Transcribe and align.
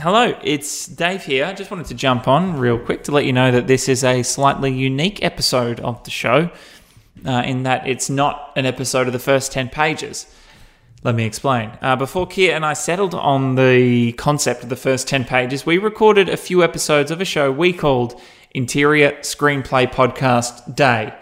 Hello, 0.00 0.38
it's 0.44 0.86
Dave 0.86 1.24
here. 1.24 1.44
I 1.44 1.52
just 1.54 1.72
wanted 1.72 1.86
to 1.86 1.94
jump 1.94 2.28
on 2.28 2.56
real 2.56 2.78
quick 2.78 3.02
to 3.04 3.10
let 3.10 3.24
you 3.24 3.32
know 3.32 3.50
that 3.50 3.66
this 3.66 3.88
is 3.88 4.04
a 4.04 4.22
slightly 4.22 4.72
unique 4.72 5.24
episode 5.24 5.80
of 5.80 6.04
the 6.04 6.10
show, 6.12 6.52
uh, 7.26 7.42
in 7.44 7.64
that 7.64 7.84
it's 7.88 8.08
not 8.08 8.52
an 8.54 8.64
episode 8.64 9.08
of 9.08 9.12
the 9.12 9.18
first 9.18 9.50
10 9.50 9.70
pages. 9.70 10.32
Let 11.02 11.16
me 11.16 11.24
explain. 11.24 11.72
Uh, 11.82 11.96
before 11.96 12.28
Kia 12.28 12.54
and 12.54 12.64
I 12.64 12.74
settled 12.74 13.12
on 13.12 13.56
the 13.56 14.12
concept 14.12 14.62
of 14.62 14.68
the 14.68 14.76
first 14.76 15.08
10 15.08 15.24
pages, 15.24 15.66
we 15.66 15.78
recorded 15.78 16.28
a 16.28 16.36
few 16.36 16.62
episodes 16.62 17.10
of 17.10 17.20
a 17.20 17.24
show 17.24 17.50
we 17.50 17.72
called 17.72 18.20
Interior 18.52 19.14
Screenplay 19.22 19.90
Podcast 19.90 20.76
Day. 20.76 21.12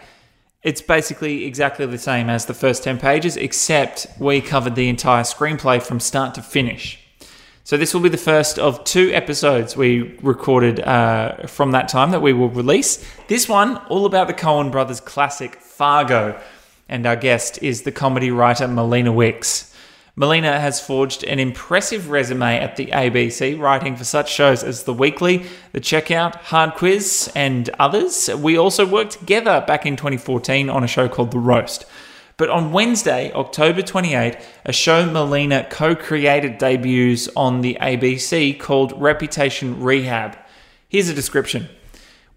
It's 0.63 0.83
basically 0.83 1.47
exactly 1.47 1.87
the 1.87 1.97
same 1.97 2.29
as 2.29 2.45
the 2.45 2.53
first 2.53 2.85
10 2.85 2.99
pages, 2.99 3.39
except 3.39 4.07
we 4.19 4.43
covered 4.43 4.75
the 4.75 4.91
entire 4.91 5.23
screenplay 5.23 5.83
from 5.83 5.99
start 5.99 6.35
to 6.35 6.43
finish. 6.43 7.06
So 7.67 7.77
this 7.77 7.93
will 7.93 8.01
be 8.01 8.09
the 8.09 8.17
first 8.17 8.61
of 8.61 8.85
two 8.85 9.11
episodes 9.13 9.77
we 9.77 10.17
recorded 10.23 10.79
uh, 10.79 11.49
from 11.49 11.73
that 11.73 11.89
time 11.89 12.13
that 12.13 12.23
we 12.23 12.33
will 12.33 12.49
release. 12.49 13.05
This 13.27 13.49
one, 13.49 13.79
all 13.89 14.07
about 14.07 14.29
the 14.29 14.35
Coen 14.35 14.71
brothers' 14.71 15.01
classic 15.01 15.57
Fargo, 15.57 16.41
and 16.89 17.05
our 17.05 17.17
guest 17.17 17.61
is 17.65 17.83
the 17.83 17.91
comedy 17.91 18.31
writer 18.31 18.69
Melina 18.69 19.13
Wicks. 19.13 19.75
Melina 20.15 20.61
has 20.61 20.81
forged 20.81 21.25
an 21.25 21.41
impressive 21.41 22.09
resume 22.09 22.57
at 22.57 22.77
the 22.77 22.87
ABC, 22.87 23.59
writing 23.59 23.97
for 23.97 24.05
such 24.05 24.33
shows 24.33 24.63
as 24.63 24.85
The 24.85 24.95
Weekly, 24.95 25.45
The 25.73 25.81
Checkout, 25.81 26.37
Hard 26.37 26.75
Quiz, 26.75 27.33
and 27.35 27.69
others. 27.81 28.31
We 28.33 28.57
also 28.57 28.87
worked 28.87 29.19
together 29.19 29.65
back 29.67 29.85
in 29.85 29.97
2014 29.97 30.71
on 30.71 30.85
a 30.85 30.87
show 30.87 31.09
called 31.09 31.33
The 31.33 31.41
Roast. 31.41 31.85
But 32.39 32.51
on 32.51 32.71
Wednesday, 32.71 33.33
October 33.33 33.81
28, 33.81 34.37
a 34.67 34.73
show 34.73 35.11
Melina 35.11 35.67
co 35.71 35.97
created 35.97 36.59
debuts 36.59 37.31
on 37.35 37.63
the 37.63 37.79
ABC 37.81 38.61
called 38.61 38.93
Reputation 39.01 39.83
Rehab. 39.83 40.37
Here's 40.87 41.09
a 41.09 41.15
description. 41.15 41.67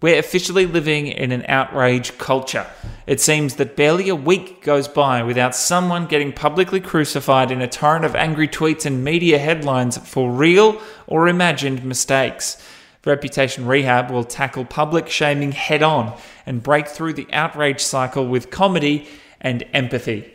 We're 0.00 0.18
officially 0.18 0.64
living 0.64 1.08
in 1.08 1.32
an 1.32 1.44
outrage 1.48 2.16
culture. 2.16 2.66
It 3.06 3.20
seems 3.20 3.56
that 3.56 3.76
barely 3.76 4.08
a 4.08 4.14
week 4.16 4.62
goes 4.62 4.88
by 4.88 5.22
without 5.22 5.54
someone 5.54 6.06
getting 6.06 6.32
publicly 6.32 6.80
crucified 6.80 7.50
in 7.50 7.60
a 7.60 7.68
torrent 7.68 8.06
of 8.06 8.16
angry 8.16 8.48
tweets 8.48 8.86
and 8.86 9.04
media 9.04 9.38
headlines 9.38 9.98
for 9.98 10.30
real 10.32 10.80
or 11.06 11.28
imagined 11.28 11.84
mistakes. 11.84 12.56
Reputation 13.04 13.66
Rehab 13.66 14.10
will 14.10 14.24
tackle 14.24 14.64
public 14.64 15.10
shaming 15.10 15.52
head 15.52 15.82
on 15.82 16.18
and 16.46 16.62
break 16.62 16.88
through 16.88 17.12
the 17.12 17.28
outrage 17.34 17.82
cycle 17.82 18.26
with 18.26 18.50
comedy 18.50 19.06
and 19.40 19.64
empathy. 19.72 20.32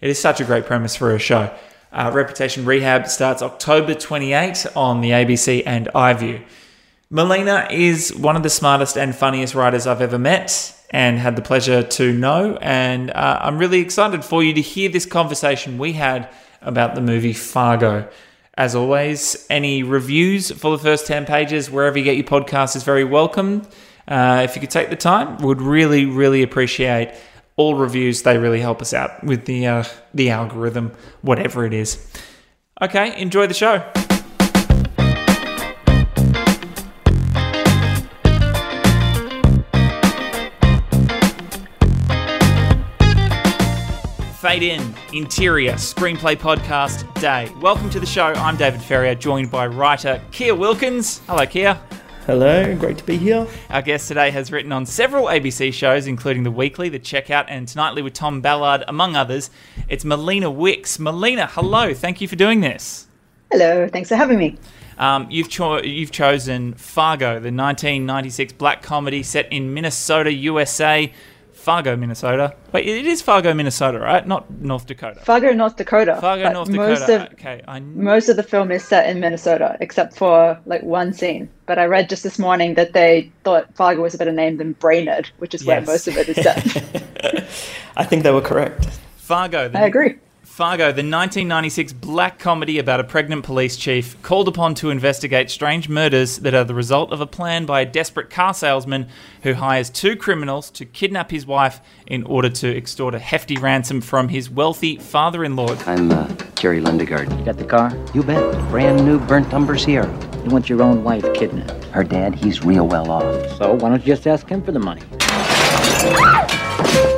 It 0.00 0.10
is 0.10 0.20
such 0.20 0.40
a 0.40 0.44
great 0.44 0.66
premise 0.66 0.96
for 0.96 1.14
a 1.14 1.18
show. 1.18 1.54
Uh, 1.92 2.10
Reputation 2.12 2.64
Rehab 2.64 3.06
starts 3.06 3.40
October 3.40 3.94
28 3.94 4.66
on 4.74 5.00
the 5.00 5.10
ABC 5.10 5.62
and 5.64 5.88
iView. 5.94 6.42
Melina 7.08 7.68
is 7.70 8.12
one 8.14 8.34
of 8.34 8.42
the 8.42 8.50
smartest 8.50 8.98
and 8.98 9.14
funniest 9.14 9.54
writers 9.54 9.86
I've 9.86 10.02
ever 10.02 10.18
met 10.18 10.74
and 10.90 11.18
had 11.18 11.36
the 11.36 11.42
pleasure 11.42 11.82
to 11.82 12.12
know. 12.12 12.56
And 12.60 13.10
uh, 13.10 13.38
I'm 13.42 13.58
really 13.58 13.80
excited 13.80 14.24
for 14.24 14.42
you 14.42 14.52
to 14.54 14.60
hear 14.60 14.88
this 14.88 15.06
conversation 15.06 15.78
we 15.78 15.92
had 15.92 16.28
about 16.60 16.94
the 16.94 17.00
movie 17.00 17.32
Fargo. 17.32 18.08
As 18.56 18.74
always, 18.74 19.46
any 19.50 19.82
reviews 19.82 20.50
for 20.50 20.76
the 20.76 20.82
first 20.82 21.06
10 21.06 21.26
pages, 21.26 21.70
wherever 21.70 21.98
you 21.98 22.04
get 22.04 22.16
your 22.16 22.24
podcast, 22.24 22.76
is 22.76 22.82
very 22.82 23.04
welcome. 23.04 23.62
Uh, 24.06 24.42
if 24.44 24.54
you 24.54 24.60
could 24.60 24.70
take 24.70 24.90
the 24.90 24.96
time, 24.96 25.38
would 25.38 25.60
really, 25.60 26.06
really 26.06 26.42
appreciate 26.42 27.14
all 27.56 27.76
reviews. 27.76 28.22
They 28.22 28.38
really 28.38 28.60
help 28.60 28.80
us 28.82 28.92
out 28.92 29.22
with 29.24 29.46
the 29.46 29.66
uh, 29.66 29.84
the 30.12 30.30
algorithm, 30.30 30.92
whatever 31.22 31.64
it 31.64 31.72
is. 31.72 32.10
Okay, 32.82 33.20
enjoy 33.20 33.46
the 33.46 33.54
show. 33.54 33.84
Fade 44.40 44.62
In 44.62 44.94
Interior 45.14 45.72
Screenplay 45.72 46.36
Podcast 46.36 47.18
Day. 47.18 47.50
Welcome 47.62 47.88
to 47.88 47.98
the 47.98 48.04
show. 48.04 48.26
I'm 48.26 48.58
David 48.58 48.82
Ferrier, 48.82 49.14
joined 49.14 49.50
by 49.50 49.66
writer 49.66 50.20
Kia 50.32 50.54
Wilkins. 50.54 51.20
Hello, 51.26 51.46
Kia. 51.46 51.80
Hello, 52.26 52.74
great 52.76 52.96
to 52.96 53.04
be 53.04 53.18
here. 53.18 53.46
Our 53.68 53.82
guest 53.82 54.08
today 54.08 54.30
has 54.30 54.50
written 54.50 54.72
on 54.72 54.86
several 54.86 55.26
ABC 55.26 55.74
shows, 55.74 56.06
including 56.06 56.42
The 56.42 56.50
Weekly, 56.50 56.88
The 56.88 56.98
Checkout, 56.98 57.44
and 57.48 57.68
Tonightly 57.68 58.00
with 58.00 58.14
Tom 58.14 58.40
Ballard, 58.40 58.82
among 58.88 59.14
others. 59.14 59.50
It's 59.90 60.06
Melina 60.06 60.50
Wicks. 60.50 60.98
Melina, 60.98 61.46
hello. 61.48 61.92
Thank 61.92 62.22
you 62.22 62.28
for 62.28 62.36
doing 62.36 62.62
this. 62.62 63.08
Hello, 63.52 63.86
thanks 63.90 64.08
for 64.08 64.16
having 64.16 64.38
me. 64.38 64.56
Um, 64.96 65.26
you've, 65.30 65.50
cho- 65.50 65.82
you've 65.82 66.12
chosen 66.12 66.72
Fargo, 66.72 67.32
the 67.34 67.52
1996 67.52 68.54
black 68.54 68.80
comedy 68.80 69.22
set 69.22 69.52
in 69.52 69.74
Minnesota, 69.74 70.32
USA, 70.32 71.12
Fargo, 71.64 71.96
Minnesota. 71.96 72.54
Wait, 72.72 72.86
it 72.86 73.06
is 73.06 73.22
Fargo, 73.22 73.54
Minnesota, 73.54 73.98
right? 73.98 74.26
Not 74.26 74.50
North 74.50 74.84
Dakota. 74.84 75.20
Fargo, 75.20 75.54
North 75.54 75.76
Dakota. 75.76 76.18
Fargo, 76.20 76.52
North 76.52 76.70
Dakota. 76.70 76.90
Most 76.90 77.08
of, 77.08 77.22
okay, 77.32 77.62
I 77.66 77.80
most 77.80 78.28
of 78.28 78.36
the 78.36 78.42
film 78.42 78.70
is 78.70 78.84
set 78.84 79.08
in 79.08 79.18
Minnesota, 79.18 79.78
except 79.80 80.14
for 80.14 80.60
like 80.66 80.82
one 80.82 81.14
scene. 81.14 81.48
But 81.64 81.78
I 81.78 81.86
read 81.86 82.10
just 82.10 82.22
this 82.22 82.38
morning 82.38 82.74
that 82.74 82.92
they 82.92 83.32
thought 83.44 83.74
Fargo 83.74 84.02
was 84.02 84.14
a 84.14 84.18
better 84.18 84.30
name 84.30 84.58
than 84.58 84.74
Brainerd, 84.74 85.30
which 85.38 85.54
is 85.54 85.64
where 85.64 85.80
most 85.80 86.06
of 86.06 86.18
it 86.18 86.28
is 86.28 86.36
set. 86.36 86.58
I 87.96 88.04
think 88.04 88.24
they 88.24 88.30
were 88.30 88.42
correct. 88.42 88.84
Fargo. 89.16 89.68
The, 89.68 89.78
I 89.78 89.86
agree. 89.86 90.16
Fargo, 90.54 90.84
the 90.84 91.02
1996 91.02 91.94
black 91.94 92.38
comedy 92.38 92.78
about 92.78 93.00
a 93.00 93.04
pregnant 93.04 93.44
police 93.44 93.76
chief 93.76 94.22
called 94.22 94.46
upon 94.46 94.76
to 94.76 94.90
investigate 94.90 95.50
strange 95.50 95.88
murders 95.88 96.38
that 96.38 96.54
are 96.54 96.62
the 96.62 96.72
result 96.72 97.10
of 97.10 97.20
a 97.20 97.26
plan 97.26 97.66
by 97.66 97.80
a 97.80 97.84
desperate 97.84 98.30
car 98.30 98.54
salesman 98.54 99.08
who 99.42 99.54
hires 99.54 99.90
two 99.90 100.14
criminals 100.14 100.70
to 100.70 100.84
kidnap 100.84 101.32
his 101.32 101.44
wife 101.44 101.80
in 102.06 102.22
order 102.22 102.48
to 102.48 102.68
extort 102.68 103.16
a 103.16 103.18
hefty 103.18 103.56
ransom 103.56 104.00
from 104.00 104.28
his 104.28 104.48
wealthy 104.48 104.96
father 104.96 105.42
in 105.42 105.56
law. 105.56 105.74
I'm 105.86 106.12
uh, 106.12 106.32
Jerry 106.54 106.80
Lundegaard. 106.80 107.36
You 107.36 107.44
got 107.44 107.56
the 107.56 107.64
car? 107.64 107.92
You 108.14 108.22
bet. 108.22 108.56
Brand 108.70 109.04
new 109.04 109.18
burnt 109.18 109.52
umber 109.52 109.76
Sierra. 109.76 110.08
You 110.44 110.50
want 110.50 110.68
your 110.68 110.84
own 110.84 111.02
wife 111.02 111.34
kidnapped. 111.34 111.82
Her 111.86 112.04
dad, 112.04 112.36
he's 112.36 112.64
real 112.64 112.86
well 112.86 113.10
off. 113.10 113.58
So 113.58 113.74
why 113.74 113.88
don't 113.88 114.06
you 114.06 114.14
just 114.14 114.28
ask 114.28 114.48
him 114.48 114.62
for 114.62 114.70
the 114.70 114.78
money? 114.78 115.02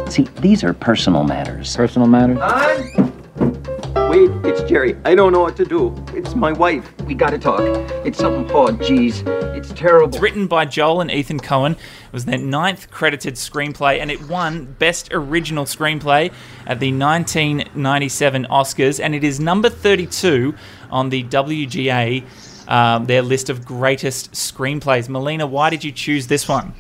See, 0.09 0.27
these 0.41 0.65
are 0.65 0.73
personal 0.73 1.25
matters. 1.25 1.77
Personal 1.77 2.09
matters? 2.09 2.39
Wait, 4.17 4.31
it's 4.47 4.63
Jerry. 4.63 4.97
I 5.05 5.15
don't 5.15 5.31
know 5.31 5.43
what 5.43 5.57
to 5.57 5.65
do. 5.67 5.95
It's 6.15 6.35
my 6.35 6.51
wife. 6.51 6.91
We 7.03 7.15
gotta 7.15 7.39
talk. 7.39 7.61
It's 8.03 8.17
something 8.17 8.49
hard, 8.49 8.81
geez. 8.81 9.23
It's 9.27 9.75
terrible. 9.75 10.09
It's 10.09 10.23
written 10.23 10.47
by 10.47 10.65
Joel 10.65 11.03
and 11.03 11.11
Ethan 11.11 11.39
Coen. 11.39 11.73
It 11.73 12.13
was 12.13 12.25
their 12.25 12.39
ninth 12.39 12.91
credited 12.91 13.35
screenplay, 13.35 14.01
and 14.01 14.11
it 14.11 14.27
won 14.27 14.75
Best 14.79 15.11
Original 15.13 15.67
Screenplay 15.67 16.33
at 16.67 16.81
the 16.81 16.93
1997 16.93 18.47
Oscars, 18.47 19.05
and 19.05 19.15
it 19.15 19.23
is 19.23 19.39
number 19.39 19.69
32 19.69 20.55
on 20.91 21.11
the 21.11 21.23
WGA, 21.25 22.25
um, 22.69 23.05
their 23.05 23.21
list 23.21 23.51
of 23.51 23.67
greatest 23.67 24.33
screenplays. 24.33 25.11
Melina, 25.11 25.47
why 25.47 25.69
did 25.69 25.85
you 25.85 25.93
choose 25.93 26.27
this 26.27 26.49
one? 26.49 26.73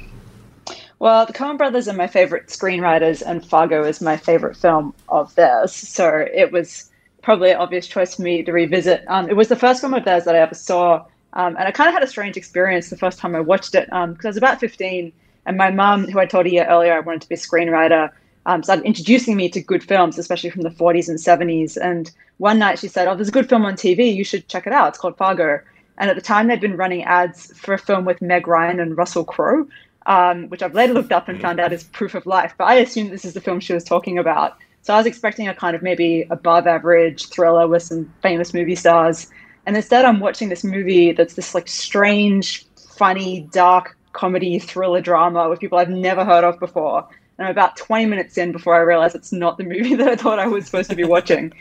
Well, 1.00 1.26
the 1.26 1.34
Coen 1.34 1.58
brothers 1.58 1.86
are 1.86 1.92
my 1.92 2.06
favorite 2.06 2.46
screenwriters, 2.46 3.20
and 3.20 3.44
Fargo 3.44 3.84
is 3.84 4.00
my 4.00 4.16
favorite 4.16 4.56
film 4.56 4.94
of 5.10 5.34
theirs. 5.34 5.74
So 5.74 6.26
it 6.32 6.50
was 6.50 6.90
probably 7.26 7.50
an 7.50 7.56
obvious 7.56 7.88
choice 7.88 8.14
for 8.14 8.22
me 8.22 8.40
to 8.40 8.52
revisit. 8.52 9.04
Um, 9.08 9.28
it 9.28 9.34
was 9.34 9.48
the 9.48 9.56
first 9.56 9.80
film 9.80 9.94
of 9.94 10.04
theirs 10.04 10.24
that 10.26 10.36
I 10.36 10.38
ever 10.38 10.54
saw, 10.54 11.04
um, 11.32 11.56
and 11.56 11.66
I 11.66 11.72
kind 11.72 11.88
of 11.88 11.94
had 11.94 12.04
a 12.04 12.06
strange 12.06 12.36
experience 12.36 12.88
the 12.88 12.96
first 12.96 13.18
time 13.18 13.34
I 13.34 13.40
watched 13.40 13.74
it 13.74 13.86
because 13.86 14.24
I 14.24 14.28
was 14.28 14.36
about 14.36 14.60
15, 14.60 15.12
and 15.44 15.56
my 15.56 15.72
mum, 15.72 16.04
who 16.08 16.20
I 16.20 16.26
told 16.26 16.46
you 16.46 16.62
earlier 16.62 16.94
I 16.94 17.00
wanted 17.00 17.22
to 17.22 17.28
be 17.28 17.34
a 17.34 17.38
screenwriter, 17.38 18.10
um, 18.46 18.62
started 18.62 18.84
introducing 18.84 19.36
me 19.36 19.48
to 19.48 19.60
good 19.60 19.82
films, 19.82 20.18
especially 20.18 20.50
from 20.50 20.62
the 20.62 20.70
40s 20.70 21.08
and 21.08 21.18
70s. 21.18 21.76
And 21.76 22.12
one 22.38 22.60
night 22.60 22.78
she 22.78 22.86
said, 22.86 23.08
"Oh, 23.08 23.16
there's 23.16 23.28
a 23.34 23.38
good 23.38 23.48
film 23.48 23.64
on 23.64 23.74
TV. 23.74 24.14
You 24.14 24.22
should 24.22 24.46
check 24.46 24.64
it 24.68 24.72
out. 24.72 24.90
It's 24.90 24.98
called 24.98 25.16
Fargo." 25.16 25.58
And 25.98 26.08
at 26.08 26.14
the 26.14 26.22
time, 26.22 26.46
they'd 26.46 26.60
been 26.60 26.76
running 26.76 27.02
ads 27.02 27.52
for 27.58 27.74
a 27.74 27.78
film 27.78 28.04
with 28.04 28.22
Meg 28.22 28.46
Ryan 28.46 28.78
and 28.78 28.96
Russell 28.96 29.24
Crowe, 29.24 29.66
um, 30.06 30.48
which 30.48 30.62
I've 30.62 30.74
later 30.74 30.94
looked 30.94 31.10
up 31.10 31.28
and 31.28 31.40
found 31.40 31.58
out 31.58 31.72
is 31.72 31.82
Proof 31.82 32.14
of 32.14 32.24
Life. 32.24 32.54
But 32.56 32.66
I 32.66 32.74
assumed 32.74 33.10
this 33.10 33.24
is 33.24 33.34
the 33.34 33.40
film 33.40 33.58
she 33.58 33.74
was 33.74 33.82
talking 33.82 34.16
about. 34.16 34.56
So 34.86 34.94
I 34.94 34.98
was 34.98 35.06
expecting 35.06 35.48
a 35.48 35.54
kind 35.54 35.74
of 35.74 35.82
maybe 35.82 36.28
above 36.30 36.68
average 36.68 37.26
thriller 37.30 37.66
with 37.66 37.82
some 37.82 38.14
famous 38.22 38.54
movie 38.54 38.76
stars. 38.76 39.28
And 39.66 39.74
instead, 39.74 40.04
I'm 40.04 40.20
watching 40.20 40.48
this 40.48 40.62
movie 40.62 41.10
that's 41.10 41.34
this 41.34 41.56
like 41.56 41.66
strange, 41.66 42.64
funny, 42.96 43.48
dark 43.50 43.98
comedy 44.12 44.60
thriller 44.60 45.00
drama 45.00 45.48
with 45.48 45.58
people 45.58 45.76
I've 45.76 45.88
never 45.88 46.24
heard 46.24 46.44
of 46.44 46.60
before. 46.60 47.04
And 47.36 47.48
I'm 47.48 47.50
about 47.50 47.76
20 47.76 48.06
minutes 48.06 48.38
in 48.38 48.52
before 48.52 48.76
I 48.76 48.78
realize 48.78 49.16
it's 49.16 49.32
not 49.32 49.58
the 49.58 49.64
movie 49.64 49.94
that 49.96 50.06
I 50.06 50.14
thought 50.14 50.38
I 50.38 50.46
was 50.46 50.66
supposed 50.66 50.90
to 50.90 50.96
be 50.96 51.02
watching, 51.02 51.52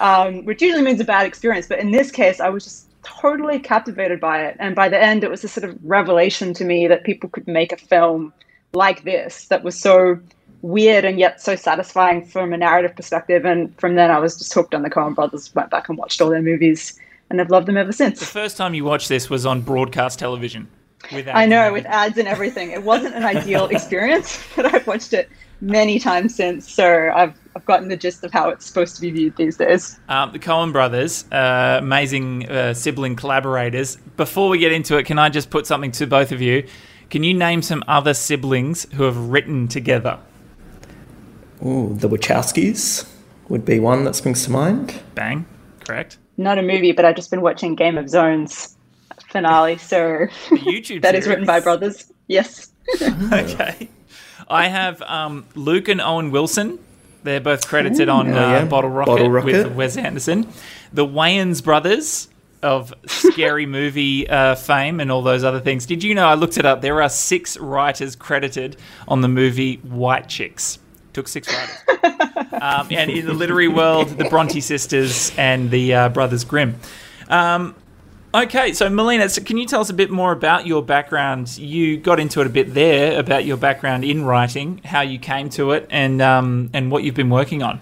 um, 0.00 0.44
which 0.44 0.60
usually 0.60 0.82
means 0.82 0.98
a 0.98 1.04
bad 1.04 1.26
experience. 1.26 1.68
But 1.68 1.78
in 1.78 1.92
this 1.92 2.10
case, 2.10 2.40
I 2.40 2.48
was 2.48 2.64
just 2.64 2.88
totally 3.04 3.60
captivated 3.60 4.18
by 4.18 4.46
it. 4.46 4.56
And 4.58 4.74
by 4.74 4.88
the 4.88 5.00
end, 5.00 5.22
it 5.22 5.30
was 5.30 5.44
a 5.44 5.48
sort 5.48 5.62
of 5.62 5.78
revelation 5.84 6.52
to 6.54 6.64
me 6.64 6.88
that 6.88 7.04
people 7.04 7.30
could 7.30 7.46
make 7.46 7.70
a 7.70 7.76
film 7.76 8.32
like 8.72 9.04
this 9.04 9.46
that 9.46 9.62
was 9.62 9.78
so 9.78 10.18
weird 10.64 11.04
and 11.04 11.18
yet 11.18 11.42
so 11.42 11.54
satisfying 11.54 12.24
from 12.24 12.54
a 12.54 12.56
narrative 12.56 12.96
perspective. 12.96 13.44
And 13.44 13.78
from 13.78 13.96
then, 13.96 14.10
I 14.10 14.18
was 14.18 14.36
just 14.38 14.52
hooked 14.54 14.74
on 14.74 14.82
the 14.82 14.88
Coen 14.88 15.14
brothers, 15.14 15.54
went 15.54 15.70
back 15.70 15.88
and 15.88 15.98
watched 15.98 16.20
all 16.22 16.30
their 16.30 16.42
movies. 16.42 16.98
And 17.28 17.40
I've 17.40 17.50
loved 17.50 17.66
them 17.66 17.76
ever 17.76 17.92
since. 17.92 18.18
The 18.18 18.26
first 18.26 18.56
time 18.56 18.72
you 18.74 18.84
watched 18.84 19.08
this 19.10 19.28
was 19.28 19.44
on 19.44 19.60
broadcast 19.60 20.18
television. 20.18 20.68
With 21.12 21.28
I 21.28 21.44
know, 21.44 21.70
with 21.70 21.84
ads 21.84 22.16
and 22.16 22.26
everything. 22.26 22.70
It 22.70 22.82
wasn't 22.82 23.14
an 23.14 23.24
ideal 23.24 23.66
experience, 23.70 24.42
but 24.56 24.74
I've 24.74 24.86
watched 24.86 25.12
it 25.12 25.28
many 25.60 25.98
times 25.98 26.34
since, 26.34 26.70
so 26.70 27.12
I've, 27.14 27.34
I've 27.54 27.64
gotten 27.66 27.88
the 27.88 27.96
gist 27.96 28.24
of 28.24 28.32
how 28.32 28.48
it's 28.48 28.66
supposed 28.66 28.96
to 28.96 29.02
be 29.02 29.10
viewed 29.10 29.36
these 29.36 29.56
days. 29.56 29.98
Um, 30.08 30.32
the 30.32 30.38
Coen 30.38 30.72
brothers, 30.72 31.24
uh, 31.30 31.78
amazing 31.80 32.48
uh, 32.48 32.72
sibling 32.72 33.16
collaborators. 33.16 33.96
Before 34.16 34.48
we 34.48 34.58
get 34.58 34.72
into 34.72 34.96
it, 34.96 35.04
can 35.04 35.18
I 35.18 35.28
just 35.28 35.50
put 35.50 35.66
something 35.66 35.92
to 35.92 36.06
both 36.06 36.32
of 36.32 36.40
you? 36.40 36.66
Can 37.10 37.22
you 37.22 37.34
name 37.34 37.60
some 37.60 37.84
other 37.86 38.14
siblings 38.14 38.86
who 38.94 39.04
have 39.04 39.16
written 39.28 39.68
together? 39.68 40.18
Ooh, 41.64 41.94
the 41.94 42.08
Wachowskis 42.08 43.08
would 43.48 43.64
be 43.64 43.80
one 43.80 44.04
that 44.04 44.14
springs 44.16 44.44
to 44.44 44.50
mind. 44.50 45.00
Bang, 45.14 45.46
correct. 45.84 46.18
Not 46.36 46.58
a 46.58 46.62
movie, 46.62 46.92
but 46.92 47.04
I've 47.04 47.16
just 47.16 47.30
been 47.30 47.42
watching 47.42 47.74
Game 47.74 47.96
of 47.98 48.08
Zones 48.08 48.76
finale, 49.30 49.76
so 49.78 50.26
The 50.50 50.56
YouTube 50.58 51.02
that 51.02 51.14
is 51.14 51.26
written 51.26 51.44
by 51.46 51.60
brothers. 51.60 52.12
Yes. 52.28 52.70
Okay. 53.32 53.88
I 54.46 54.68
have 54.68 55.00
um, 55.02 55.46
Luke 55.54 55.88
and 55.88 56.00
Owen 56.02 56.30
Wilson. 56.30 56.78
They're 57.22 57.40
both 57.40 57.66
credited 57.66 58.10
on 58.10 58.28
Oh, 58.30 58.36
uh, 58.36 58.50
yeah. 58.50 58.64
Bottle, 58.66 58.90
Rocket 58.90 59.10
Bottle 59.10 59.30
with 59.30 59.72
Wes 59.72 59.96
Anderson. 59.96 60.46
The 60.92 61.06
Wayans 61.06 61.64
brothers 61.64 62.28
of 62.62 62.92
scary 63.06 63.64
movie 63.64 64.28
uh, 64.28 64.54
fame 64.54 65.00
and 65.00 65.10
all 65.10 65.22
those 65.22 65.44
other 65.44 65.60
things. 65.60 65.86
Did 65.86 66.02
you 66.02 66.14
know? 66.14 66.26
I 66.26 66.34
looked 66.34 66.58
it 66.58 66.66
up. 66.66 66.82
There 66.82 67.00
are 67.00 67.08
six 67.08 67.56
writers 67.56 68.14
credited 68.16 68.76
on 69.08 69.22
the 69.22 69.28
movie 69.28 69.76
White 69.76 70.28
Chicks. 70.28 70.78
Took 71.14 71.28
six 71.28 71.48
writers. 71.48 72.52
um, 72.60 72.88
and 72.90 73.10
in 73.10 73.24
the 73.24 73.32
literary 73.32 73.68
world, 73.68 74.08
the 74.08 74.28
Bronte 74.28 74.60
sisters 74.60 75.32
and 75.38 75.70
the 75.70 75.94
uh, 75.94 76.08
Brothers 76.10 76.44
Grimm. 76.44 76.78
Um, 77.28 77.74
Okay, 78.34 78.72
so 78.72 78.90
Melina, 78.90 79.28
so 79.28 79.40
can 79.44 79.58
you 79.58 79.64
tell 79.64 79.80
us 79.80 79.90
a 79.90 79.94
bit 79.94 80.10
more 80.10 80.32
about 80.32 80.66
your 80.66 80.82
background? 80.82 81.56
You 81.56 81.96
got 81.96 82.18
into 82.18 82.40
it 82.40 82.48
a 82.48 82.50
bit 82.50 82.74
there 82.74 83.16
about 83.16 83.44
your 83.44 83.56
background 83.56 84.04
in 84.04 84.24
writing, 84.24 84.80
how 84.84 85.02
you 85.02 85.20
came 85.20 85.48
to 85.50 85.70
it, 85.70 85.86
and 85.88 86.20
um, 86.20 86.68
and 86.72 86.90
what 86.90 87.04
you've 87.04 87.14
been 87.14 87.30
working 87.30 87.62
on. 87.62 87.80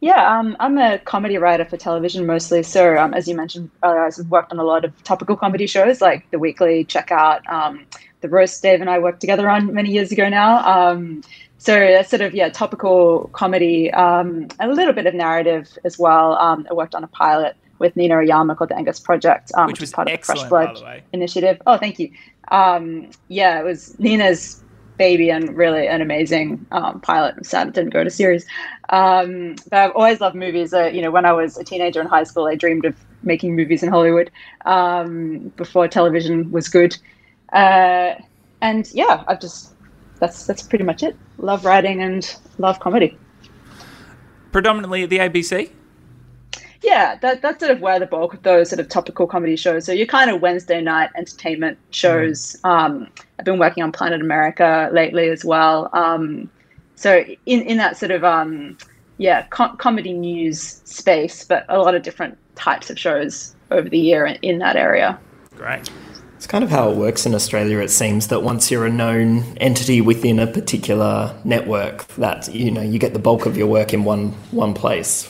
Yeah, 0.00 0.38
um, 0.38 0.56
I'm 0.60 0.78
a 0.78 0.98
comedy 0.98 1.38
writer 1.38 1.64
for 1.64 1.76
television 1.76 2.24
mostly. 2.24 2.62
So, 2.62 2.96
um, 2.96 3.14
as 3.14 3.26
you 3.26 3.34
mentioned, 3.34 3.68
earlier, 3.82 4.04
I've 4.04 4.30
worked 4.30 4.52
on 4.52 4.60
a 4.60 4.62
lot 4.62 4.84
of 4.84 5.02
topical 5.02 5.34
comedy 5.34 5.66
shows 5.66 6.00
like 6.00 6.30
The 6.30 6.38
Weekly, 6.38 6.84
Checkout, 6.84 7.44
um, 7.50 7.86
The 8.20 8.28
Roast 8.28 8.62
Dave 8.62 8.80
and 8.80 8.88
I 8.88 9.00
worked 9.00 9.20
together 9.20 9.50
on 9.50 9.74
many 9.74 9.90
years 9.90 10.12
ago 10.12 10.28
now. 10.28 10.92
So 11.64 11.72
that's 11.74 12.10
sort 12.10 12.20
of, 12.20 12.34
yeah, 12.34 12.50
topical 12.50 13.30
comedy, 13.32 13.90
um, 13.94 14.48
a 14.60 14.68
little 14.68 14.92
bit 14.92 15.06
of 15.06 15.14
narrative 15.14 15.78
as 15.82 15.98
well. 15.98 16.34
Um, 16.34 16.66
I 16.70 16.74
worked 16.74 16.94
on 16.94 17.02
a 17.02 17.06
pilot 17.06 17.56
with 17.78 17.96
Nina 17.96 18.16
Oyama 18.16 18.54
called 18.54 18.68
The 18.68 18.76
Angus 18.76 19.00
Project, 19.00 19.50
um, 19.54 19.68
Which 19.68 19.76
which, 19.76 19.80
was 19.80 19.92
part 19.92 20.10
of 20.10 20.20
the 20.20 20.26
Fresh 20.26 20.44
Blood 20.44 20.76
the 20.76 21.00
initiative. 21.14 21.62
Oh, 21.66 21.78
thank 21.78 21.98
you. 21.98 22.10
Um, 22.48 23.08
yeah, 23.28 23.58
it 23.58 23.64
was 23.64 23.98
Nina's 23.98 24.62
baby 24.98 25.30
and 25.30 25.56
really 25.56 25.88
an 25.88 26.02
amazing 26.02 26.66
um, 26.70 27.00
pilot. 27.00 27.34
I'm 27.38 27.44
sad 27.44 27.68
it 27.68 27.72
didn't 27.72 27.94
go 27.94 28.04
to 28.04 28.10
series. 28.10 28.44
Um, 28.90 29.56
but 29.70 29.78
I've 29.78 29.92
always 29.92 30.20
loved 30.20 30.36
movies. 30.36 30.74
Uh, 30.74 30.88
you 30.88 31.00
know, 31.00 31.10
when 31.10 31.24
I 31.24 31.32
was 31.32 31.56
a 31.56 31.64
teenager 31.64 31.98
in 31.98 32.06
high 32.06 32.24
school, 32.24 32.46
I 32.46 32.56
dreamed 32.56 32.84
of 32.84 32.94
making 33.22 33.56
movies 33.56 33.82
in 33.82 33.88
Hollywood 33.88 34.30
um, 34.66 35.50
before 35.56 35.88
television 35.88 36.50
was 36.52 36.68
good. 36.68 36.94
Uh, 37.54 38.16
and 38.60 38.92
yeah, 38.92 39.24
I've 39.28 39.40
just 39.40 39.73
that's 40.20 40.46
that's 40.46 40.62
pretty 40.62 40.84
much 40.84 41.02
it. 41.02 41.16
Love 41.38 41.64
writing 41.64 42.02
and 42.02 42.36
love 42.58 42.80
comedy. 42.80 43.16
Predominantly 44.52 45.02
at 45.02 45.10
the 45.10 45.18
ABC. 45.18 45.70
Yeah, 46.82 47.16
that, 47.22 47.40
that's 47.40 47.60
sort 47.60 47.72
of 47.72 47.80
where 47.80 47.98
the 47.98 48.06
bulk 48.06 48.34
of 48.34 48.42
those 48.42 48.68
sort 48.68 48.78
of 48.78 48.88
topical 48.88 49.26
comedy 49.26 49.56
shows. 49.56 49.86
So 49.86 49.92
your 49.92 50.06
kind 50.06 50.30
of 50.30 50.42
Wednesday 50.42 50.82
night 50.82 51.10
entertainment 51.16 51.78
shows. 51.90 52.56
Um, 52.62 53.08
I've 53.38 53.46
been 53.46 53.58
working 53.58 53.82
on 53.82 53.90
Planet 53.90 54.20
America 54.20 54.90
lately 54.92 55.28
as 55.30 55.44
well. 55.44 55.88
Um, 55.94 56.50
so 56.94 57.24
in, 57.46 57.62
in 57.62 57.78
that 57.78 57.96
sort 57.96 58.10
of 58.12 58.22
um, 58.22 58.76
yeah 59.16 59.46
com- 59.46 59.76
comedy 59.78 60.12
news 60.12 60.82
space, 60.84 61.44
but 61.44 61.64
a 61.68 61.78
lot 61.78 61.94
of 61.94 62.02
different 62.02 62.36
types 62.54 62.90
of 62.90 62.98
shows 62.98 63.56
over 63.70 63.88
the 63.88 63.98
year 63.98 64.26
in, 64.26 64.36
in 64.42 64.58
that 64.58 64.76
area. 64.76 65.18
Great. 65.56 65.90
It's 66.44 66.50
kind 66.50 66.62
of 66.62 66.68
how 66.68 66.90
it 66.90 66.96
works 66.98 67.24
in 67.24 67.34
Australia. 67.34 67.78
It 67.78 67.88
seems 67.88 68.28
that 68.28 68.42
once 68.42 68.70
you're 68.70 68.84
a 68.84 68.90
known 68.90 69.56
entity 69.56 70.02
within 70.02 70.38
a 70.38 70.46
particular 70.46 71.34
network, 71.42 72.06
that 72.16 72.54
you 72.54 72.70
know 72.70 72.82
you 72.82 72.98
get 72.98 73.14
the 73.14 73.18
bulk 73.18 73.46
of 73.46 73.56
your 73.56 73.66
work 73.66 73.94
in 73.94 74.04
one 74.04 74.32
one 74.50 74.74
place. 74.74 75.26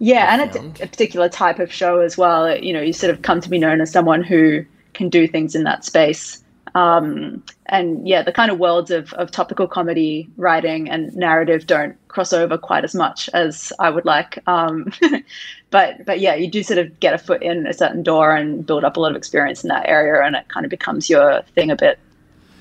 Yeah, 0.00 0.34
and 0.34 0.50
a, 0.50 0.82
a 0.82 0.88
particular 0.88 1.28
type 1.28 1.60
of 1.60 1.72
show 1.72 2.00
as 2.00 2.18
well. 2.18 2.58
You 2.58 2.72
know, 2.72 2.80
you 2.80 2.92
sort 2.92 3.14
of 3.14 3.22
come 3.22 3.40
to 3.40 3.48
be 3.48 3.56
known 3.56 3.80
as 3.80 3.92
someone 3.92 4.24
who 4.24 4.64
can 4.94 5.08
do 5.08 5.28
things 5.28 5.54
in 5.54 5.62
that 5.62 5.84
space. 5.84 6.41
Um, 6.74 7.42
and 7.66 8.06
yeah, 8.08 8.22
the 8.22 8.32
kind 8.32 8.50
of 8.50 8.58
worlds 8.58 8.90
of, 8.90 9.12
of 9.14 9.30
topical 9.30 9.66
comedy 9.66 10.28
writing 10.36 10.88
and 10.88 11.14
narrative 11.14 11.66
don't 11.66 11.96
cross 12.08 12.32
over 12.32 12.56
quite 12.56 12.84
as 12.84 12.94
much 12.94 13.28
as 13.34 13.72
I 13.78 13.90
would 13.90 14.04
like. 14.04 14.38
Um, 14.46 14.92
but 15.70 16.04
but 16.04 16.20
yeah, 16.20 16.34
you 16.34 16.50
do 16.50 16.62
sort 16.62 16.78
of 16.78 16.98
get 17.00 17.14
a 17.14 17.18
foot 17.18 17.42
in 17.42 17.66
a 17.66 17.74
certain 17.74 18.02
door 18.02 18.34
and 18.34 18.64
build 18.64 18.84
up 18.84 18.96
a 18.96 19.00
lot 19.00 19.10
of 19.10 19.16
experience 19.16 19.62
in 19.62 19.68
that 19.68 19.88
area, 19.88 20.24
and 20.24 20.36
it 20.36 20.48
kind 20.48 20.64
of 20.64 20.70
becomes 20.70 21.10
your 21.10 21.42
thing 21.54 21.70
a 21.70 21.76
bit. 21.76 21.98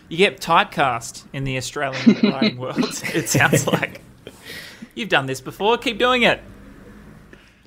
You 0.10 0.18
get 0.18 0.42
typecast 0.42 1.24
in 1.32 1.46
the 1.46 1.58
Australian 1.58 2.20
writing 2.32 2.58
world. 2.58 3.02
It 3.14 3.30
sounds 3.30 3.66
like 3.66 4.02
you've 4.96 5.10
done 5.10 5.26
this 5.26 5.40
before. 5.40 5.78
Keep 5.78 6.00
doing 6.00 6.24
it. 6.24 6.42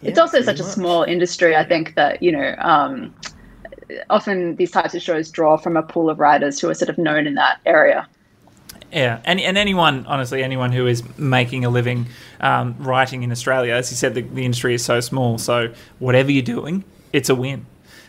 it's 0.02 0.18
also 0.18 0.42
such 0.42 0.60
a 0.60 0.64
small 0.64 1.02
industry 1.02 1.56
i 1.56 1.64
think 1.64 1.94
that 1.94 2.22
you 2.22 2.30
know 2.30 2.54
um, 2.58 3.14
often 4.10 4.56
these 4.56 4.70
types 4.70 4.94
of 4.94 5.02
shows 5.02 5.30
draw 5.30 5.56
from 5.56 5.76
a 5.76 5.82
pool 5.82 6.10
of 6.10 6.18
writers 6.18 6.60
who 6.60 6.68
are 6.68 6.74
sort 6.74 6.88
of 6.88 6.98
known 6.98 7.26
in 7.26 7.34
that 7.34 7.60
area 7.66 8.06
Yeah, 8.92 9.20
and 9.24 9.40
and 9.40 9.58
anyone, 9.58 10.06
honestly, 10.06 10.42
anyone 10.42 10.70
who 10.70 10.86
is 10.86 11.02
making 11.18 11.64
a 11.64 11.68
living 11.68 12.06
um, 12.40 12.76
writing 12.78 13.24
in 13.24 13.32
Australia, 13.32 13.74
as 13.74 13.90
you 13.90 13.96
said, 13.96 14.14
the, 14.14 14.22
the 14.22 14.44
industry 14.44 14.74
is 14.74 14.84
so 14.84 15.00
small. 15.00 15.36
So 15.38 15.72
whatever 15.98 16.30
you're 16.30 16.42
doing, 16.42 16.84
it's 17.12 17.28
a 17.28 17.34
win. 17.34 17.66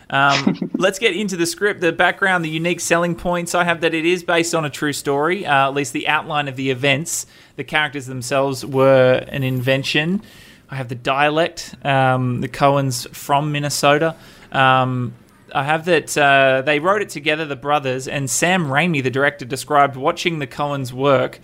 Um, 0.09 0.69
let's 0.77 0.99
get 0.99 1.15
into 1.15 1.37
the 1.37 1.45
script, 1.45 1.81
the 1.81 1.91
background, 1.91 2.45
the 2.45 2.49
unique 2.49 2.79
selling 2.79 3.15
points. 3.15 3.55
I 3.55 3.63
have 3.63 3.81
that 3.81 3.93
it 3.93 4.05
is 4.05 4.23
based 4.23 4.53
on 4.53 4.65
a 4.65 4.69
true 4.69 4.93
story, 4.93 5.45
uh, 5.45 5.67
at 5.67 5.73
least 5.73 5.93
the 5.93 6.07
outline 6.07 6.47
of 6.47 6.55
the 6.55 6.69
events. 6.69 7.25
The 7.55 7.63
characters 7.63 8.05
themselves 8.05 8.65
were 8.65 9.25
an 9.27 9.43
invention. 9.43 10.21
I 10.69 10.75
have 10.75 10.89
the 10.89 10.95
dialect, 10.95 11.75
um, 11.83 12.41
the 12.41 12.49
Coens 12.49 13.09
from 13.09 13.51
Minnesota. 13.51 14.15
Um, 14.51 15.13
I 15.55 15.63
have 15.63 15.85
that 15.85 16.17
uh, 16.17 16.63
they 16.63 16.79
wrote 16.79 17.01
it 17.01 17.09
together, 17.09 17.45
the 17.45 17.55
brothers, 17.55 18.09
and 18.09 18.29
Sam 18.29 18.67
Raimi, 18.67 19.01
the 19.01 19.09
director, 19.09 19.45
described 19.45 19.95
watching 19.95 20.39
the 20.39 20.47
Coens 20.47 20.91
work 20.91 21.39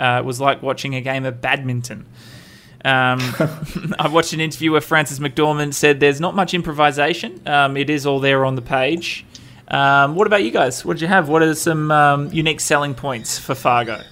uh, 0.00 0.20
was 0.24 0.40
like 0.40 0.62
watching 0.62 0.96
a 0.96 1.00
game 1.00 1.24
of 1.24 1.40
badminton. 1.40 2.06
Um, 2.84 3.20
I 4.00 4.08
watched 4.10 4.32
an 4.32 4.40
interview 4.40 4.72
where 4.72 4.80
Frances 4.80 5.20
McDormand 5.20 5.74
said 5.74 6.00
there's 6.00 6.20
not 6.20 6.34
much 6.34 6.54
improvisation. 6.54 7.40
Um, 7.46 7.76
it 7.76 7.88
is 7.88 8.04
all 8.04 8.18
there 8.18 8.44
on 8.44 8.56
the 8.56 8.62
page. 8.62 9.24
Um, 9.68 10.16
what 10.16 10.26
about 10.26 10.42
you 10.42 10.50
guys? 10.50 10.84
What 10.84 10.94
did 10.94 11.02
you 11.02 11.08
have? 11.08 11.28
What 11.28 11.42
are 11.42 11.54
some 11.54 11.92
um, 11.92 12.32
unique 12.32 12.58
selling 12.58 12.94
points 12.94 13.38
for 13.38 13.54
Fargo? 13.54 14.02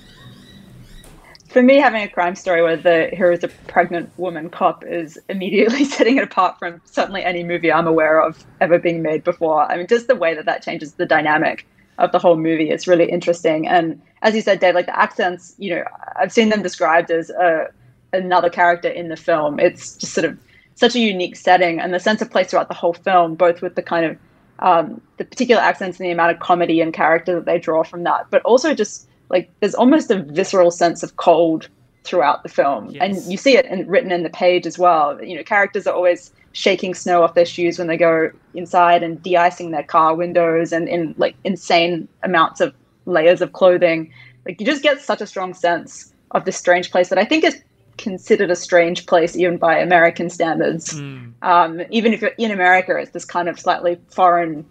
For 1.51 1.63
me 1.63 1.79
having 1.79 2.03
a 2.03 2.09
crime 2.09 2.37
story 2.37 2.63
where 2.63 2.77
the 2.77 3.11
hero 3.13 3.33
is 3.33 3.43
a 3.43 3.49
pregnant 3.49 4.11
woman 4.17 4.49
cop 4.49 4.85
is 4.85 5.19
immediately 5.29 5.85
setting 5.97 6.17
it 6.17 6.23
apart 6.23 6.59
from 6.59 6.81
certainly 6.85 7.25
any 7.25 7.43
movie 7.43 7.73
i'm 7.73 7.87
aware 7.87 8.23
of 8.23 8.45
ever 8.61 8.79
being 8.79 9.03
made 9.03 9.25
before. 9.25 9.71
I 9.71 9.77
mean 9.77 9.87
just 9.87 10.07
the 10.07 10.17
way 10.17 10.35
that 10.35 10.47
that 10.47 10.63
changes 10.63 10.95
the 10.95 11.07
dynamic 11.07 11.67
of 11.99 12.13
the 12.13 12.19
whole 12.19 12.37
movie 12.37 12.71
is 12.71 12.89
really 12.89 13.11
interesting. 13.11 13.69
And 13.69 14.01
as 14.23 14.35
you 14.35 14.41
said 14.41 14.61
dave 14.61 14.75
like 14.75 14.87
the 14.87 14.99
accents 14.99 15.55
you 15.59 15.75
know 15.75 15.85
i've 16.17 16.33
seen 16.33 16.49
them 16.49 16.63
described 16.63 17.11
as 17.11 17.31
a, 17.31 17.69
another 18.13 18.49
character 18.49 18.89
in 18.89 19.09
the 19.09 19.17
film. 19.17 19.59
It's 19.59 19.97
just 19.97 20.15
sort 20.15 20.25
of 20.25 20.39
such 20.77 20.95
a 20.95 21.01
unique 21.01 21.37
setting 21.37 21.81
and 21.81 21.93
the 21.93 22.01
sense 22.01 22.23
of 22.23 22.31
place 22.31 22.51
throughout 22.51 22.69
the 22.69 22.75
whole 22.75 22.95
film 22.95 23.35
both 23.35 23.61
with 23.61 23.75
the 23.75 23.83
kind 23.83 24.07
of 24.07 24.17
um, 24.61 25.01
the 25.17 25.25
particular 25.25 25.61
accents 25.61 25.99
and 25.99 26.07
the 26.07 26.11
amount 26.11 26.33
of 26.33 26.41
comedy 26.41 26.83
and 26.83 26.93
character 26.93 27.35
that 27.35 27.47
they 27.47 27.59
draw 27.59 27.83
from 27.83 28.05
that 28.05 28.27
but 28.31 28.43
also 28.43 28.75
just 28.75 29.09
like 29.31 29.51
there's 29.61 29.75
almost 29.75 30.11
a 30.11 30.23
visceral 30.23 30.71
sense 30.71 31.03
of 31.03 31.17
cold 31.17 31.69
throughout 32.05 32.43
the 32.43 32.49
film. 32.49 32.91
Yes. 32.91 33.03
and 33.03 33.33
you 33.33 33.37
see 33.37 33.57
it 33.57 33.67
in, 33.67 33.87
written 33.87 34.13
in 34.13 34.23
the 34.23 34.31
page 34.31 34.67
as 34.67 34.79
well. 34.79 35.23
You 35.23 35.37
know 35.37 35.43
characters 35.43 35.87
are 35.87 35.95
always 35.95 36.33
shaking 36.53 36.95
snow 36.95 37.23
off 37.23 37.35
their 37.35 37.47
shoes 37.47 37.79
when 37.79 37.87
they 37.87 37.97
go 37.97 38.31
inside 38.55 39.03
and 39.03 39.23
de-icing 39.23 39.71
their 39.71 39.85
car 39.85 40.15
windows 40.17 40.73
and 40.73 40.89
in 40.89 41.15
like 41.17 41.37
insane 41.45 42.09
amounts 42.23 42.61
of 42.61 42.75
layers 43.07 43.41
of 43.41 43.53
clothing. 43.53 44.13
Like 44.47 44.61
you 44.61 44.67
just 44.67 44.83
get 44.83 45.01
such 45.01 45.21
a 45.21 45.27
strong 45.27 45.55
sense 45.55 46.13
of 46.33 46.45
this 46.45 46.57
strange 46.57 46.91
place 46.91 47.09
that 47.09 47.19
i 47.19 47.25
think 47.25 47.45
is 47.45 47.61
considered 47.99 48.51
a 48.51 48.57
strange 48.57 49.07
place 49.07 49.37
even 49.37 49.57
by 49.59 49.77
american 49.79 50.31
standards. 50.31 50.95
Um, 51.43 51.83
even 51.91 52.13
if 52.15 52.21
you're 52.23 52.31
in 52.39 52.51
america 52.51 52.97
it's 52.97 53.11
this 53.11 53.25
kind 53.25 53.49
of 53.49 53.59
slightly 53.59 53.99
foreign 54.11 54.65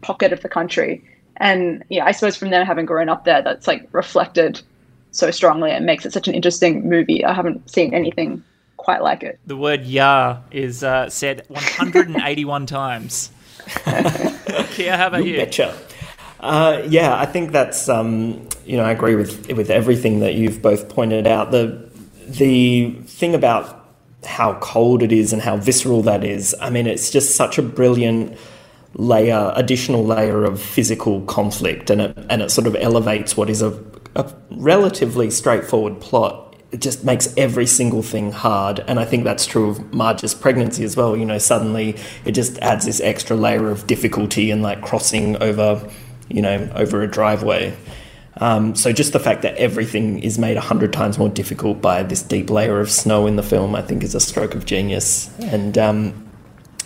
pocket 0.00 0.32
of 0.32 0.40
the 0.42 0.48
country 0.48 1.02
and 1.42 1.84
yeah 1.90 2.04
i 2.06 2.12
suppose 2.12 2.36
from 2.36 2.48
them 2.50 2.64
having 2.64 2.86
grown 2.86 3.08
up 3.10 3.24
there 3.24 3.42
that's 3.42 3.66
like 3.66 3.86
reflected 3.92 4.60
so 5.10 5.30
strongly 5.30 5.70
and 5.70 5.84
makes 5.84 6.06
it 6.06 6.12
such 6.12 6.26
an 6.28 6.34
interesting 6.34 6.88
movie 6.88 7.22
i 7.24 7.32
haven't 7.34 7.68
seen 7.70 7.92
anything 7.92 8.42
quite 8.82 9.02
like 9.02 9.22
it. 9.22 9.38
The 9.46 9.56
word 9.56 9.84
"ya" 9.84 10.38
is 10.50 10.82
uh, 10.82 11.08
said 11.08 11.44
181 11.48 12.66
times. 12.66 13.30
Kia, 14.72 14.96
how 14.96 15.06
about 15.06 15.24
You 15.24 15.32
you? 15.32 15.36
betcha. 15.36 15.78
Uh, 16.40 16.82
yeah, 16.88 17.16
I 17.16 17.26
think 17.26 17.52
that's 17.52 17.88
um, 17.88 18.48
you 18.66 18.76
know 18.76 18.84
I 18.84 18.90
agree 18.90 19.14
with 19.14 19.50
with 19.52 19.70
everything 19.70 20.20
that 20.20 20.34
you've 20.34 20.60
both 20.60 20.88
pointed 20.88 21.26
out. 21.26 21.52
The 21.52 21.88
the 22.26 22.90
thing 23.06 23.34
about 23.34 23.78
how 24.24 24.54
cold 24.54 25.02
it 25.02 25.12
is 25.12 25.32
and 25.32 25.40
how 25.42 25.56
visceral 25.56 26.02
that 26.02 26.24
is. 26.24 26.54
I 26.60 26.70
mean, 26.70 26.86
it's 26.86 27.10
just 27.10 27.36
such 27.36 27.58
a 27.58 27.62
brilliant 27.62 28.36
layer, 28.94 29.52
additional 29.56 30.04
layer 30.04 30.44
of 30.44 30.60
physical 30.60 31.22
conflict, 31.22 31.90
and 31.90 32.00
it 32.00 32.18
and 32.28 32.42
it 32.42 32.50
sort 32.50 32.66
of 32.66 32.76
elevates 32.76 33.36
what 33.36 33.48
is 33.48 33.62
a, 33.62 33.78
a 34.14 34.32
relatively 34.50 35.30
straightforward 35.30 36.00
plot. 36.00 36.56
It 36.72 36.80
just 36.80 37.04
makes 37.04 37.34
every 37.36 37.66
single 37.66 38.02
thing 38.02 38.32
hard, 38.32 38.80
and 38.86 38.98
I 38.98 39.04
think 39.04 39.24
that's 39.24 39.46
true 39.46 39.70
of 39.70 39.92
Marge's 39.92 40.34
pregnancy 40.34 40.84
as 40.84 40.96
well. 40.96 41.16
You 41.16 41.26
know, 41.26 41.38
suddenly 41.38 41.96
it 42.24 42.32
just 42.32 42.58
adds 42.58 42.86
this 42.86 43.00
extra 43.00 43.36
layer 43.36 43.68
of 43.68 43.86
difficulty 43.86 44.50
and 44.50 44.62
like 44.62 44.80
crossing 44.80 45.36
over, 45.42 45.86
you 46.28 46.42
know, 46.42 46.70
over 46.74 47.02
a 47.02 47.06
driveway. 47.06 47.76
Um, 48.38 48.74
so 48.74 48.92
just 48.92 49.12
the 49.12 49.20
fact 49.20 49.42
that 49.42 49.54
everything 49.56 50.22
is 50.22 50.38
made 50.38 50.56
a 50.56 50.60
hundred 50.60 50.92
times 50.92 51.18
more 51.18 51.28
difficult 51.28 51.82
by 51.82 52.02
this 52.02 52.22
deep 52.22 52.48
layer 52.48 52.80
of 52.80 52.90
snow 52.90 53.26
in 53.26 53.36
the 53.36 53.42
film, 53.42 53.74
I 53.74 53.82
think, 53.82 54.02
is 54.02 54.14
a 54.14 54.20
stroke 54.20 54.54
of 54.54 54.64
genius. 54.64 55.30
And 55.40 55.76
um, 55.76 56.31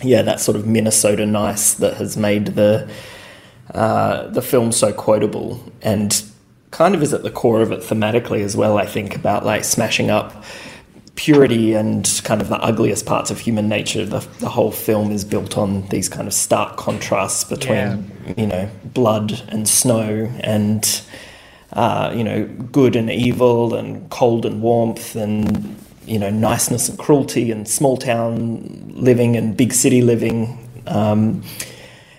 yeah, 0.01 0.21
that 0.21 0.39
sort 0.39 0.57
of 0.57 0.67
Minnesota 0.67 1.25
nice 1.25 1.73
that 1.75 1.95
has 1.95 2.17
made 2.17 2.47
the 2.47 2.89
uh, 3.73 4.27
the 4.27 4.41
film 4.41 4.71
so 4.71 4.93
quotable 4.93 5.61
and 5.81 6.23
kind 6.71 6.95
of 6.95 7.03
is 7.03 7.13
at 7.13 7.23
the 7.23 7.31
core 7.31 7.61
of 7.61 7.71
it 7.71 7.81
thematically 7.81 8.41
as 8.41 8.55
well. 8.55 8.77
I 8.77 8.85
think 8.85 9.15
about 9.15 9.45
like 9.45 9.63
smashing 9.63 10.09
up 10.09 10.43
purity 11.15 11.73
and 11.73 12.21
kind 12.23 12.41
of 12.41 12.47
the 12.47 12.57
ugliest 12.57 13.05
parts 13.05 13.31
of 13.31 13.39
human 13.39 13.67
nature. 13.67 14.05
The, 14.05 14.19
the 14.39 14.49
whole 14.49 14.71
film 14.71 15.11
is 15.11 15.25
built 15.25 15.57
on 15.57 15.87
these 15.87 16.07
kind 16.07 16.27
of 16.27 16.33
stark 16.33 16.77
contrasts 16.77 17.43
between 17.43 18.11
you 18.37 18.47
know 18.47 18.69
blood 18.85 19.41
and 19.49 19.67
snow 19.67 20.31
and 20.41 21.01
uh, 21.73 22.13
you 22.15 22.23
know 22.23 22.45
good 22.71 22.95
and 22.95 23.09
evil 23.09 23.75
and 23.75 24.09
cold 24.09 24.45
and 24.45 24.61
warmth 24.61 25.15
and 25.15 25.75
you 26.07 26.17
know 26.17 26.29
niceness 26.29 26.89
and 26.89 26.97
cruelty 26.97 27.51
and 27.51 27.67
small 27.67 27.97
town 27.97 28.91
living 28.95 29.35
and 29.35 29.55
big 29.55 29.73
city 29.73 30.01
living. 30.01 30.57
Um, 30.87 31.43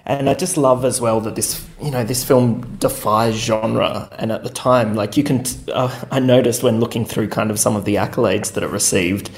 and 0.08 0.30
I 0.30 0.34
just 0.34 0.56
love 0.56 0.86
as 0.86 1.02
well 1.02 1.20
that 1.20 1.34
this, 1.34 1.62
you 1.82 1.90
know, 1.90 2.02
this 2.02 2.24
film 2.24 2.76
defies 2.78 3.34
genre. 3.34 4.08
And 4.18 4.32
at 4.32 4.42
the 4.42 4.48
time, 4.48 4.94
like 4.94 5.18
you 5.18 5.22
can, 5.22 5.44
uh, 5.70 6.06
I 6.10 6.18
noticed 6.18 6.62
when 6.62 6.80
looking 6.80 7.04
through 7.04 7.28
kind 7.28 7.50
of 7.50 7.60
some 7.60 7.76
of 7.76 7.84
the 7.84 7.96
accolades 7.96 8.54
that 8.54 8.62
it 8.62 8.70
received, 8.70 9.30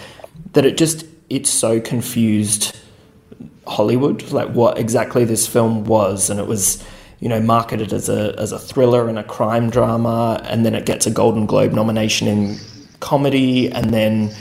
that 0.53 0.65
it 0.65 0.77
just, 0.77 1.05
it 1.29 1.49
so 1.49 1.81
confused 1.81 2.77
Hollywood, 3.67 4.31
like 4.31 4.51
what 4.51 4.79
exactly 4.79 5.25
this 5.25 5.45
film 5.45 5.87
was. 5.87 6.31
And 6.31 6.39
it 6.39 6.47
was, 6.47 6.85
you 7.19 7.29
know, 7.29 7.41
marketed 7.41 7.93
as 7.93 8.09
a, 8.09 8.37
as 8.39 8.53
a 8.53 8.59
thriller 8.59 9.09
and 9.09 9.19
a 9.19 9.25
crime 9.25 9.71
drama. 9.71 10.41
And 10.45 10.65
then 10.65 10.77
it 10.77 10.87
gets 10.87 11.05
a 11.05 11.11
Golden 11.11 11.47
Globe 11.47 11.73
nomination 11.73 12.29
in 12.29 12.61
comedy. 13.01 13.71
And 13.71 13.93
then 13.93 14.35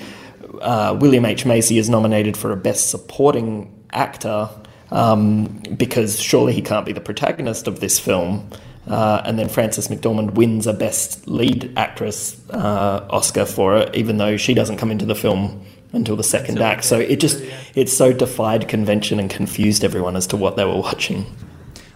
uh, 0.62 0.98
William 1.00 1.26
H. 1.26 1.46
Macy 1.46 1.78
is 1.78 1.90
nominated 1.90 2.38
for 2.38 2.52
a 2.52 2.58
Best 2.58 2.90
Supporting 2.90 3.74
Actor 3.92 4.50
um, 4.92 5.46
because 5.78 6.20
surely 6.20 6.54
he 6.54 6.62
can't 6.62 6.86
be 6.86 6.94
the 6.94 7.02
protagonist 7.02 7.68
of 7.68 7.80
this 7.80 8.00
film. 8.00 8.50
Uh, 8.88 9.22
and 9.24 9.38
then 9.38 9.48
Frances 9.48 9.88
McDormand 9.88 10.34
wins 10.34 10.66
a 10.66 10.74
Best 10.74 11.28
Lead 11.28 11.72
Actress 11.78 12.40
uh, 12.50 13.08
Oscar 13.10 13.46
for 13.46 13.78
it, 13.78 13.96
even 13.96 14.18
though 14.18 14.36
she 14.36 14.54
doesn't 14.54 14.78
come 14.78 14.90
into 14.90 15.06
the 15.06 15.16
film 15.16 15.64
until 15.94 16.16
the 16.16 16.24
second 16.24 16.60
act. 16.60 16.84
So 16.86 17.00
it 17.00 17.20
just 17.20 17.44
it 17.76 17.90
so 17.90 18.14
defied 18.14 18.68
convention 18.68 19.20
and 19.20 19.30
confused 19.30 19.84
everyone 19.84 20.16
as 20.16 20.26
to 20.28 20.38
what 20.38 20.56
they 20.56 20.66
were 20.66 20.78
watching. 20.78 21.26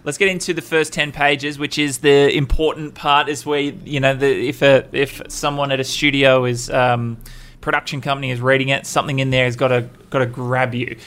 Let's 0.05 0.17
get 0.17 0.27
into 0.27 0.53
the 0.53 0.61
first 0.61 0.91
ten 0.91 1.11
pages, 1.13 1.57
which 1.57 1.77
is 1.77 1.99
the 1.99 2.35
important 2.35 2.93
part. 2.93 3.29
Is 3.29 3.45
where 3.45 3.59
you 3.61 3.99
know 3.99 4.13
the, 4.13 4.49
if 4.49 4.61
a 4.61 4.85
if 4.91 5.21
someone 5.29 5.71
at 5.71 5.79
a 5.79 5.83
studio 5.83 6.43
is 6.43 6.69
um, 6.69 7.17
production 7.61 8.01
company 8.01 8.31
is 8.31 8.41
reading 8.41 8.69
it, 8.69 8.85
something 8.85 9.19
in 9.19 9.29
there 9.29 9.45
has 9.45 9.55
got 9.55 9.69
to 9.69 9.87
got 10.09 10.19
to 10.19 10.25
grab 10.25 10.75
you. 10.75 10.97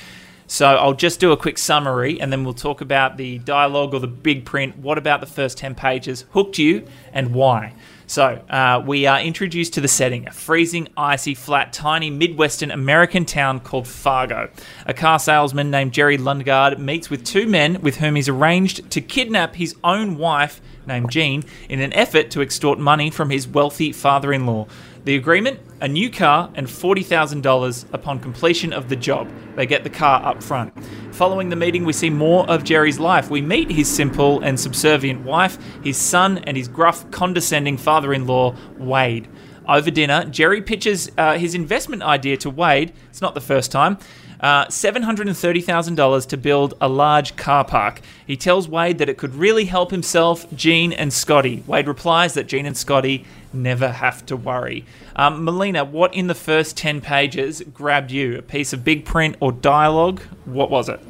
So 0.46 0.66
I'll 0.66 0.94
just 0.94 1.20
do 1.20 1.32
a 1.32 1.36
quick 1.36 1.58
summary, 1.58 2.20
and 2.20 2.32
then 2.32 2.44
we'll 2.44 2.54
talk 2.54 2.80
about 2.80 3.16
the 3.16 3.38
dialogue 3.38 3.92
or 3.92 4.00
the 4.00 4.06
big 4.06 4.44
print. 4.44 4.78
What 4.78 4.96
about 4.96 5.20
the 5.20 5.26
first 5.26 5.58
ten 5.58 5.74
pages 5.74 6.24
hooked 6.30 6.56
you, 6.56 6.86
and 7.12 7.34
why? 7.34 7.74
So 8.08 8.40
uh, 8.48 8.82
we 8.86 9.06
are 9.06 9.20
introduced 9.20 9.74
to 9.74 9.80
the 9.80 9.88
setting: 9.88 10.28
a 10.28 10.30
freezing, 10.30 10.88
icy, 10.96 11.34
flat, 11.34 11.72
tiny 11.72 12.08
Midwestern 12.08 12.70
American 12.70 13.24
town 13.24 13.58
called 13.58 13.88
Fargo. 13.88 14.48
A 14.86 14.94
car 14.94 15.18
salesman 15.18 15.72
named 15.72 15.92
Jerry 15.92 16.16
Lundegaard 16.16 16.78
meets 16.78 17.10
with 17.10 17.24
two 17.24 17.48
men 17.48 17.82
with 17.82 17.96
whom 17.96 18.14
he's 18.14 18.28
arranged 18.28 18.88
to 18.92 19.00
kidnap 19.00 19.56
his 19.56 19.74
own 19.82 20.18
wife, 20.18 20.60
named 20.86 21.10
Jean, 21.10 21.42
in 21.68 21.80
an 21.80 21.92
effort 21.94 22.30
to 22.30 22.42
extort 22.42 22.78
money 22.78 23.10
from 23.10 23.30
his 23.30 23.48
wealthy 23.48 23.90
father-in-law. 23.90 24.68
The 25.04 25.16
agreement: 25.16 25.58
a 25.80 25.88
new 25.88 26.10
car 26.10 26.50
and 26.54 26.66
$40,000 26.66 27.92
upon 27.92 28.18
completion 28.18 28.72
of 28.72 28.88
the 28.88 28.96
job. 28.96 29.30
They 29.56 29.66
get 29.66 29.84
the 29.84 29.90
car 29.90 30.24
up 30.24 30.42
front. 30.42 30.72
Following 31.14 31.48
the 31.48 31.56
meeting, 31.56 31.84
we 31.84 31.92
see 31.92 32.10
more 32.10 32.48
of 32.48 32.64
Jerry's 32.64 32.98
life. 32.98 33.30
We 33.30 33.42
meet 33.42 33.70
his 33.70 33.88
simple 33.88 34.40
and 34.40 34.58
subservient 34.58 35.24
wife, 35.24 35.58
his 35.82 35.96
son, 35.96 36.38
and 36.38 36.56
his 36.56 36.68
gruff, 36.68 37.10
condescending 37.10 37.76
father 37.76 38.12
in 38.12 38.26
law, 38.26 38.54
Wade. 38.78 39.28
Over 39.68 39.90
dinner, 39.90 40.24
Jerry 40.26 40.62
pitches 40.62 41.10
uh, 41.18 41.38
his 41.38 41.54
investment 41.54 42.02
idea 42.02 42.36
to 42.38 42.50
Wade. 42.50 42.92
It's 43.10 43.20
not 43.20 43.34
the 43.34 43.40
first 43.40 43.72
time. 43.72 43.98
Uh, 44.40 44.66
$730,000 44.66 46.26
to 46.28 46.36
build 46.36 46.74
a 46.80 46.88
large 46.88 47.36
car 47.36 47.64
park. 47.64 48.00
He 48.26 48.36
tells 48.36 48.68
Wade 48.68 48.98
that 48.98 49.08
it 49.08 49.16
could 49.16 49.34
really 49.34 49.66
help 49.66 49.90
himself, 49.90 50.46
Jean, 50.54 50.92
and 50.92 51.12
Scotty. 51.12 51.62
Wade 51.66 51.88
replies 51.88 52.34
that 52.34 52.46
Jean 52.46 52.66
and 52.66 52.76
Scotty 52.76 53.24
never 53.52 53.88
have 53.88 54.26
to 54.26 54.36
worry. 54.36 54.84
Um, 55.14 55.44
Melina, 55.44 55.84
what 55.84 56.14
in 56.14 56.26
the 56.26 56.34
first 56.34 56.76
10 56.76 57.00
pages 57.00 57.62
grabbed 57.72 58.10
you? 58.10 58.38
A 58.38 58.42
piece 58.42 58.72
of 58.72 58.84
big 58.84 59.04
print 59.04 59.36
or 59.40 59.52
dialogue? 59.52 60.20
What 60.44 60.70
was 60.70 60.88
it? 60.88 61.00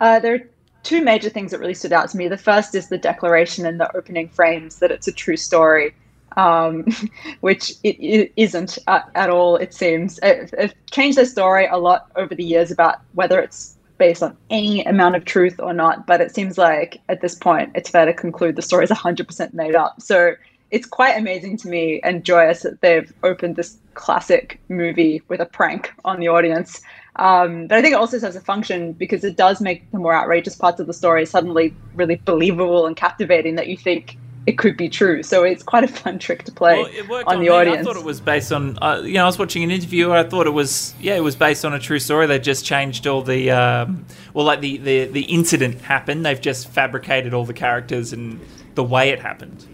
Uh, 0.00 0.18
there 0.18 0.34
are 0.34 0.48
two 0.82 1.02
major 1.02 1.28
things 1.28 1.50
that 1.50 1.60
really 1.60 1.74
stood 1.74 1.92
out 1.92 2.08
to 2.10 2.16
me. 2.16 2.28
The 2.28 2.38
first 2.38 2.74
is 2.74 2.88
the 2.88 2.98
declaration 2.98 3.66
in 3.66 3.78
the 3.78 3.94
opening 3.94 4.28
frames 4.28 4.78
that 4.78 4.90
it's 4.90 5.08
a 5.08 5.12
true 5.12 5.36
story, 5.36 5.94
um, 6.36 6.86
which 7.40 7.72
it, 7.82 7.96
it 8.00 8.32
isn't 8.36 8.78
at, 8.86 9.08
at 9.14 9.30
all, 9.30 9.56
it 9.56 9.74
seems. 9.74 10.18
It, 10.22 10.52
it 10.56 10.74
changed 10.90 11.18
their 11.18 11.26
story 11.26 11.66
a 11.66 11.76
lot 11.76 12.10
over 12.16 12.34
the 12.34 12.44
years 12.44 12.70
about 12.70 13.00
whether 13.14 13.40
it's 13.40 13.76
based 13.98 14.22
on 14.22 14.36
any 14.48 14.82
amount 14.84 15.14
of 15.14 15.24
truth 15.24 15.60
or 15.60 15.72
not, 15.72 16.06
but 16.06 16.20
it 16.20 16.34
seems 16.34 16.56
like 16.56 17.00
at 17.08 17.20
this 17.20 17.34
point 17.34 17.70
it's 17.74 17.90
fair 17.90 18.06
to 18.06 18.14
conclude 18.14 18.56
the 18.56 18.62
story 18.62 18.84
is 18.84 18.90
100% 18.90 19.52
made 19.52 19.74
up. 19.74 20.00
So 20.00 20.34
it's 20.70 20.86
quite 20.86 21.18
amazing 21.18 21.56
to 21.58 21.68
me 21.68 22.00
and 22.02 22.24
joyous 22.24 22.62
that 22.62 22.80
they've 22.80 23.12
opened 23.22 23.56
this 23.56 23.76
classic 23.94 24.58
movie 24.68 25.20
with 25.28 25.40
a 25.40 25.46
prank 25.46 25.92
on 26.04 26.20
the 26.20 26.28
audience. 26.28 26.80
Um, 27.16 27.66
but 27.66 27.76
I 27.76 27.82
think 27.82 27.92
it 27.92 27.98
also 27.98 28.18
serves 28.18 28.36
a 28.36 28.40
function 28.40 28.92
because 28.92 29.24
it 29.24 29.36
does 29.36 29.60
make 29.60 29.90
the 29.90 29.98
more 29.98 30.14
outrageous 30.14 30.56
parts 30.56 30.80
of 30.80 30.86
the 30.86 30.94
story 30.94 31.26
suddenly 31.26 31.74
really 31.94 32.16
believable 32.16 32.86
and 32.86 32.96
captivating 32.96 33.56
that 33.56 33.66
you 33.66 33.76
think 33.76 34.16
it 34.46 34.58
could 34.58 34.76
be 34.76 34.88
true. 34.88 35.22
So 35.22 35.44
it's 35.44 35.62
quite 35.62 35.84
a 35.84 35.88
fun 35.88 36.18
trick 36.18 36.44
to 36.44 36.52
play 36.52 36.78
Well, 36.78 36.86
it 36.86 37.08
worked 37.08 37.28
on 37.28 37.36
on 37.36 37.40
the 37.40 37.48
me. 37.50 37.54
audience. 37.54 37.80
I 37.80 37.82
thought 37.82 37.96
it 38.00 38.04
was 38.04 38.20
based 38.20 38.52
on, 38.52 38.78
uh, 38.82 39.02
you 39.04 39.14
know, 39.14 39.24
I 39.24 39.26
was 39.26 39.38
watching 39.38 39.62
an 39.62 39.70
interview. 39.70 40.10
I 40.12 40.22
thought 40.24 40.46
it 40.46 40.50
was, 40.54 40.94
yeah, 41.00 41.14
it 41.16 41.22
was 41.22 41.36
based 41.36 41.64
on 41.64 41.74
a 41.74 41.78
true 41.78 41.98
story. 41.98 42.26
They 42.26 42.38
just 42.38 42.64
changed 42.64 43.06
all 43.06 43.22
the, 43.22 43.50
um, 43.50 44.06
well, 44.34 44.46
like 44.46 44.60
the, 44.60 44.78
the 44.78 45.04
the 45.06 45.22
incident 45.22 45.80
happened. 45.82 46.24
They've 46.24 46.40
just 46.40 46.68
fabricated 46.68 47.34
all 47.34 47.44
the 47.44 47.52
characters 47.54 48.12
and 48.12 48.40
the 48.76 48.84
way 48.84 49.10
it 49.10 49.20
happened. 49.20 49.66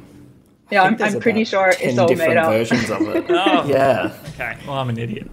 yeah, 0.70 0.82
I 0.82 0.86
I'm, 0.88 1.00
I'm 1.00 1.20
pretty 1.20 1.44
sure 1.44 1.72
it's 1.80 1.96
all 1.98 2.08
different 2.08 2.30
made 2.34 2.36
up. 2.38 2.50
versions 2.50 2.90
of 2.90 3.02
it. 3.02 3.24
Oh, 3.30 3.64
yeah. 3.68 4.12
Okay. 4.34 4.56
Well, 4.66 4.76
I'm 4.78 4.88
an 4.88 4.98
idiot. 4.98 5.30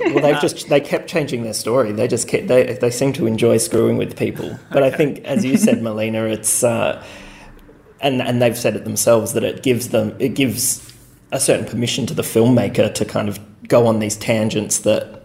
Well, 0.00 0.22
they've 0.22 0.40
just 0.40 0.68
they 0.70 0.80
kept 0.80 1.08
changing 1.08 1.44
their 1.44 1.54
story. 1.54 1.92
They 1.92 2.08
just 2.08 2.26
kept, 2.28 2.48
they 2.48 2.72
they 2.80 2.90
seem 2.90 3.12
to 3.12 3.26
enjoy 3.26 3.58
screwing 3.58 3.96
with 3.98 4.16
people. 4.16 4.58
But 4.72 4.82
I 4.82 4.90
think, 4.90 5.18
as 5.24 5.44
you 5.44 5.56
said, 5.56 5.82
Melina, 5.86 6.24
it's 6.24 6.64
uh, 6.64 7.04
and 8.04 8.22
and 8.22 8.40
they've 8.40 8.56
said 8.56 8.76
it 8.76 8.84
themselves 8.84 9.32
that 9.32 9.42
it 9.42 9.62
gives 9.64 9.88
them 9.88 10.14
it 10.20 10.30
gives 10.30 10.92
a 11.32 11.40
certain 11.40 11.66
permission 11.66 12.06
to 12.06 12.14
the 12.14 12.22
filmmaker 12.22 12.94
to 12.94 13.04
kind 13.04 13.28
of 13.28 13.40
go 13.66 13.86
on 13.86 13.98
these 13.98 14.16
tangents 14.16 14.78
that 14.80 15.22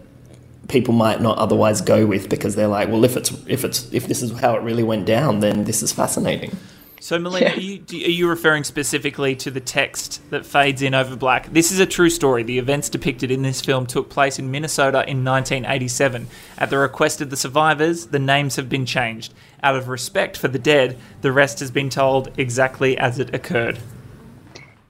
people 0.66 0.94
might 0.94 1.20
not 1.20 1.36
otherwise 1.38 1.80
go 1.80 2.06
with 2.06 2.28
because 2.28 2.56
they're 2.56 2.68
like, 2.68 2.88
well, 2.88 3.04
if 3.04 3.16
it's 3.16 3.30
if 3.46 3.64
it's 3.64 3.92
if 3.92 4.06
this 4.06 4.22
is 4.22 4.32
how 4.40 4.56
it 4.56 4.62
really 4.62 4.82
went 4.82 5.04
down, 5.04 5.40
then 5.40 5.64
this 5.64 5.82
is 5.82 5.92
fascinating. 5.92 6.56
So, 7.02 7.18
Melina, 7.18 7.46
Yeah. 7.46 7.56
are, 7.56 7.60
you, 7.60 7.82
are 8.04 8.10
you 8.10 8.28
referring 8.28 8.62
specifically 8.62 9.34
to 9.36 9.50
the 9.50 9.60
text 9.60 10.20
that 10.30 10.44
fades 10.44 10.82
in 10.82 10.94
over 10.94 11.16
black? 11.16 11.50
This 11.50 11.72
is 11.72 11.80
a 11.80 11.86
true 11.86 12.10
story. 12.10 12.42
The 12.42 12.58
events 12.58 12.90
depicted 12.90 13.30
in 13.30 13.40
this 13.40 13.62
film 13.62 13.86
took 13.86 14.10
place 14.10 14.38
in 14.38 14.50
Minnesota 14.50 14.98
in 15.08 15.24
1987. 15.24 16.26
At 16.58 16.68
the 16.68 16.76
request 16.76 17.22
of 17.22 17.30
the 17.30 17.36
survivors, 17.36 18.06
the 18.08 18.18
names 18.18 18.56
have 18.56 18.68
been 18.68 18.84
changed. 18.84 19.32
Out 19.62 19.76
of 19.76 19.88
respect 19.88 20.36
for 20.36 20.48
the 20.48 20.58
dead, 20.58 20.98
the 21.22 21.32
rest 21.32 21.60
has 21.60 21.70
been 21.70 21.88
told 21.88 22.30
exactly 22.38 22.98
as 22.98 23.18
it 23.18 23.34
occurred. 23.34 23.78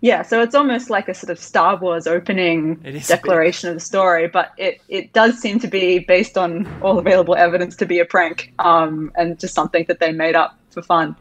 Yeah, 0.01 0.23
so 0.23 0.41
it's 0.41 0.55
almost 0.55 0.89
like 0.91 1.09
a 1.09 1.15
sort 1.15 1.31
of 1.31 1.39
Star 1.39 1.77
Wars 1.77 2.07
opening 2.09 2.81
It 2.85 2.95
is 2.97 3.09
a 3.09 3.13
bit. 3.15 3.23
declaration 3.23 3.69
of 3.69 3.77
the 3.77 3.81
story, 3.81 4.27
but 4.29 4.51
it, 4.57 4.81
it 4.89 5.13
does 5.13 5.39
seem 5.39 5.61
to 5.61 5.69
be 5.69 5.99
based 6.01 6.37
on 6.39 6.67
all 6.83 6.99
available 6.99 7.37
evidence 7.37 7.77
to 7.77 7.87
be 7.87 7.99
a 8.01 8.05
prank 8.07 8.53
um, 8.59 9.13
and 9.15 9.39
just 9.39 9.55
something 9.55 9.85
that 9.89 10.01
they 10.01 10.11
made 10.11 10.35
up 10.35 10.59
for 10.71 10.81
fun, 10.83 11.15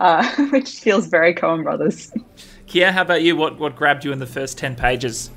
uh, 0.00 0.28
which 0.50 0.80
feels 0.80 1.06
very 1.06 1.34
Coen 1.34 1.62
Brothers. 1.62 2.12
Kia, 2.66 2.90
how 2.90 3.02
about 3.02 3.22
you? 3.22 3.36
What 3.36 3.58
what 3.58 3.76
grabbed 3.76 4.04
you 4.04 4.12
in 4.12 4.18
the 4.18 4.26
first 4.26 4.58
ten 4.58 4.74
pages? 4.74 5.30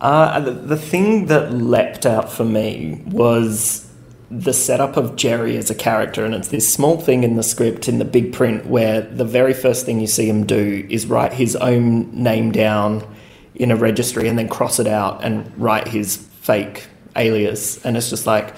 Uh, 0.00 0.40
the, 0.40 0.52
the 0.52 0.76
thing 0.76 1.26
that 1.26 1.52
leapt 1.52 2.06
out 2.06 2.30
for 2.30 2.44
me 2.44 3.02
was 3.06 3.90
the 4.30 4.52
setup 4.52 4.96
of 4.96 5.16
Jerry 5.16 5.56
as 5.56 5.70
a 5.70 5.74
character, 5.74 6.24
and 6.24 6.34
it's 6.34 6.48
this 6.48 6.72
small 6.72 7.00
thing 7.00 7.24
in 7.24 7.36
the 7.36 7.42
script 7.42 7.88
in 7.88 7.98
the 7.98 8.04
big 8.04 8.32
print 8.32 8.66
where 8.66 9.00
the 9.00 9.24
very 9.24 9.54
first 9.54 9.86
thing 9.86 10.00
you 10.00 10.06
see 10.06 10.28
him 10.28 10.44
do 10.44 10.86
is 10.90 11.06
write 11.06 11.32
his 11.32 11.56
own 11.56 12.10
name 12.12 12.52
down 12.52 13.06
in 13.54 13.70
a 13.70 13.76
registry 13.76 14.28
and 14.28 14.38
then 14.38 14.48
cross 14.48 14.78
it 14.78 14.86
out 14.86 15.24
and 15.24 15.50
write 15.60 15.88
his 15.88 16.16
fake 16.16 16.86
alias, 17.16 17.84
and 17.84 17.96
it's 17.96 18.10
just 18.10 18.26
like 18.26 18.54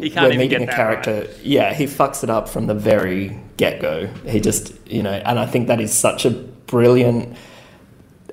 He 0.00 0.10
can't 0.10 0.26
we're 0.26 0.32
even 0.32 0.38
meeting 0.38 0.48
get 0.48 0.62
a 0.62 0.66
that 0.66 0.74
character. 0.74 1.28
Yeah, 1.42 1.74
he 1.74 1.84
fucks 1.84 2.24
it 2.24 2.30
up 2.30 2.48
from 2.48 2.66
the 2.66 2.74
very 2.74 3.38
get 3.56 3.80
go. 3.80 4.06
He 4.26 4.40
just, 4.40 4.74
you 4.86 5.02
know, 5.02 5.12
and 5.12 5.38
I 5.38 5.46
think 5.46 5.68
that 5.68 5.80
is 5.80 5.92
such 5.92 6.24
a 6.24 6.30
brilliant 6.30 7.36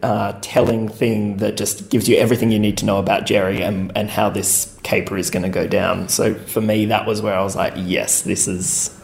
uh, 0.02 0.38
telling 0.42 0.90
thing 0.90 1.38
that 1.38 1.58
just 1.58 1.90
gives 1.90 2.10
you 2.10 2.18
everything 2.18 2.52
you 2.52 2.60
need 2.60 2.78
to 2.80 2.86
know 2.86 2.98
about 2.98 3.26
Jerry 3.26 3.62
and, 3.62 3.92
and 3.96 4.10
how 4.10 4.30
this 4.30 4.78
caper 4.84 5.18
is 5.18 5.30
going 5.30 5.44
to 5.44 5.50
go 5.50 5.68
down. 5.68 6.10
So 6.10 6.34
for 6.34 6.62
me, 6.62 6.86
that 6.86 7.06
was 7.06 7.22
where 7.22 7.36
I 7.36 7.44
was 7.44 7.56
like, 7.56 7.74
yes, 7.78 8.22
this 8.24 8.48
is 8.48 8.98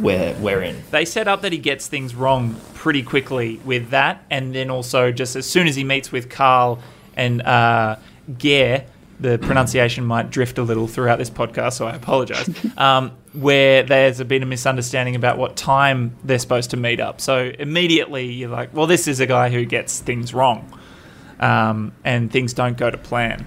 where 0.00 0.34
we're 0.40 0.62
in. 0.62 0.82
They 0.90 1.04
set 1.04 1.28
up 1.28 1.42
that 1.42 1.52
he 1.52 1.58
gets 1.58 1.86
things 1.86 2.14
wrong 2.14 2.56
pretty 2.74 3.02
quickly 3.02 3.60
with 3.64 3.90
that, 3.90 4.24
and 4.28 4.54
then 4.54 4.70
also 4.70 5.12
just 5.12 5.36
as 5.36 5.48
soon 5.48 5.68
as 5.68 5.76
he 5.76 5.84
meets 5.84 6.12
with 6.12 6.28
Carl 6.28 6.80
and 7.16 7.40
uh, 7.42 7.96
Gaear, 8.30 8.84
the 9.20 9.38
pronunciation 9.38 10.04
might 10.04 10.30
drift 10.30 10.58
a 10.58 10.62
little 10.62 10.86
throughout 10.86 11.18
this 11.18 11.30
podcast, 11.30 11.74
so 11.74 11.86
I 11.86 11.94
apologize. 11.94 12.48
Um, 12.76 13.12
where 13.32 13.82
there's 13.82 14.22
been 14.24 14.42
a 14.42 14.46
misunderstanding 14.46 15.14
about 15.14 15.38
what 15.38 15.56
time 15.56 16.16
they're 16.24 16.38
supposed 16.38 16.70
to 16.70 16.76
meet 16.76 17.00
up. 17.00 17.20
So 17.20 17.52
immediately 17.58 18.26
you're 18.26 18.50
like, 18.50 18.74
well, 18.74 18.86
this 18.86 19.06
is 19.06 19.20
a 19.20 19.26
guy 19.26 19.48
who 19.50 19.64
gets 19.64 20.00
things 20.00 20.34
wrong, 20.34 20.78
um, 21.40 21.92
and 22.04 22.30
things 22.30 22.52
don't 22.52 22.76
go 22.76 22.90
to 22.90 22.98
plan. 22.98 23.46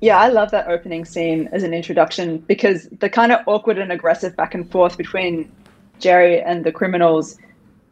Yeah, 0.00 0.18
I 0.18 0.28
love 0.28 0.50
that 0.50 0.66
opening 0.66 1.04
scene 1.04 1.48
as 1.52 1.62
an 1.62 1.72
introduction 1.72 2.38
because 2.38 2.88
the 2.98 3.08
kind 3.08 3.30
of 3.30 3.40
awkward 3.46 3.78
and 3.78 3.92
aggressive 3.92 4.36
back 4.36 4.52
and 4.54 4.68
forth 4.70 4.98
between 4.98 5.50
Jerry 6.00 6.40
and 6.42 6.64
the 6.64 6.72
criminals 6.72 7.38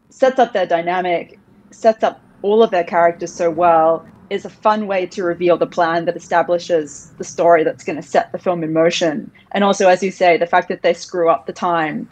sets 0.08 0.40
up 0.40 0.52
their 0.52 0.66
dynamic, 0.66 1.38
sets 1.70 2.02
up 2.02 2.20
all 2.42 2.62
of 2.64 2.72
their 2.72 2.82
characters 2.82 3.32
so 3.32 3.48
well, 3.48 4.04
is 4.30 4.44
a 4.44 4.50
fun 4.50 4.86
way 4.86 5.06
to 5.06 5.24
reveal 5.24 5.56
the 5.56 5.66
plan 5.66 6.04
that 6.04 6.16
establishes 6.16 7.12
the 7.18 7.24
story 7.24 7.64
that's 7.64 7.84
going 7.84 7.96
to 7.96 8.02
set 8.02 8.30
the 8.30 8.38
film 8.38 8.62
in 8.62 8.72
motion. 8.72 9.30
And 9.52 9.64
also, 9.64 9.88
as 9.88 10.02
you 10.02 10.12
say, 10.12 10.36
the 10.36 10.46
fact 10.46 10.68
that 10.68 10.82
they 10.82 10.94
screw 10.94 11.28
up 11.28 11.46
the 11.46 11.52
time, 11.52 12.08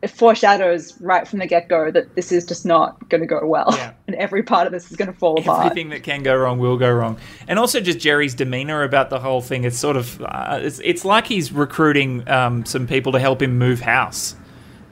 it 0.00 0.08
foreshadows 0.08 0.98
right 1.00 1.28
from 1.28 1.40
the 1.40 1.46
get 1.46 1.68
go 1.68 1.90
that 1.90 2.14
this 2.14 2.32
is 2.32 2.46
just 2.46 2.64
not 2.64 3.08
going 3.10 3.20
to 3.20 3.26
go 3.26 3.46
well. 3.46 3.68
Yeah. 3.72 3.92
And 4.08 4.16
every 4.16 4.42
part 4.42 4.66
of 4.66 4.72
this 4.72 4.90
is 4.90 4.96
going 4.96 5.12
to 5.12 5.18
fall 5.18 5.38
apart. 5.38 5.66
Everything 5.66 5.90
that 5.90 6.02
can 6.02 6.22
go 6.22 6.34
wrong 6.34 6.58
will 6.58 6.78
go 6.78 6.90
wrong, 6.90 7.18
and 7.46 7.58
also 7.58 7.78
just 7.78 7.98
Jerry's 7.98 8.34
demeanor 8.34 8.82
about 8.82 9.10
the 9.10 9.20
whole 9.20 9.42
thing. 9.42 9.64
It's 9.64 9.76
sort 9.76 9.98
of 9.98 10.22
uh, 10.22 10.60
it's, 10.62 10.80
it's 10.82 11.04
like 11.04 11.26
he's 11.26 11.52
recruiting 11.52 12.26
um, 12.26 12.64
some 12.64 12.86
people 12.86 13.12
to 13.12 13.18
help 13.18 13.42
him 13.42 13.58
move 13.58 13.80
house. 13.80 14.34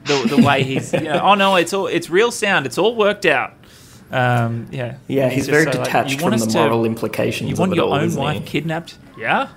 The, 0.05 0.35
the 0.35 0.45
way 0.45 0.61
he's, 0.61 0.93
you 0.93 1.01
know, 1.01 1.19
oh 1.19 1.33
no, 1.33 1.55
it's 1.55 1.73
all 1.73 1.87
it's 1.87 2.11
real 2.11 2.29
sound. 2.29 2.67
It's 2.67 2.77
all 2.77 2.95
worked 2.95 3.25
out. 3.25 3.55
Um, 4.11 4.67
yeah, 4.71 4.97
Yeah, 5.07 5.29
he's 5.29 5.47
just 5.47 5.49
very 5.49 5.65
so, 5.65 5.71
detached 5.83 6.21
want 6.21 6.33
from 6.33 6.39
the 6.39 6.45
us 6.47 6.53
to- 6.53 6.59
moral 6.59 6.85
implications 6.85 7.49
You 7.49 7.55
want 7.57 7.75
your 7.75 7.85
all, 7.85 7.93
own 7.95 8.15
wife 8.15 8.45
kidnapped? 8.45 8.97
Yeah. 9.17 9.49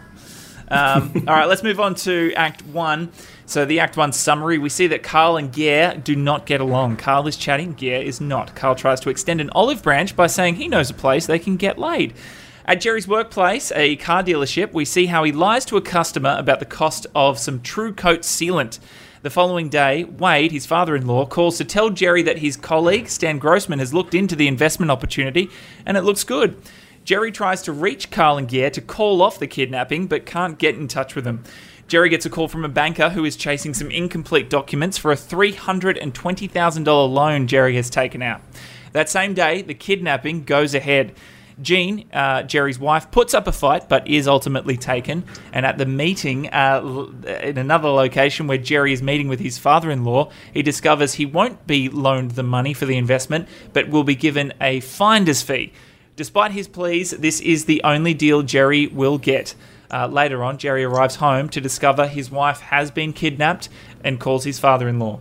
Um, 0.68 1.12
all 1.28 1.34
right, 1.34 1.46
let's 1.48 1.62
move 1.62 1.80
on 1.80 1.94
to 1.96 2.32
Act 2.34 2.64
One. 2.66 3.10
So 3.46 3.64
the 3.64 3.80
Act 3.80 3.96
One 3.96 4.12
summary: 4.12 4.58
we 4.58 4.68
see 4.68 4.86
that 4.88 5.02
Carl 5.02 5.36
and 5.36 5.52
Gaear 5.52 6.02
do 6.02 6.14
not 6.14 6.46
get 6.46 6.60
along. 6.60 6.96
Carl 6.96 7.26
is 7.26 7.36
chatting, 7.36 7.74
Gaear 7.74 8.02
is 8.02 8.20
not. 8.20 8.54
Carl 8.54 8.74
tries 8.76 9.00
to 9.00 9.10
extend 9.10 9.40
an 9.40 9.50
olive 9.50 9.82
branch 9.82 10.14
by 10.14 10.26
saying 10.28 10.54
he 10.56 10.68
knows 10.68 10.90
a 10.90 10.94
place 10.94 11.26
they 11.26 11.38
can 11.40 11.56
get 11.56 11.76
laid. 11.78 12.14
At 12.64 12.80
Jerry's 12.80 13.08
workplace, 13.08 13.72
a 13.74 13.96
car 13.96 14.22
dealership, 14.22 14.72
we 14.72 14.84
see 14.84 15.06
how 15.06 15.24
he 15.24 15.32
lies 15.32 15.64
to 15.66 15.76
a 15.76 15.80
customer 15.80 16.36
about 16.38 16.60
the 16.60 16.66
cost 16.66 17.06
of 17.14 17.38
some 17.38 17.58
TruCoat 17.60 18.20
sealant. 18.20 18.78
The 19.22 19.28
following 19.28 19.68
day, 19.68 20.04
Wade, 20.04 20.50
his 20.50 20.64
father 20.64 20.96
in 20.96 21.06
law, 21.06 21.26
calls 21.26 21.58
to 21.58 21.64
tell 21.66 21.90
Jerry 21.90 22.22
that 22.22 22.38
his 22.38 22.56
colleague, 22.56 23.06
Stan 23.10 23.38
Grossman, 23.38 23.78
has 23.78 23.92
looked 23.92 24.14
into 24.14 24.34
the 24.34 24.48
investment 24.48 24.90
opportunity 24.90 25.50
and 25.84 25.98
it 25.98 26.04
looks 26.04 26.24
good. 26.24 26.56
Jerry 27.04 27.30
tries 27.30 27.60
to 27.62 27.72
reach 27.72 28.10
Carl 28.10 28.38
and 28.38 28.48
Gaear 28.48 28.70
to 28.72 28.80
call 28.80 29.20
off 29.20 29.38
the 29.38 29.46
kidnapping, 29.46 30.06
but 30.06 30.24
can't 30.24 30.58
get 30.58 30.76
in 30.76 30.88
touch 30.88 31.14
with 31.14 31.24
them. 31.24 31.44
Jerry 31.86 32.08
gets 32.08 32.24
a 32.24 32.30
call 32.30 32.48
from 32.48 32.64
a 32.64 32.68
banker 32.70 33.10
who 33.10 33.26
is 33.26 33.36
chasing 33.36 33.74
some 33.74 33.90
incomplete 33.90 34.48
documents 34.48 34.96
for 34.96 35.12
a 35.12 35.16
$320,000 35.16 37.12
loan 37.12 37.46
Jerry 37.46 37.76
has 37.76 37.90
taken 37.90 38.22
out. 38.22 38.40
That 38.92 39.10
same 39.10 39.34
day, 39.34 39.60
the 39.60 39.74
kidnapping 39.74 40.44
goes 40.44 40.74
ahead. 40.74 41.12
Jean, 41.62 42.08
uh, 42.12 42.42
Jerry's 42.42 42.78
wife, 42.78 43.10
puts 43.10 43.34
up 43.34 43.46
a 43.46 43.52
fight 43.52 43.88
but 43.88 44.06
is 44.06 44.26
ultimately 44.26 44.76
taken. 44.76 45.24
And 45.52 45.66
at 45.66 45.78
the 45.78 45.86
meeting, 45.86 46.48
uh, 46.48 47.06
in 47.42 47.58
another 47.58 47.88
location 47.88 48.46
where 48.46 48.58
Jerry 48.58 48.92
is 48.92 49.02
meeting 49.02 49.28
with 49.28 49.40
his 49.40 49.58
father 49.58 49.90
in 49.90 50.04
law, 50.04 50.30
he 50.52 50.62
discovers 50.62 51.14
he 51.14 51.26
won't 51.26 51.66
be 51.66 51.88
loaned 51.88 52.32
the 52.32 52.42
money 52.42 52.74
for 52.74 52.86
the 52.86 52.96
investment 52.96 53.48
but 53.72 53.88
will 53.88 54.04
be 54.04 54.14
given 54.14 54.52
a 54.60 54.80
finder's 54.80 55.42
fee. 55.42 55.72
Despite 56.16 56.52
his 56.52 56.68
pleas, 56.68 57.12
this 57.12 57.40
is 57.40 57.64
the 57.64 57.82
only 57.82 58.14
deal 58.14 58.42
Jerry 58.42 58.86
will 58.86 59.18
get. 59.18 59.54
Uh, 59.90 60.06
later 60.06 60.44
on, 60.44 60.58
Jerry 60.58 60.84
arrives 60.84 61.16
home 61.16 61.48
to 61.48 61.60
discover 61.60 62.06
his 62.06 62.30
wife 62.30 62.60
has 62.60 62.90
been 62.90 63.12
kidnapped 63.12 63.68
and 64.04 64.20
calls 64.20 64.44
his 64.44 64.58
father 64.58 64.88
in 64.88 64.98
law. 64.98 65.20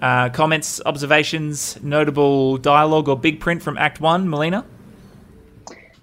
Uh, 0.00 0.28
comments, 0.28 0.80
observations, 0.84 1.82
notable 1.82 2.58
dialogue 2.58 3.08
or 3.08 3.18
big 3.18 3.40
print 3.40 3.62
from 3.62 3.76
Act 3.78 4.00
1, 4.00 4.28
Melina? 4.28 4.64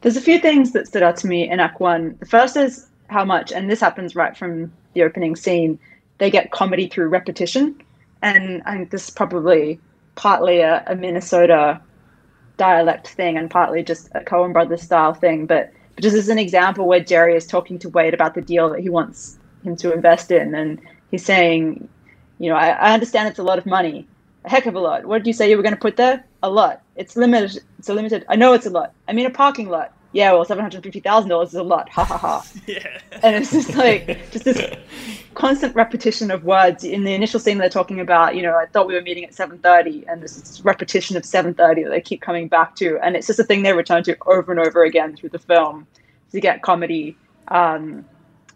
There's 0.04 0.18
a 0.18 0.22
few 0.22 0.38
things 0.38 0.74
that 0.74 0.86
stood 0.86 1.02
out 1.02 1.16
to 1.18 1.28
me 1.28 1.50
in 1.50 1.62
Act 1.62 1.80
One. 1.80 2.18
The 2.20 2.26
first 2.26 2.58
is 2.58 2.88
how 3.08 3.24
much, 3.24 3.54
and 3.54 3.72
this 3.72 3.80
happens 3.80 4.18
right 4.18 4.36
from 4.36 4.72
the 4.94 5.02
opening 5.02 5.38
scene, 5.38 5.80
they 6.18 6.30
get 6.30 6.52
comedy 6.52 6.90
through 6.90 7.08
repetition. 7.08 7.82
And 8.22 8.62
I 8.66 8.76
think 8.76 8.92
this 8.92 9.06
is 9.06 9.10
probably 9.10 9.80
partly 10.16 10.60
a, 10.60 10.84
a 10.88 10.96
Minnesota 10.96 11.80
dialect 12.58 13.08
thing 13.08 13.38
and 13.38 13.50
partly 13.50 13.82
just 13.82 14.10
a 14.14 14.20
Coen 14.20 14.52
Brothers 14.52 14.82
style 14.82 15.14
thing. 15.14 15.46
But, 15.46 15.72
but 15.96 16.04
just 16.04 16.18
as 16.18 16.28
an 16.28 16.38
example 16.38 16.86
where 16.86 17.00
Jerry 17.00 17.38
is 17.38 17.48
talking 17.48 17.80
to 17.80 17.90
Wade 17.90 18.14
about 18.14 18.36
the 18.36 18.42
deal 18.42 18.70
that 18.72 18.82
he 18.82 18.90
wants 18.90 19.40
him 19.64 19.78
to 19.78 19.94
invest 19.94 20.32
in, 20.32 20.54
and 20.54 20.82
he's 21.12 21.24
saying, 21.24 21.88
you 22.40 22.50
know, 22.50 22.58
I, 22.58 22.72
I 22.72 22.94
understand 22.94 23.30
it's 23.30 23.40
a 23.40 23.44
lot 23.44 23.58
of 23.58 23.66
money, 23.66 24.06
a 24.44 24.50
heck 24.50 24.66
of 24.66 24.76
a 24.76 24.80
lot. 24.82 25.06
What 25.06 25.20
did 25.20 25.28
you 25.28 25.34
say 25.34 25.50
you 25.50 25.56
were 25.56 25.64
going 25.64 25.76
to 25.76 25.80
put 25.80 25.96
there? 25.96 26.26
A 26.44 26.50
lot. 26.50 26.82
It's 26.98 27.16
limited. 27.16 27.64
It's 27.80 27.90
a 27.90 27.94
limited. 27.94 28.26
I 28.28 28.36
know 28.36 28.54
it's 28.54 28.66
a 28.66 28.70
lot. 28.70 28.94
I 29.08 29.14
mean, 29.14 29.26
a 29.26 29.30
parking 29.30 29.70
lot. 29.70 29.94
Yeah, 30.12 30.34
well, 30.34 30.46
seven 30.46 30.62
hundred 30.62 30.84
fifty 30.84 31.00
thousand 31.00 31.30
dollars 31.30 31.50
is 31.50 31.56
a 31.56 31.64
lot. 31.64 31.90
Ha 31.90 32.04
ha 32.04 32.18
ha. 32.18 32.46
Yeah. 32.68 33.00
And 33.24 33.36
it's 33.36 33.52
just 33.52 33.76
like 33.76 34.30
just 34.32 34.46
this 34.46 34.78
constant 35.34 35.74
repetition 35.74 36.30
of 36.30 36.44
words. 36.44 36.84
In 36.84 37.06
the 37.06 37.14
initial 37.14 37.40
scene, 37.40 37.58
they're 37.58 37.70
talking 37.70 38.00
about, 38.02 38.36
you 38.36 38.42
know, 38.44 38.56
I 38.56 38.66
thought 38.68 38.88
we 38.88 38.94
were 38.94 39.02
meeting 39.02 39.24
at 39.24 39.34
seven 39.34 39.58
thirty, 39.58 40.06
and 40.08 40.22
this 40.22 40.62
repetition 40.66 41.16
of 41.16 41.26
seven 41.26 41.54
thirty 41.54 41.84
that 41.84 41.90
they 41.90 42.02
keep 42.02 42.22
coming 42.22 42.50
back 42.50 42.76
to, 42.76 43.00
and 43.00 43.16
it's 43.16 43.26
just 43.26 43.40
a 43.40 43.44
thing 43.44 43.64
they 43.64 43.74
return 43.74 44.04
to 44.04 44.18
over 44.28 44.52
and 44.52 44.60
over 44.60 44.84
again 44.84 45.16
through 45.16 45.30
the 45.30 45.40
film 45.40 45.88
to 46.34 46.42
get 46.42 46.62
comedy. 46.62 47.18
Um, 47.48 48.06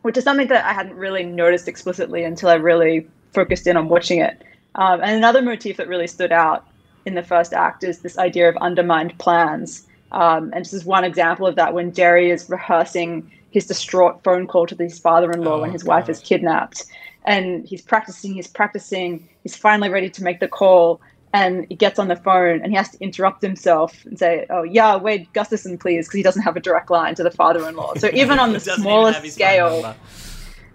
which 0.02 0.18
is 0.18 0.26
something 0.26 0.48
that 0.48 0.66
I 0.66 0.74
hadn't 0.74 0.96
really 0.96 1.24
noticed 1.24 1.68
explicitly 1.68 2.24
until 2.24 2.50
I 2.50 2.56
really 2.56 3.08
focused 3.34 3.66
in 3.66 3.78
on 3.78 3.88
watching 3.88 4.20
it. 4.20 4.42
Um, 4.76 5.02
and 5.02 5.16
another 5.16 5.42
motif 5.42 5.78
that 5.78 5.88
really 5.88 6.08
stood 6.08 6.32
out 6.32 6.67
in 7.08 7.16
the 7.16 7.24
first 7.24 7.54
act 7.54 7.84
is 7.86 8.00
this 8.00 8.18
idea 8.18 8.50
of 8.50 8.58
undermined 8.58 9.18
plans. 9.18 9.88
Um, 10.12 10.52
and 10.54 10.64
this 10.66 10.74
is 10.74 10.84
one 10.84 11.06
example 11.06 11.48
of 11.48 11.56
that 11.56 11.74
when 11.74 11.94
Jerry 11.94 12.30
is 12.30 12.50
rehearsing 12.50 13.32
his 13.50 13.66
distraught 13.66 14.22
phone 14.26 14.46
call 14.46 14.68
to 14.68 14.76
his 14.76 15.00
father 15.00 15.32
in 15.32 15.42
law 15.42 15.56
Oh, 15.56 15.62
when 15.62 15.72
his 15.72 15.86
wife 15.86 16.10
is 16.10 16.20
kidnapped. 16.20 16.84
And 17.24 17.66
he's 17.66 17.82
practicing, 17.82 18.34
he's 18.34 18.48
practicing, 18.48 19.28
he's 19.44 19.56
finally 19.56 19.90
ready 19.90 20.10
to 20.10 20.24
make 20.24 20.42
the 20.42 20.50
call. 20.50 21.00
And 21.34 21.66
he 21.70 21.76
gets 21.76 21.98
on 21.98 22.10
the 22.10 22.16
phone 22.18 22.62
and 22.62 22.72
he 22.72 22.78
has 22.78 22.90
to 22.90 22.98
interrupt 23.00 23.42
himself 23.42 24.06
and 24.06 24.20
say, 24.20 24.46
Oh, 24.50 24.64
yeah, 24.64 24.98
Wade 24.98 25.28
Gustafson, 25.32 25.78
please, 25.78 26.08
because 26.08 26.18
he 26.18 26.24
doesn't 26.24 26.42
have 26.42 26.58
a 26.58 26.60
direct 26.60 26.90
line 26.90 27.16
to 27.16 27.24
the 27.24 27.32
father 27.32 27.68
in 27.70 27.76
law. 27.76 27.94
So 27.96 28.10
even 28.14 28.38
on 28.40 28.52
the 28.52 28.60
smallest 28.60 29.16
have 29.16 29.24
his 29.24 29.38
phone 29.38 29.46
scale. 29.46 29.96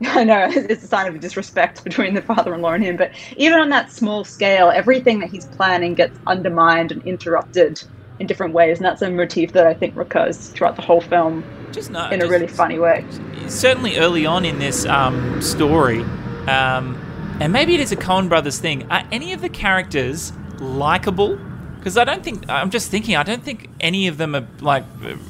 I 0.06 0.24
know 0.24 0.46
it's 0.50 0.84
a 0.84 0.86
sign 0.86 1.06
of 1.06 1.20
disrespect 1.20 1.84
between 1.84 2.14
the 2.14 2.22
father-in-law 2.22 2.72
and 2.72 2.84
him. 2.84 2.96
But 2.96 3.12
even 3.36 3.58
on 3.60 3.68
that 3.70 3.90
small 3.90 4.24
scale, 4.24 4.70
everything 4.70 5.20
that 5.20 5.30
he's 5.30 5.46
planning 5.46 5.94
gets 5.94 6.18
undermined 6.26 6.92
and 6.92 7.02
interrupted 7.04 7.82
in 8.18 8.26
different 8.26 8.52
ways, 8.54 8.78
and 8.78 8.84
that's 8.84 9.02
a 9.02 9.10
motif 9.10 9.52
that 9.52 9.66
I 9.66 9.74
think 9.74 9.96
recurs 9.96 10.48
throughout 10.48 10.76
the 10.76 10.82
whole 10.82 11.00
film 11.00 11.44
Just 11.72 11.90
no, 11.90 12.08
in 12.10 12.22
a 12.22 12.28
really 12.28 12.46
funny 12.46 12.78
way. 12.78 13.04
certainly 13.48 13.96
early 13.96 14.26
on 14.26 14.44
in 14.44 14.58
this 14.58 14.84
um, 14.86 15.40
story, 15.40 16.00
um, 16.46 16.96
and 17.40 17.52
maybe 17.52 17.74
it 17.74 17.80
is 17.80 17.90
a 17.92 17.96
Coen 17.96 18.28
Brothers 18.28 18.58
thing. 18.58 18.90
Are 18.90 19.02
any 19.10 19.32
of 19.32 19.40
the 19.40 19.48
characters 19.48 20.32
likable 20.60 21.38
Because 21.78 21.96
I 21.96 22.04
don't 22.04 22.22
think 22.22 22.48
I'm 22.48 22.70
just 22.70 22.90
thinking. 22.90 23.16
I 23.16 23.22
don't 23.24 23.42
think 23.42 23.68
any 23.80 24.06
of 24.06 24.16
them 24.18 24.36
are 24.36 24.46
like 24.60 24.84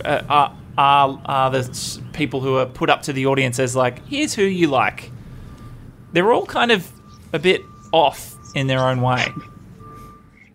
uh, 0.05 0.23
are, 0.29 0.57
are 0.77 1.21
are 1.25 1.51
the 1.51 2.02
people 2.13 2.41
who 2.41 2.57
are 2.57 2.67
put 2.67 2.91
up 2.91 3.03
to 3.03 3.13
the 3.13 3.27
audience 3.27 3.59
as 3.59 3.75
like 3.77 4.05
here's 4.07 4.35
who 4.35 4.43
you 4.43 4.69
like. 4.69 5.11
They're 6.13 6.33
all 6.33 6.47
kind 6.47 6.71
of 6.71 6.91
a 7.33 7.39
bit 7.39 7.63
off 7.93 8.35
in 8.55 8.67
their 8.67 8.81
own 8.81 9.01
way. 9.01 9.27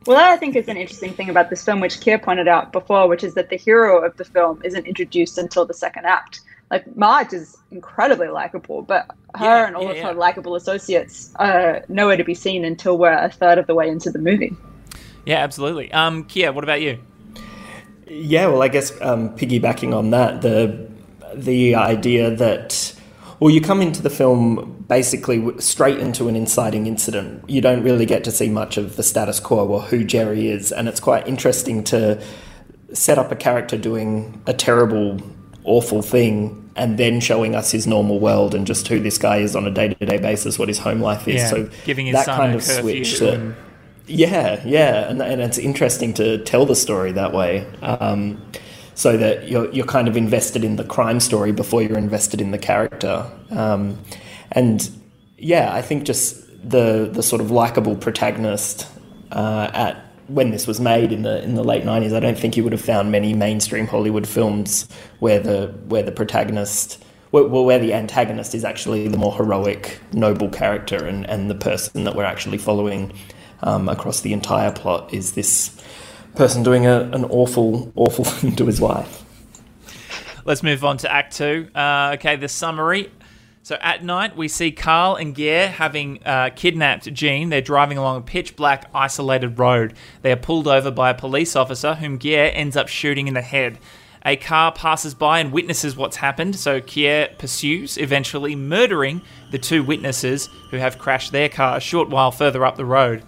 Well, 0.06 0.16
that 0.18 0.32
I 0.32 0.38
think 0.38 0.56
is 0.56 0.68
an 0.70 0.78
interesting 0.78 1.14
thing 1.14 1.30
about 1.30 1.50
this 1.50 1.66
film, 1.66 1.82
which 1.82 2.00
Kia 2.00 2.18
pointed 2.18 2.48
out 2.48 2.72
before, 2.72 3.08
which 3.10 3.24
is 3.24 3.34
that 3.34 3.50
the 3.50 3.58
hero 3.58 4.04
of 4.06 4.16
the 4.16 4.24
film 4.24 4.62
isn't 4.64 4.86
introduced 4.86 5.38
until 5.38 5.66
the 5.66 5.74
second 5.74 6.06
act. 6.06 6.42
Like 6.72 6.96
Marge 6.96 7.34
is 7.34 7.58
incredibly 7.72 8.28
likable, 8.30 8.82
but 8.84 9.08
her 9.36 9.46
Yeah, 9.46 9.68
and 9.68 9.76
all 9.76 9.84
yeah, 9.84 9.90
of 9.92 9.98
her 10.00 10.14
likable 10.14 10.56
associates 10.56 11.32
are 11.38 11.84
nowhere 11.90 12.18
to 12.18 12.24
be 12.24 12.34
seen 12.34 12.64
until 12.64 12.98
we're 12.98 13.12
a 13.12 13.30
third 13.30 13.58
of 13.58 13.68
the 13.68 13.76
way 13.76 13.90
into 13.90 14.10
the 14.10 14.20
movie. 14.20 14.56
Yeah, 15.26 15.38
absolutely. 15.40 15.92
Um, 15.92 16.24
Kia, 16.24 16.54
what 16.54 16.64
about 16.64 16.82
you? 16.82 17.00
Yeah, 18.08 18.48
well, 18.48 18.62
I 18.62 18.70
guess 18.70 18.94
um, 19.02 19.36
piggybacking 19.36 19.94
on 19.94 20.12
that, 20.12 20.42
the 20.42 20.87
the 21.44 21.76
idea 21.76 22.30
that 22.36 22.94
well, 23.40 23.52
you 23.52 23.62
come 23.62 23.82
into 23.82 24.02
the 24.02 24.10
film 24.10 24.86
basically 24.88 25.60
straight 25.60 26.00
into 26.00 26.28
an 26.28 26.36
inciting 26.36 26.88
incident. 26.88 27.48
You 27.48 27.62
don't 27.62 27.84
really 27.84 28.06
get 28.06 28.24
to 28.24 28.32
see 28.32 28.50
much 28.50 28.78
of 28.78 28.96
the 28.96 29.04
status 29.04 29.40
quo 29.40 29.68
or 29.68 29.82
who 29.82 30.04
Jerry 30.04 30.50
is, 30.50 30.72
and 30.72 30.88
it's 30.88 31.00
quite 31.00 31.28
interesting 31.28 31.84
to 31.86 32.22
set 32.94 33.20
up 33.20 33.32
a 33.32 33.36
character 33.36 33.78
doing 33.78 34.42
a 34.48 34.54
terrible, 34.54 35.22
awful 35.66 36.02
thing, 36.02 36.72
and 36.76 36.98
then 36.98 37.20
showing 37.20 37.54
us 37.54 37.72
his 37.72 37.86
normal 37.86 38.20
world 38.20 38.56
and 38.56 38.66
just 38.66 38.88
who 38.88 39.00
this 39.00 39.18
guy 39.18 39.38
is 39.38 39.56
on 39.56 39.68
a 39.68 39.72
day 39.72 39.90
to 39.90 40.06
day 40.06 40.18
basis, 40.18 40.58
what 40.58 40.68
his 40.68 40.80
home 40.80 41.02
life 41.02 41.28
is. 41.28 41.36
Yeah, 41.36 41.50
so 41.50 41.70
giving 41.86 42.08
his 42.08 42.16
that 42.16 42.26
son 42.26 42.38
kind 42.38 42.54
a 42.54 42.56
of 42.56 42.64
switch. 42.64 43.20
That, 43.20 43.56
yeah, 44.08 44.64
yeah, 44.66 45.10
and, 45.10 45.22
and 45.22 45.42
it's 45.42 45.58
interesting 45.58 46.14
to 46.16 46.44
tell 46.44 46.66
the 46.66 46.76
story 46.76 47.12
that 47.12 47.34
way, 47.34 47.68
um, 47.82 48.42
so 48.98 49.16
that 49.16 49.48
you're 49.48 49.72
you're 49.72 49.86
kind 49.86 50.08
of 50.08 50.18
invested 50.18 50.64
in 50.64 50.76
the 50.76 50.84
crime 50.84 51.20
story 51.20 51.52
before 51.52 51.84
you're 51.84 52.00
invested 52.00 52.42
in 52.42 52.50
the 52.50 52.58
character, 52.58 53.30
um, 53.52 53.96
and 54.52 54.90
yeah, 55.38 55.72
I 55.72 55.84
think 55.84 56.04
just 56.04 56.44
the 56.68 57.08
the 57.14 57.22
sort 57.22 57.40
of 57.40 57.52
likable 57.52 57.96
protagonist 57.96 58.88
uh, 59.32 59.70
at 59.72 60.04
when 60.28 60.50
this 60.50 60.66
was 60.66 60.80
made 60.80 61.12
in 61.12 61.22
the 61.22 61.44
in 61.44 61.54
the 61.54 61.64
late 61.64 61.86
nineties, 61.86 62.12
I 62.12 62.20
don't 62.20 62.40
think 62.40 62.58
you 62.58 62.64
would 62.64 62.74
have 62.74 62.82
found 62.82 63.12
many 63.12 63.36
mainstream 63.36 63.86
Hollywood 63.86 64.28
films 64.28 64.90
where 65.20 65.40
the 65.40 65.68
where 65.88 66.04
the 66.04 66.12
protagonist. 66.12 67.04
Well, 67.30 67.66
where 67.66 67.78
the 67.78 67.94
antagonist 67.94 68.56
is 68.56 68.64
actually 68.64 69.10
the 69.10 69.18
more 69.18 69.34
heroic, 69.36 70.00
noble 70.14 70.48
character, 70.48 71.06
and, 71.06 71.30
and 71.30 71.50
the 71.50 71.56
person 71.56 72.06
that 72.06 72.16
we're 72.16 72.24
actually 72.24 72.58
following 72.58 73.12
um, 73.64 73.90
across 73.90 74.22
the 74.22 74.32
entire 74.32 74.72
plot 74.72 75.14
is 75.14 75.34
this 75.34 75.77
person 76.38 76.64
doing 76.64 76.86
a, 76.86 77.02
an 77.02 77.26
awful, 77.26 77.92
awful 77.96 78.24
thing 78.26 78.56
to 78.56 78.66
his 78.66 78.80
wife. 78.80 79.24
Let's 80.46 80.64
move 80.64 80.86
on 80.86 80.98
to 80.98 81.12
Act 81.12 81.36
Two. 81.36 81.68
Uh, 81.76 82.16
okay, 82.16 82.38
the 82.38 82.48
summary. 82.48 83.12
So 83.64 83.76
at 83.82 84.02
night, 84.02 84.38
we 84.38 84.48
see 84.48 84.72
Carl 84.72 85.16
and 85.16 85.36
Gaear 85.36 85.68
having 85.68 86.24
uh, 86.24 86.52
kidnapped 86.56 87.14
Jean. 87.14 87.50
They're 87.50 87.60
driving 87.60 87.98
along 87.98 88.20
a 88.20 88.22
pitch 88.22 88.56
black, 88.56 88.90
isolated 88.96 89.60
road. 89.60 89.94
They 90.22 90.32
are 90.32 90.38
pulled 90.38 90.70
over 90.70 90.90
by 90.90 91.10
a 91.10 91.14
police 91.14 91.54
officer, 91.54 91.96
whom 91.96 92.18
Gaear 92.18 92.50
ends 92.54 92.78
up 92.78 92.88
shooting 92.88 93.28
in 93.28 93.34
the 93.34 93.42
head. 93.42 93.78
A 94.26 94.38
car 94.38 94.72
passes 94.72 95.14
by 95.14 95.40
and 95.40 95.52
witnesses 95.52 95.98
what's 95.98 96.16
happened, 96.16 96.56
so 96.56 96.80
Gaear 96.80 97.38
pursues, 97.38 97.98
eventually 97.98 98.56
murdering 98.56 99.22
the 99.52 99.60
two 99.60 99.84
witnesses 99.84 100.48
who 100.72 100.78
have 100.78 100.98
crashed 100.98 101.34
their 101.34 101.50
car 101.50 101.76
a 101.76 101.82
short 101.82 102.08
while 102.08 102.32
further 102.32 102.66
up 102.66 102.78
the 102.78 102.86
road. 102.86 103.24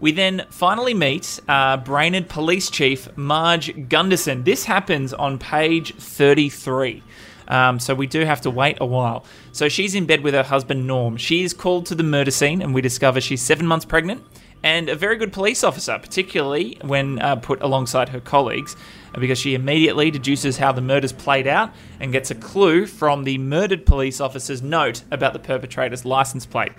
We 0.00 0.12
then 0.12 0.46
finally 0.48 0.94
meet 0.94 1.40
uh, 1.46 1.76
Brainerd 1.76 2.28
Police 2.28 2.70
Chief 2.70 3.14
Marge 3.16 3.88
Gunderson. 3.88 4.44
This 4.44 4.64
happens 4.64 5.12
on 5.12 5.38
page 5.38 5.94
33. 5.94 7.02
Um, 7.48 7.78
so 7.78 7.94
we 7.94 8.06
do 8.06 8.24
have 8.24 8.40
to 8.42 8.50
wait 8.50 8.78
a 8.80 8.86
while. 8.86 9.26
So 9.52 9.68
she's 9.68 9.94
in 9.94 10.06
bed 10.06 10.22
with 10.22 10.32
her 10.32 10.42
husband 10.42 10.86
Norm. 10.86 11.18
She 11.18 11.42
is 11.42 11.52
called 11.52 11.84
to 11.86 11.94
the 11.94 12.02
murder 12.02 12.30
scene, 12.30 12.62
and 12.62 12.72
we 12.72 12.80
discover 12.80 13.20
she's 13.20 13.42
seven 13.42 13.66
months 13.66 13.84
pregnant 13.84 14.22
and 14.62 14.88
a 14.88 14.94
very 14.94 15.16
good 15.16 15.32
police 15.32 15.64
officer, 15.64 15.98
particularly 15.98 16.78
when 16.82 17.18
uh, 17.20 17.36
put 17.36 17.62
alongside 17.62 18.10
her 18.10 18.20
colleagues, 18.20 18.76
because 19.18 19.38
she 19.38 19.54
immediately 19.54 20.10
deduces 20.10 20.58
how 20.58 20.72
the 20.72 20.82
murders 20.82 21.12
played 21.12 21.46
out 21.46 21.72
and 21.98 22.12
gets 22.12 22.30
a 22.30 22.34
clue 22.34 22.86
from 22.86 23.24
the 23.24 23.38
murdered 23.38 23.86
police 23.86 24.20
officer's 24.20 24.62
note 24.62 25.02
about 25.10 25.32
the 25.32 25.38
perpetrator's 25.38 26.04
license 26.04 26.46
plate. 26.46 26.72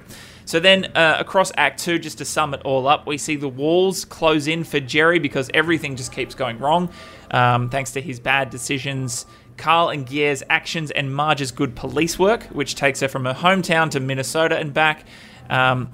So 0.51 0.59
then, 0.59 0.91
uh, 0.95 1.15
across 1.17 1.53
Act 1.55 1.79
Two, 1.79 1.97
just 1.97 2.17
to 2.17 2.25
sum 2.25 2.53
it 2.53 2.61
all 2.65 2.85
up, 2.85 3.07
we 3.07 3.17
see 3.17 3.37
the 3.37 3.47
walls 3.47 4.03
close 4.03 4.47
in 4.47 4.65
for 4.65 4.81
Jerry 4.81 5.17
because 5.17 5.49
everything 5.53 5.95
just 5.95 6.11
keeps 6.11 6.35
going 6.35 6.59
wrong, 6.59 6.89
um, 7.31 7.69
thanks 7.69 7.91
to 7.93 8.01
his 8.01 8.19
bad 8.19 8.49
decisions. 8.49 9.25
Carl 9.55 9.87
and 9.87 10.05
Gaear's 10.05 10.43
actions 10.49 10.91
and 10.91 11.15
Marge's 11.15 11.53
good 11.53 11.73
police 11.73 12.19
work, 12.19 12.43
which 12.47 12.75
takes 12.75 12.99
her 12.99 13.07
from 13.07 13.23
her 13.23 13.33
hometown 13.33 13.89
to 13.91 14.01
Minnesota 14.01 14.57
and 14.57 14.73
back. 14.73 15.05
Um, 15.49 15.89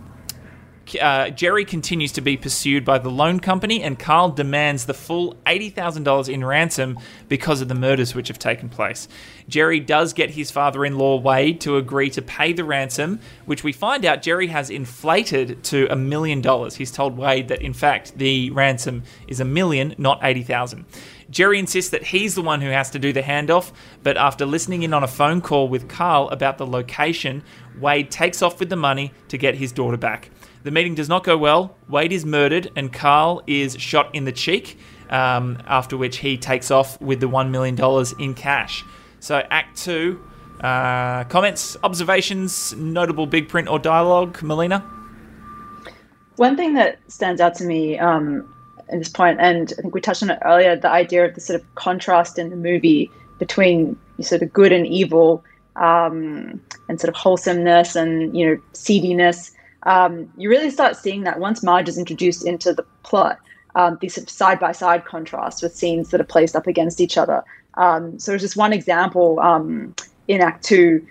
uh, 0.95 1.29
Jerry 1.29 1.65
continues 1.65 2.11
to 2.13 2.21
be 2.21 2.37
pursued 2.37 2.85
by 2.85 2.97
the 2.99 3.09
loan 3.09 3.39
company, 3.39 3.81
and 3.81 3.97
Carl 3.97 4.29
demands 4.29 4.85
the 4.85 4.93
full 4.93 5.35
$80,000 5.45 6.29
in 6.31 6.45
ransom 6.45 6.99
because 7.27 7.61
of 7.61 7.67
the 7.67 7.75
murders 7.75 8.15
which 8.15 8.27
have 8.27 8.39
taken 8.39 8.69
place. 8.69 9.07
Jerry 9.47 9.79
does 9.79 10.13
get 10.13 10.31
his 10.31 10.51
father 10.51 10.85
in 10.85 10.97
law, 10.97 11.17
Wade, 11.17 11.61
to 11.61 11.77
agree 11.77 12.09
to 12.11 12.21
pay 12.21 12.53
the 12.53 12.63
ransom, 12.63 13.19
which 13.45 13.63
we 13.63 13.71
find 13.71 14.05
out 14.05 14.21
Jerry 14.21 14.47
has 14.47 14.69
inflated 14.69 15.63
to 15.65 15.87
a 15.91 15.95
million 15.95 16.41
dollars. 16.41 16.75
He's 16.75 16.91
told 16.91 17.17
Wade 17.17 17.47
that, 17.47 17.61
in 17.61 17.73
fact, 17.73 18.17
the 18.17 18.49
ransom 18.51 19.03
is 19.27 19.39
a 19.39 19.45
million, 19.45 19.95
not 19.97 20.19
80000 20.21 20.85
Jerry 21.29 21.59
insists 21.59 21.91
that 21.91 22.03
he's 22.03 22.35
the 22.35 22.41
one 22.41 22.61
who 22.61 22.69
has 22.69 22.89
to 22.91 22.99
do 22.99 23.11
the 23.11 23.21
handoff, 23.21 23.71
but 24.01 24.15
after 24.15 24.45
listening 24.45 24.83
in 24.83 24.93
on 24.93 25.03
a 25.03 25.07
phone 25.07 25.41
call 25.41 25.67
with 25.67 25.89
Carl 25.89 26.29
about 26.29 26.57
the 26.57 26.65
location, 26.65 27.43
Wade 27.79 28.09
takes 28.09 28.41
off 28.41 28.59
with 28.59 28.69
the 28.69 28.77
money 28.77 29.11
to 29.27 29.37
get 29.37 29.55
his 29.55 29.71
daughter 29.71 29.97
back. 29.97 30.29
The 30.67 30.71
meeting 30.71 30.95
does 30.95 31.07
not 31.07 31.23
go 31.23 31.37
well. 31.37 31.77
Wade 31.87 32.11
is 32.11 32.25
murdered, 32.25 32.73
and 32.75 32.91
Carl 32.91 33.41
is 33.47 33.79
shot 33.79 34.13
in 34.13 34.25
the 34.25 34.33
cheek. 34.33 34.77
Um, 35.09 35.63
after 35.65 35.95
which 35.95 36.17
he 36.17 36.37
takes 36.37 36.71
off 36.71 36.99
with 36.99 37.21
the 37.21 37.29
one 37.29 37.51
million 37.51 37.75
dollars 37.75 38.11
in 38.19 38.33
cash. 38.33 38.83
So 39.21 39.41
Act 39.49 39.77
Two. 39.77 40.21
Uh, 40.59 41.23
comments, 41.29 41.77
observations, 41.83 42.75
notable 42.75 43.27
big 43.27 43.47
print 43.47 43.69
or 43.69 43.79
dialogue, 43.79 44.43
Melina. 44.43 44.79
One 46.35 46.57
thing 46.57 46.73
that 46.73 46.99
stands 47.07 47.39
out 47.39 47.55
to 47.55 47.63
me 47.63 47.97
um, 47.97 48.53
at 48.89 48.99
this 48.99 49.07
point, 49.07 49.39
and 49.39 49.71
I 49.77 49.81
think 49.81 49.95
we 49.95 50.01
touched 50.01 50.21
on 50.21 50.31
it 50.31 50.39
earlier, 50.43 50.75
the 50.75 50.89
idea 50.89 51.23
of 51.23 51.33
the 51.33 51.39
sort 51.39 51.61
of 51.61 51.75
contrast 51.75 52.37
in 52.37 52.49
the 52.49 52.57
movie 52.57 53.09
between 53.39 53.97
sort 54.19 54.41
of 54.41 54.51
good 54.51 54.73
and 54.73 54.85
evil, 54.85 55.45
um, 55.77 56.59
and 56.89 56.99
sort 56.99 57.07
of 57.07 57.15
wholesomeness 57.15 57.95
and 57.95 58.35
you 58.35 58.45
know 58.45 58.61
seediness. 58.73 59.51
Um, 59.87 60.31
you 60.37 60.49
really 60.49 60.69
start 60.69 60.95
seeing 60.95 61.23
that 61.23 61.39
once 61.39 61.63
Marge 61.63 61.89
is 61.89 61.97
introduced 61.97 62.45
into 62.45 62.73
the 62.73 62.83
plot. 63.03 63.39
Um, 63.75 63.97
these 64.01 64.31
side 64.31 64.59
by 64.59 64.71
side 64.71 65.05
contrasts 65.05 65.61
with 65.61 65.75
scenes 65.75 66.09
that 66.09 66.21
are 66.21 66.25
placed 66.25 66.55
up 66.55 66.67
against 66.67 66.99
each 66.99 67.17
other. 67.17 67.43
Um, 67.75 68.19
so, 68.19 68.31
there's 68.31 68.41
just 68.41 68.57
one 68.57 68.73
example 68.73 69.39
um, 69.39 69.95
in 70.27 70.41
Act 70.41 70.63
Two, 70.63 71.05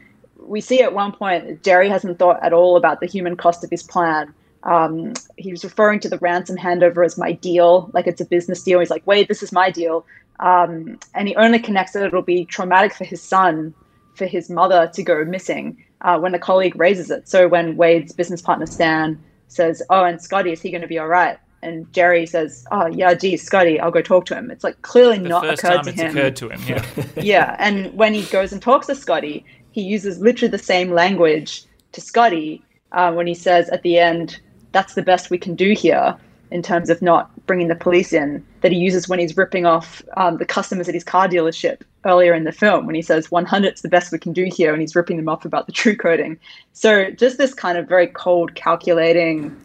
we 0.47 0.61
see 0.61 0.81
at 0.83 0.93
one 0.93 1.13
point 1.13 1.63
Jerry 1.63 1.89
hasn't 1.89 2.19
thought 2.19 2.43
at 2.43 2.53
all 2.53 2.77
about 2.77 3.01
the 3.01 3.07
human 3.07 3.37
cost 3.37 3.65
of 3.65 3.71
his 3.71 3.83
plan. 3.83 4.33
Um, 4.63 5.13
he 5.37 5.51
was 5.51 5.65
referring 5.65 6.01
to 6.01 6.09
the 6.09 6.19
ransom 6.19 6.57
handover 6.57 7.05
as 7.05 7.17
my 7.19 7.33
deal, 7.33 7.91
like 7.93 8.07
it's 8.07 8.21
a 8.21 8.25
business 8.25 8.63
deal. 8.63 8.81
He's 8.81 8.91
like, 8.91 9.07
wait, 9.07 9.29
this 9.29 9.43
is 9.43 9.53
my 9.53 9.71
deal. 9.71 10.05
Um, 10.41 10.99
and 11.15 11.29
he 11.29 11.37
only 11.37 11.59
connects 11.59 11.93
that 11.93 12.05
it'll 12.05 12.23
be 12.23 12.45
traumatic 12.45 12.95
for 12.95 13.05
his 13.05 13.23
son, 13.23 13.75
for 14.17 14.27
his 14.27 14.51
mother 14.51 14.91
to 14.95 15.03
go 15.03 15.25
missing 15.25 15.83
uh, 16.01 16.19
when 16.19 16.35
a 16.35 16.39
colleague 16.39 16.77
raises 16.77 17.11
it. 17.11 17.29
So 17.29 17.49
when 17.49 17.77
Wade's 17.77 18.13
business 18.13 18.43
partner 18.43 18.67
Stan 18.67 19.23
says, 19.49 19.83
oh, 19.91 20.05
and 20.05 20.21
Scotty, 20.21 20.53
is 20.53 20.61
he 20.61 20.71
going 20.71 20.83
to 20.83 20.89
be 20.89 20.99
all 20.99 21.09
right? 21.09 21.39
And 21.63 21.91
Jerry 21.93 22.27
says, 22.27 22.65
oh, 22.71 22.87
yeah, 22.87 23.15
geez, 23.15 23.43
Scotty, 23.43 23.81
I'll 23.81 23.91
go 23.91 24.03
talk 24.03 24.27
to 24.27 24.35
him. 24.35 24.51
It's 24.51 24.63
like 24.63 24.81
clearly 24.83 25.19
The 25.19 25.29
not 25.29 25.45
first 25.45 25.63
occurred 25.63 25.75
time 25.77 25.85
to 25.85 25.91
it's 25.91 26.01
him 26.01 26.11
occurred 26.11 26.37
to 26.37 26.49
him. 26.51 26.61
Yeah. 26.67 27.07
yeah, 27.23 27.57
and 27.59 27.93
when 27.95 28.15
he 28.15 28.23
goes 28.25 28.53
and 28.53 28.61
talks 28.61 28.87
to 28.87 28.95
Scotty, 28.95 29.45
he 29.73 29.83
uses 29.83 30.21
literally 30.21 30.51
the 30.51 30.59
same 30.59 30.93
language 30.93 31.65
to 31.93 32.01
Scotty 32.01 32.63
uh, 32.93 33.13
when 33.13 33.27
he 33.27 33.35
says 33.35 33.69
at 33.71 33.83
the 33.83 33.99
end, 33.99 34.41
"That's 34.73 34.95
the 34.95 35.03
best 35.03 35.31
we 35.31 35.39
can 35.39 35.55
do 35.55 35.73
here." 35.73 36.17
In 36.51 36.63
terms 36.63 36.91
of 36.91 37.03
not 37.03 37.31
bringing 37.47 37.67
the 37.67 37.75
police 37.75 38.13
in, 38.13 38.45
that 38.61 38.71
he 38.71 38.79
uses 38.79 39.09
when 39.09 39.19
he's 39.19 39.37
ripping 39.37 39.67
off 39.67 40.01
um, 40.17 40.37
the 40.37 40.45
customers 40.45 40.89
at 40.89 40.95
his 40.95 41.03
car 41.03 41.27
dealership 41.27 41.81
earlier 42.05 42.35
in 42.35 42.45
the 42.45 42.53
film, 42.53 42.87
when 42.87 42.95
he 42.95 43.03
says 43.03 43.29
100's 43.29 43.83
the 43.83 43.89
best 43.89 44.13
we 44.13 44.19
can 44.19 44.33
do 44.33 44.45
here, 44.45 44.73
and 44.73 44.81
he's 44.81 44.95
ripping 44.95 45.17
them 45.17 45.29
off 45.29 45.45
about 45.45 45.67
the 45.67 45.73
true 45.73 45.97
coding. 45.97 46.39
So 46.73 47.11
just 47.11 47.39
this 47.39 47.53
kind 47.53 47.77
of 47.77 47.89
very 47.89 48.07
cold, 48.07 48.55
calculating, 48.55 49.57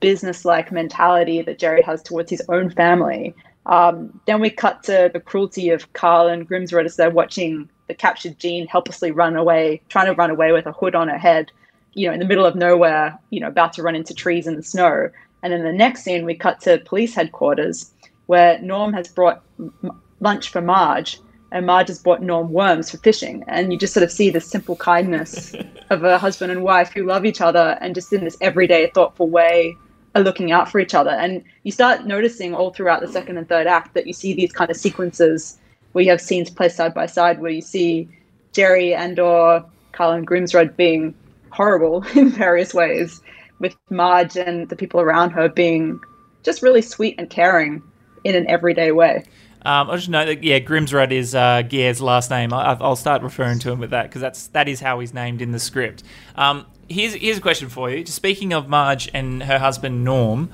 business-like 0.00 0.72
mentality 0.72 1.42
that 1.42 1.58
Jerry 1.58 1.82
has 1.82 2.02
towards 2.02 2.30
his 2.30 2.42
own 2.48 2.70
family. 2.70 3.34
Um, 3.66 4.20
then 4.26 4.40
we 4.40 4.50
cut 4.50 4.82
to 4.84 5.10
the 5.12 5.20
cruelty 5.20 5.70
of 5.70 5.92
Carl 5.92 6.28
and 6.28 6.48
Grimsrud 6.48 6.86
as 6.86 6.96
they're 6.96 7.10
watching 7.10 7.68
the 7.86 7.94
captured 7.94 8.38
Jean 8.38 8.66
helplessly 8.66 9.10
run 9.10 9.36
away, 9.36 9.82
trying 9.88 10.06
to 10.06 10.12
run 10.12 10.30
away 10.30 10.52
with 10.52 10.66
a 10.66 10.72
hood 10.72 10.94
on 10.94 11.08
her 11.08 11.18
head, 11.18 11.50
you 11.92 12.06
know, 12.06 12.12
in 12.12 12.20
the 12.20 12.24
middle 12.24 12.46
of 12.46 12.54
nowhere, 12.54 13.18
you 13.30 13.40
know, 13.40 13.48
about 13.48 13.72
to 13.74 13.82
run 13.82 13.96
into 13.96 14.14
trees 14.14 14.46
in 14.46 14.56
the 14.56 14.62
snow. 14.62 15.10
And 15.42 15.52
then 15.52 15.62
the 15.62 15.72
next 15.72 16.02
scene, 16.02 16.24
we 16.24 16.34
cut 16.34 16.60
to 16.62 16.78
police 16.78 17.14
headquarters, 17.14 17.92
where 18.26 18.60
Norm 18.60 18.92
has 18.92 19.08
brought 19.08 19.42
m- 19.58 20.00
lunch 20.20 20.50
for 20.50 20.60
Marge, 20.60 21.20
and 21.52 21.66
Marge 21.66 21.88
has 21.88 21.98
brought 21.98 22.22
Norm 22.22 22.52
worms 22.52 22.90
for 22.90 22.98
fishing, 22.98 23.42
and 23.48 23.72
you 23.72 23.78
just 23.78 23.94
sort 23.94 24.04
of 24.04 24.12
see 24.12 24.30
the 24.30 24.40
simple 24.40 24.76
kindness 24.76 25.54
of 25.90 26.04
a 26.04 26.18
husband 26.18 26.52
and 26.52 26.62
wife 26.62 26.92
who 26.92 27.04
love 27.04 27.24
each 27.24 27.40
other, 27.40 27.78
and 27.80 27.94
just 27.94 28.12
in 28.12 28.24
this 28.24 28.36
everyday, 28.40 28.90
thoughtful 28.90 29.28
way 29.28 29.76
are 30.14 30.22
looking 30.22 30.52
out 30.52 30.70
for 30.70 30.80
each 30.80 30.94
other. 30.94 31.10
And 31.10 31.42
you 31.62 31.72
start 31.72 32.06
noticing 32.06 32.54
all 32.54 32.72
throughout 32.72 33.00
the 33.00 33.08
second 33.08 33.38
and 33.38 33.48
third 33.48 33.66
act 33.66 33.94
that 33.94 34.06
you 34.06 34.12
see 34.12 34.34
these 34.34 34.52
kind 34.52 34.70
of 34.70 34.76
sequences. 34.76 35.58
Where 35.92 36.04
you 36.04 36.10
have 36.12 36.20
scenes 36.20 36.48
placed 36.50 36.76
side 36.76 36.94
by 36.94 37.06
side, 37.06 37.40
where 37.40 37.50
you 37.50 37.60
see 37.62 38.08
Jerry 38.52 38.94
and 38.94 39.18
or 39.18 39.64
Carl 39.90 40.12
and 40.12 40.24
Grimsrud 40.24 40.76
being 40.76 41.14
horrible 41.50 42.04
in 42.14 42.30
various 42.30 42.72
ways, 42.72 43.20
with 43.60 43.76
Marge 43.90 44.36
and 44.36 44.68
the 44.68 44.76
people 44.76 45.00
around 45.00 45.30
her 45.30 45.48
being 45.48 46.00
just 46.42 46.62
really 46.62 46.82
sweet 46.82 47.14
and 47.18 47.30
caring 47.30 47.82
in 48.24 48.34
an 48.34 48.48
everyday 48.48 48.90
way. 48.90 49.24
Um, 49.62 49.90
I'll 49.90 49.96
just 49.96 50.08
note 50.08 50.24
that 50.26 50.42
yeah, 50.42 50.58
Grimsrud 50.58 51.12
is 51.12 51.34
uh, 51.34 51.62
Gaear's 51.62 52.00
last 52.00 52.30
name. 52.30 52.52
I, 52.52 52.76
I'll 52.80 52.96
start 52.96 53.22
referring 53.22 53.58
to 53.60 53.70
him 53.70 53.78
with 53.78 53.90
that 53.90 54.04
because 54.04 54.22
that's 54.22 54.46
that 54.48 54.68
is 54.68 54.80
how 54.80 55.00
he's 55.00 55.12
named 55.12 55.42
in 55.42 55.52
the 55.52 55.58
script. 55.58 56.02
Um, 56.34 56.66
here's 56.88 57.12
here's 57.14 57.36
a 57.36 57.42
question 57.42 57.68
for 57.68 57.90
you. 57.90 58.02
Just 58.02 58.16
speaking 58.16 58.54
of 58.54 58.68
Marge 58.68 59.10
and 59.12 59.42
her 59.42 59.58
husband 59.58 60.02
Norm, 60.02 60.50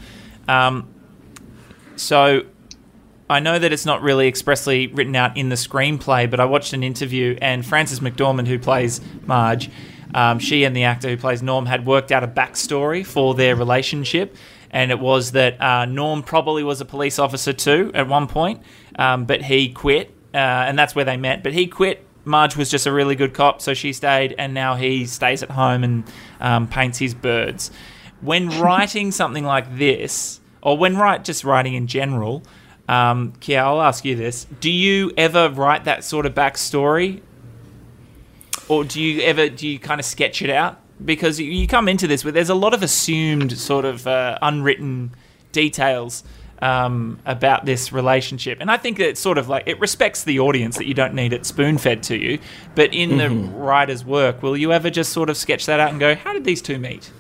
um, 0.49 0.93
so 1.95 2.43
I 3.31 3.39
know 3.39 3.59
that 3.59 3.73
it's 3.73 3.87
not 3.87 4.03
really 4.03 4.27
expressly 4.27 4.89
written 4.89 5.15
out 5.15 5.37
in 5.37 5.51
the 5.51 5.57
screenplay, 5.57 6.29
but 6.29 6.41
I 6.41 6.45
watched 6.45 6.73
an 6.73 6.83
interview 6.83 7.39
and 7.41 7.65
Frances 7.65 8.01
McDormand, 8.01 8.49
who 8.49 8.59
plays 8.59 9.01
Marge, 9.25 9.71
um, 10.17 10.39
she 10.39 10.65
and 10.65 10.75
the 10.75 10.85
actor 10.85 11.11
who 11.11 11.17
plays 11.19 11.43
Norm 11.43 11.67
had 11.67 11.85
worked 11.85 12.11
out 12.11 12.25
a 12.25 12.27
backstory 12.27 13.05
for 13.05 13.35
their 13.35 13.55
relationship. 13.55 14.35
And 14.71 14.91
it 14.91 14.99
was 14.99 15.33
that 15.33 15.61
uh, 15.61 15.85
Norm 15.85 16.23
probably 16.23 16.65
was 16.65 16.81
a 16.81 16.87
police 16.87 17.19
officer 17.19 17.53
too 17.53 17.93
at 17.95 18.09
one 18.09 18.27
point, 18.27 18.63
um, 18.99 19.27
but 19.27 19.43
he 19.43 19.69
quit, 19.69 20.09
uh, 20.35 20.39
and 20.39 20.79
that's 20.79 20.95
where 20.95 21.05
they 21.05 21.17
met. 21.17 21.43
But 21.43 21.53
he 21.53 21.67
quit. 21.67 22.05
Marge 22.25 22.57
was 22.57 22.71
just 22.71 22.87
a 22.87 22.93
really 22.93 23.15
good 23.15 23.35
cop, 23.35 23.61
so 23.61 23.75
she 23.75 23.93
stayed, 23.93 24.35
and 24.37 24.53
now 24.53 24.75
he 24.75 25.07
stays 25.07 25.43
at 25.43 25.51
home 25.51 25.85
and 25.85 26.05
um, 26.41 26.67
paints 26.67 26.99
his 26.99 27.15
birds. 27.15 27.71
When 28.21 28.49
writing 28.61 29.13
something 29.13 29.45
like 29.45 29.79
this, 29.79 30.41
or 30.63 30.77
when 30.77 30.97
write 30.97 31.25
just 31.25 31.45
writing 31.45 31.75
in 31.75 31.87
general, 31.87 32.43
um, 32.89 33.35
Kia, 33.41 33.61
I'll 33.61 33.83
ask 33.83 34.05
you 34.05 34.17
this: 34.17 34.47
Do 34.61 34.71
you 34.71 35.13
ever 35.17 35.49
write 35.51 35.85
that 35.85 36.05
sort 36.05 36.27
of 36.27 36.35
backstory, 36.35 37.21
or 38.69 38.85
do 38.85 39.01
you 39.01 39.23
ever 39.23 39.49
do 39.49 39.67
you 39.69 39.79
kind 39.79 40.01
of 40.01 40.05
sketch 40.05 40.43
it 40.43 40.51
out? 40.51 40.79
Because 41.05 41.39
you- 41.39 41.67
come 41.69 41.89
into 41.89 42.07
this 42.07 42.25
with 42.25 42.35
there's 42.35 42.49
a 42.51 42.55
lot 42.55 42.73
of 42.75 42.83
assumed 42.83 43.57
sort 43.59 43.85
of 43.85 44.07
uh, 44.07 44.39
unwritten 44.43 45.13
details 45.53 46.25
um, 46.63 47.19
about 47.27 47.67
this 47.67 47.93
relationship, 47.93 48.59
and 48.61 48.71
I 48.71 48.79
think 48.79 48.97
that 48.97 49.09
it's 49.09 49.21
sort 49.21 49.37
of 49.37 49.49
like 49.49 49.65
it 49.67 49.79
respects 49.79 50.25
the 50.25 50.41
audience 50.41 50.79
that 50.79 50.87
you 50.87 50.95
don't 50.95 51.13
need 51.15 51.33
it 51.35 51.45
spoon 51.45 51.77
fed 51.77 52.03
to 52.05 52.17
you. 52.17 52.39
But 52.75 52.95
in 52.95 53.19
the 53.19 53.29
writer's 53.31 54.05
work, 54.07 54.43
will 54.43 54.57
you 54.57 54.73
ever 54.73 54.89
just 54.89 55.13
sort 55.13 55.29
of 55.29 55.37
sketch 55.37 55.67
that 55.67 55.81
out 55.81 55.91
and 55.91 56.01
go, 56.01 56.15
"How 56.15 56.33
did 56.33 56.45
these 56.45 56.63
two 56.63 56.79
meet?" 56.79 57.11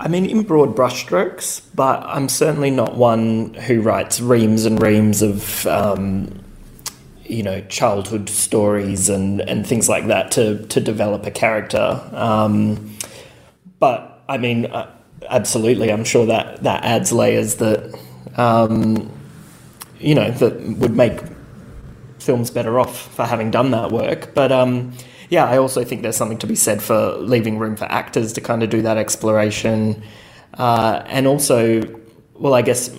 I 0.00 0.08
mean, 0.08 0.24
in 0.24 0.42
broad 0.44 0.74
brushstrokes, 0.74 1.60
but 1.74 2.02
I'm 2.06 2.30
certainly 2.30 2.70
not 2.70 2.96
one 2.96 3.52
who 3.52 3.82
writes 3.82 4.18
reams 4.18 4.64
and 4.64 4.80
reams 4.80 5.20
of, 5.20 5.66
um, 5.66 6.40
you 7.30 7.42
know, 7.42 7.60
childhood 7.62 8.28
stories 8.28 9.08
and, 9.08 9.40
and 9.42 9.66
things 9.66 9.88
like 9.88 10.06
that 10.08 10.30
to, 10.32 10.66
to 10.66 10.80
develop 10.80 11.24
a 11.26 11.30
character. 11.30 12.00
Um, 12.12 12.96
but 13.78 14.22
I 14.28 14.38
mean, 14.38 14.66
uh, 14.66 14.90
absolutely, 15.28 15.92
I'm 15.92 16.04
sure 16.04 16.26
that 16.26 16.62
that 16.62 16.84
adds 16.84 17.12
layers 17.12 17.56
that, 17.56 17.98
um, 18.36 19.10
you 19.98 20.14
know, 20.14 20.30
that 20.30 20.60
would 20.78 20.96
make 20.96 21.20
films 22.18 22.50
better 22.50 22.78
off 22.78 23.14
for 23.14 23.24
having 23.24 23.50
done 23.50 23.70
that 23.70 23.90
work. 23.92 24.34
But 24.34 24.52
um, 24.52 24.92
yeah, 25.28 25.44
I 25.44 25.58
also 25.58 25.84
think 25.84 26.02
there's 26.02 26.16
something 26.16 26.38
to 26.38 26.46
be 26.46 26.56
said 26.56 26.82
for 26.82 27.12
leaving 27.18 27.58
room 27.58 27.76
for 27.76 27.84
actors 27.84 28.32
to 28.34 28.40
kind 28.40 28.62
of 28.62 28.70
do 28.70 28.82
that 28.82 28.96
exploration. 28.96 30.02
Uh, 30.54 31.02
and 31.06 31.26
also, 31.26 31.82
well, 32.34 32.54
I 32.54 32.62
guess 32.62 32.90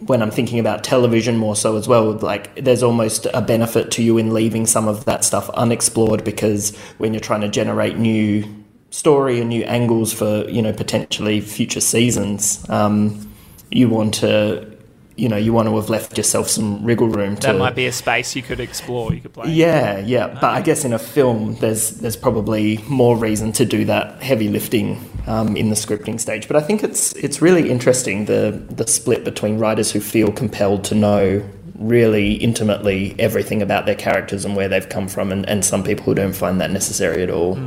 when 0.00 0.22
I'm 0.22 0.30
thinking 0.30 0.58
about 0.58 0.84
television 0.84 1.36
more 1.36 1.56
so 1.56 1.76
as 1.76 1.88
well, 1.88 2.12
like 2.12 2.54
there's 2.56 2.82
almost 2.82 3.26
a 3.34 3.40
benefit 3.40 3.90
to 3.92 4.02
you 4.02 4.18
in 4.18 4.32
leaving 4.32 4.66
some 4.66 4.88
of 4.88 5.04
that 5.04 5.24
stuff 5.24 5.50
unexplored 5.50 6.24
because 6.24 6.76
when 6.98 7.12
you're 7.12 7.20
trying 7.20 7.40
to 7.42 7.48
generate 7.48 7.98
new 7.98 8.44
story 8.90 9.40
and 9.40 9.48
new 9.48 9.64
angles 9.64 10.12
for 10.12 10.48
you 10.48 10.62
know 10.62 10.72
potentially 10.72 11.40
future 11.40 11.80
seasons, 11.80 12.68
um, 12.68 13.32
you 13.70 13.88
want 13.88 14.14
to 14.14 14.71
you 15.16 15.28
know 15.28 15.36
you 15.36 15.52
want 15.52 15.68
to 15.68 15.76
have 15.76 15.90
left 15.90 16.16
yourself 16.16 16.48
some 16.48 16.84
wriggle 16.84 17.08
room 17.08 17.36
to 17.36 17.48
That 17.48 17.58
might 17.58 17.74
be 17.74 17.86
a 17.86 17.92
space 17.92 18.34
you 18.34 18.42
could 18.42 18.60
explore. 18.60 19.12
You 19.12 19.20
could 19.20 19.32
play. 19.32 19.50
yeah, 19.50 19.98
yeah, 19.98 20.28
but 20.28 20.44
I 20.44 20.60
guess 20.60 20.84
in 20.84 20.92
a 20.92 20.98
film, 20.98 21.56
there's 21.56 21.90
there's 21.90 22.16
probably 22.16 22.78
more 22.88 23.16
reason 23.16 23.52
to 23.52 23.64
do 23.64 23.84
that 23.86 24.22
heavy 24.22 24.48
lifting 24.48 25.00
um, 25.26 25.56
in 25.56 25.68
the 25.68 25.74
scripting 25.74 26.18
stage. 26.18 26.48
But 26.48 26.56
I 26.56 26.60
think 26.60 26.82
it's 26.82 27.12
it's 27.14 27.42
really 27.42 27.70
interesting 27.70 28.24
the 28.26 28.62
the 28.70 28.86
split 28.86 29.24
between 29.24 29.58
writers 29.58 29.92
who 29.92 30.00
feel 30.00 30.32
compelled 30.32 30.84
to 30.84 30.94
know 30.94 31.48
really 31.76 32.34
intimately 32.34 33.16
everything 33.18 33.60
about 33.60 33.86
their 33.86 33.94
characters 33.94 34.44
and 34.44 34.54
where 34.54 34.68
they've 34.68 34.88
come 34.88 35.08
from, 35.08 35.32
and, 35.32 35.48
and 35.48 35.64
some 35.64 35.82
people 35.82 36.04
who 36.04 36.14
don't 36.14 36.34
find 36.34 36.60
that 36.60 36.70
necessary 36.70 37.22
at 37.22 37.30
all. 37.30 37.58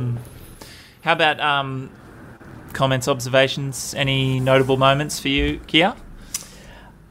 How 1.02 1.12
about 1.12 1.38
um, 1.40 1.90
comments, 2.72 3.06
observations? 3.06 3.94
Any 3.94 4.40
notable 4.40 4.76
moments 4.76 5.20
for 5.20 5.28
you, 5.28 5.60
Kia? 5.66 5.94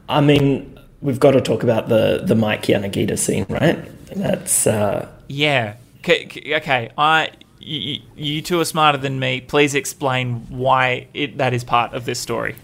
I 0.08 0.20
mean, 0.20 0.78
we've 1.00 1.20
got 1.20 1.32
to 1.32 1.40
talk 1.40 1.62
about 1.62 1.88
the 1.88 2.22
the 2.24 2.34
Mike 2.34 2.62
Yanagita 2.62 3.18
scene, 3.18 3.46
right? 3.48 3.78
That's 4.14 4.66
uh, 4.66 5.08
Yeah. 5.28 5.76
K- 6.02 6.54
okay. 6.56 6.90
I. 6.96 7.30
You, 7.58 8.00
you 8.14 8.42
two 8.42 8.60
are 8.60 8.64
smarter 8.64 8.96
than 8.98 9.18
me. 9.18 9.40
Please 9.40 9.74
explain 9.74 10.46
why 10.50 11.08
it, 11.12 11.38
that 11.38 11.52
is 11.52 11.64
part 11.64 11.94
of 11.94 12.04
this 12.04 12.20
story. 12.20 12.54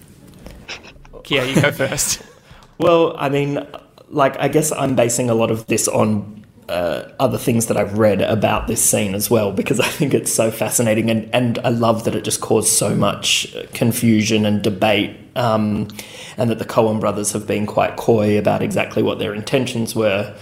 Kia, 1.24 1.44
you 1.44 1.60
go 1.60 1.72
first. 1.72 2.22
Well, 2.78 3.14
I 3.16 3.28
mean, 3.28 3.64
like, 4.08 4.36
I 4.40 4.48
guess 4.48 4.72
I'm 4.72 4.96
basing 4.96 5.30
a 5.30 5.34
lot 5.34 5.52
of 5.52 5.66
this 5.66 5.86
on 5.86 6.31
uh, 6.68 7.10
other 7.18 7.38
things 7.38 7.66
that 7.66 7.76
I've 7.76 7.98
read 7.98 8.20
about 8.22 8.66
this 8.66 8.82
scene 8.82 9.14
as 9.14 9.30
well, 9.30 9.52
because 9.52 9.80
I 9.80 9.88
think 9.88 10.14
it's 10.14 10.32
so 10.32 10.50
fascinating 10.50 11.10
and, 11.10 11.28
and 11.34 11.58
I 11.58 11.70
love 11.70 12.04
that 12.04 12.14
it 12.14 12.24
just 12.24 12.40
caused 12.40 12.68
so 12.68 12.94
much 12.94 13.54
confusion 13.74 14.46
and 14.46 14.62
debate, 14.62 15.16
um, 15.36 15.88
and 16.36 16.50
that 16.50 16.58
the 16.58 16.64
Coen 16.64 17.00
brothers 17.00 17.32
have 17.32 17.46
been 17.46 17.66
quite 17.66 17.96
coy 17.96 18.38
about 18.38 18.62
exactly 18.62 19.02
what 19.02 19.18
their 19.18 19.34
intentions 19.34 19.94
were. 19.94 20.34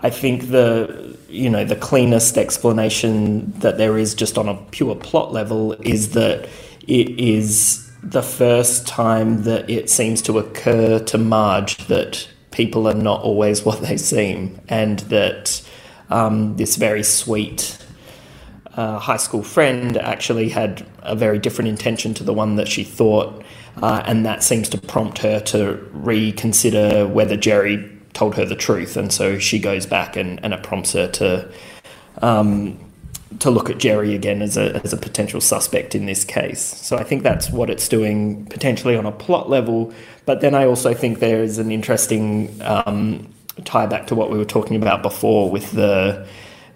I 0.00 0.10
think 0.10 0.48
the 0.48 1.16
you 1.28 1.50
know 1.50 1.64
the 1.64 1.76
cleanest 1.76 2.38
explanation 2.38 3.52
that 3.58 3.78
there 3.78 3.98
is 3.98 4.14
just 4.14 4.38
on 4.38 4.48
a 4.48 4.54
pure 4.70 4.94
plot 4.94 5.32
level 5.32 5.72
is 5.72 6.12
that 6.12 6.48
it 6.86 7.10
is 7.18 7.90
the 8.02 8.22
first 8.22 8.86
time 8.86 9.42
that 9.42 9.68
it 9.68 9.90
seems 9.90 10.22
to 10.22 10.38
occur 10.38 11.00
to 11.00 11.18
Marge 11.18 11.76
that 11.88 12.28
people 12.58 12.88
are 12.88 12.94
not 12.94 13.22
always 13.22 13.64
what 13.68 13.80
they 13.80 13.96
seem, 13.96 14.60
and 14.68 14.98
that 15.10 15.62
um, 16.10 16.56
this 16.56 16.76
very 16.76 17.02
sweet 17.02 17.78
uh, 18.76 18.98
high 18.98 19.16
school 19.16 19.42
friend 19.42 19.96
actually 19.96 20.50
had 20.50 20.86
a 21.02 21.16
very 21.16 21.38
different 21.38 21.68
intention 21.68 22.12
to 22.14 22.24
the 22.24 22.34
one 22.34 22.56
that 22.56 22.68
she 22.68 22.84
thought, 22.84 23.42
uh, 23.82 24.02
and 24.04 24.26
that 24.26 24.42
seems 24.42 24.68
to 24.68 24.78
prompt 24.78 25.18
her 25.18 25.40
to 25.40 25.74
reconsider 25.92 27.06
whether 27.06 27.36
Jerry 27.36 27.90
told 28.12 28.34
her 28.34 28.44
the 28.44 28.56
truth, 28.56 28.96
and 28.96 29.12
so 29.12 29.38
she 29.38 29.58
goes 29.58 29.86
back 29.86 30.16
and, 30.16 30.40
and 30.42 30.52
it 30.52 30.62
prompts 30.62 30.92
her 30.92 31.08
to 31.08 31.48
um, 32.20 32.78
to 33.40 33.50
look 33.50 33.70
at 33.70 33.78
Jerry 33.78 34.14
again 34.14 34.42
as 34.42 34.56
a 34.56 34.80
as 34.82 34.92
a 34.92 34.96
potential 34.96 35.40
suspect 35.40 35.94
in 35.94 36.06
this 36.06 36.24
case. 36.24 36.60
So 36.60 36.96
I 36.96 37.04
think 37.04 37.22
that's 37.22 37.50
what 37.50 37.70
it's 37.70 37.88
doing 37.88 38.46
potentially 38.46 38.96
on 38.96 39.06
a 39.06 39.12
plot 39.12 39.50
level, 39.50 39.92
but 40.26 40.40
then 40.40 40.54
I 40.54 40.64
also 40.64 40.94
think 40.94 41.18
there 41.18 41.42
is 41.42 41.58
an 41.58 41.70
interesting 41.70 42.56
um, 42.62 43.32
tie 43.64 43.86
back 43.86 44.06
to 44.08 44.14
what 44.14 44.30
we 44.30 44.38
were 44.38 44.44
talking 44.44 44.76
about 44.76 45.02
before 45.02 45.50
with 45.50 45.72
the 45.72 46.26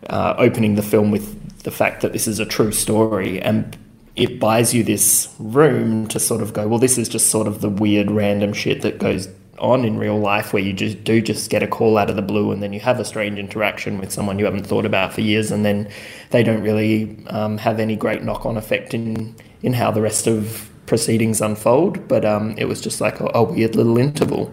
uh, 0.08 0.34
opening 0.38 0.74
the 0.74 0.82
film 0.82 1.10
with 1.10 1.38
the 1.62 1.70
fact 1.70 2.02
that 2.02 2.12
this 2.12 2.26
is 2.26 2.38
a 2.38 2.46
true 2.46 2.72
story 2.72 3.40
and 3.40 3.76
it 4.16 4.38
buys 4.38 4.74
you 4.74 4.82
this 4.82 5.34
room 5.38 6.06
to 6.08 6.20
sort 6.20 6.42
of 6.42 6.52
go, 6.52 6.68
well, 6.68 6.78
this 6.78 6.98
is 6.98 7.08
just 7.08 7.30
sort 7.30 7.46
of 7.46 7.60
the 7.60 7.70
weird 7.70 8.10
random 8.10 8.52
shit 8.52 8.82
that 8.82 8.98
goes 8.98 9.28
on 9.62 9.84
in 9.84 9.96
real 9.96 10.18
life 10.18 10.52
where 10.52 10.62
you 10.62 10.72
just 10.72 11.04
do 11.04 11.22
just 11.22 11.48
get 11.48 11.62
a 11.62 11.68
call 11.68 11.96
out 11.96 12.10
of 12.10 12.16
the 12.16 12.22
blue 12.22 12.50
and 12.50 12.62
then 12.62 12.72
you 12.72 12.80
have 12.80 12.98
a 12.98 13.04
strange 13.04 13.38
interaction 13.38 13.98
with 13.98 14.12
someone 14.12 14.38
you 14.38 14.44
haven't 14.44 14.66
thought 14.66 14.84
about 14.84 15.12
for 15.12 15.20
years 15.20 15.52
and 15.52 15.64
then 15.64 15.88
they 16.30 16.42
don't 16.42 16.62
really 16.62 17.16
um, 17.28 17.56
have 17.56 17.78
any 17.78 17.96
great 17.96 18.22
knock-on 18.24 18.56
effect 18.56 18.92
in 18.92 19.34
in 19.62 19.72
how 19.72 19.90
the 19.92 20.02
rest 20.02 20.26
of 20.26 20.68
proceedings 20.86 21.40
unfold. 21.40 22.06
But 22.08 22.24
um, 22.24 22.54
it 22.58 22.64
was 22.64 22.80
just 22.80 23.00
like 23.00 23.20
a, 23.20 23.30
a 23.34 23.42
weird 23.44 23.76
little 23.76 23.96
interval. 23.96 24.52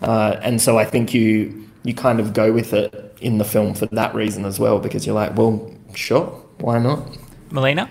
Uh, 0.00 0.40
and 0.42 0.60
so 0.60 0.78
I 0.78 0.84
think 0.84 1.12
you 1.12 1.68
you 1.84 1.94
kind 1.94 2.18
of 2.18 2.32
go 2.32 2.52
with 2.52 2.72
it 2.72 3.16
in 3.20 3.38
the 3.38 3.44
film 3.44 3.74
for 3.74 3.86
that 3.86 4.14
reason 4.14 4.44
as 4.44 4.58
well 4.58 4.78
because 4.78 5.06
you're 5.06 5.14
like 5.14 5.36
well 5.36 5.72
sure 5.94 6.26
why 6.58 6.78
not? 6.78 7.16
Melina? 7.50 7.88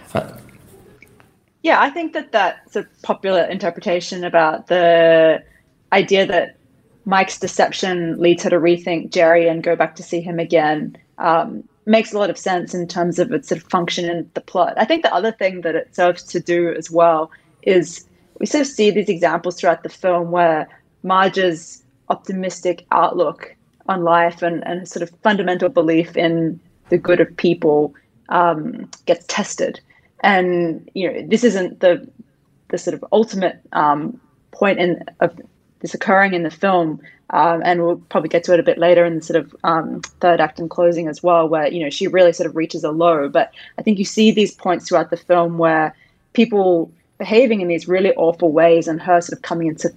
Yeah, 1.64 1.82
I 1.82 1.90
think 1.90 2.14
that 2.14 2.32
that's 2.32 2.76
a 2.76 2.86
popular 3.02 3.44
interpretation 3.44 4.24
about 4.24 4.68
the 4.68 5.44
idea 5.94 6.26
that 6.26 6.58
Mike's 7.06 7.40
deception 7.40 8.20
leads 8.20 8.44
her 8.44 8.50
to 8.50 8.60
rethink 8.60 9.12
Jerry 9.12 9.48
and 9.48 9.64
go 9.64 9.76
back 9.76 9.96
to 9.96 10.04
see 10.04 10.22
him 10.22 10.40
again. 10.40 10.98
Um, 11.18 11.64
makes 11.86 12.12
a 12.12 12.20
lot 12.20 12.30
of 12.30 12.38
sense 12.38 12.74
in 12.74 12.86
terms 12.86 13.18
of 13.18 13.32
its 13.32 13.48
sort 13.48 13.62
of 13.62 13.70
function 13.70 14.10
in 14.10 14.30
the 14.34 14.42
plot. 14.42 14.74
I 14.78 14.84
think 14.84 15.04
the 15.04 15.14
other 15.14 15.32
thing 15.32 15.62
that 15.62 15.74
it 15.74 15.96
serves 15.96 16.22
to 16.24 16.40
do 16.40 16.74
as 16.74 16.92
well 16.92 17.32
is 17.64 18.06
we 18.40 18.46
sort 18.46 18.62
of 18.62 18.68
see 18.68 18.92
these 18.92 19.10
examples 19.10 19.58
throughout 19.58 19.84
the 19.84 19.90
film 19.90 20.32
where 20.32 20.68
Marge's 21.04 21.84
optimistic 22.10 22.86
outlook 22.92 23.56
on 23.88 24.04
life 24.04 24.42
and, 24.42 24.68
and 24.68 24.88
sort 24.88 25.04
of 25.04 25.10
fundamental 25.22 25.70
belief 25.70 26.18
in 26.18 26.60
the 26.90 26.98
good 26.98 27.22
of 27.22 27.36
people 27.38 27.96
um, 28.30 28.90
gets 29.06 29.26
tested. 29.28 29.80
And 30.22 30.90
you 30.94 31.12
know, 31.12 31.26
this 31.28 31.44
isn't 31.44 31.80
the 31.80 32.08
the 32.70 32.78
sort 32.78 32.96
of 32.96 33.06
ultimate 33.14 33.62
um, 33.72 34.20
point 34.52 34.80
in 34.80 35.04
of 35.22 35.40
this 35.80 35.94
occurring 35.94 36.34
in 36.34 36.44
the 36.44 36.52
film, 36.52 37.00
um, 37.32 37.62
and 37.66 37.84
we'll 37.84 37.98
probably 38.10 38.30
get 38.30 38.44
to 38.46 38.54
it 38.54 38.60
a 38.60 38.64
bit 38.64 38.78
later 38.78 39.06
in 39.06 39.16
the 39.16 39.22
sort 39.22 39.38
of 39.38 39.56
um, 39.64 40.02
third 40.22 40.40
act 40.40 40.60
and 40.60 40.70
closing 40.70 41.08
as 41.08 41.22
well, 41.22 41.48
where 41.48 41.68
you 41.68 41.84
know 41.84 41.90
she 41.90 42.08
really 42.08 42.34
sort 42.34 42.48
of 42.48 42.56
reaches 42.56 42.84
a 42.84 42.92
low. 42.92 43.30
But 43.30 43.52
I 43.78 43.82
think 43.82 44.00
you 44.00 44.06
see 44.06 44.32
these 44.32 44.54
points 44.54 44.88
throughout 44.88 45.10
the 45.10 45.18
film 45.18 45.58
where 45.58 45.96
people 46.34 46.92
behaving 47.18 47.62
in 47.62 47.68
these 47.68 47.88
really 47.88 48.14
awful 48.16 48.52
ways, 48.52 48.88
and 48.88 49.02
her 49.02 49.22
sort 49.22 49.38
of 49.38 49.42
coming 49.42 49.68
into 49.68 49.94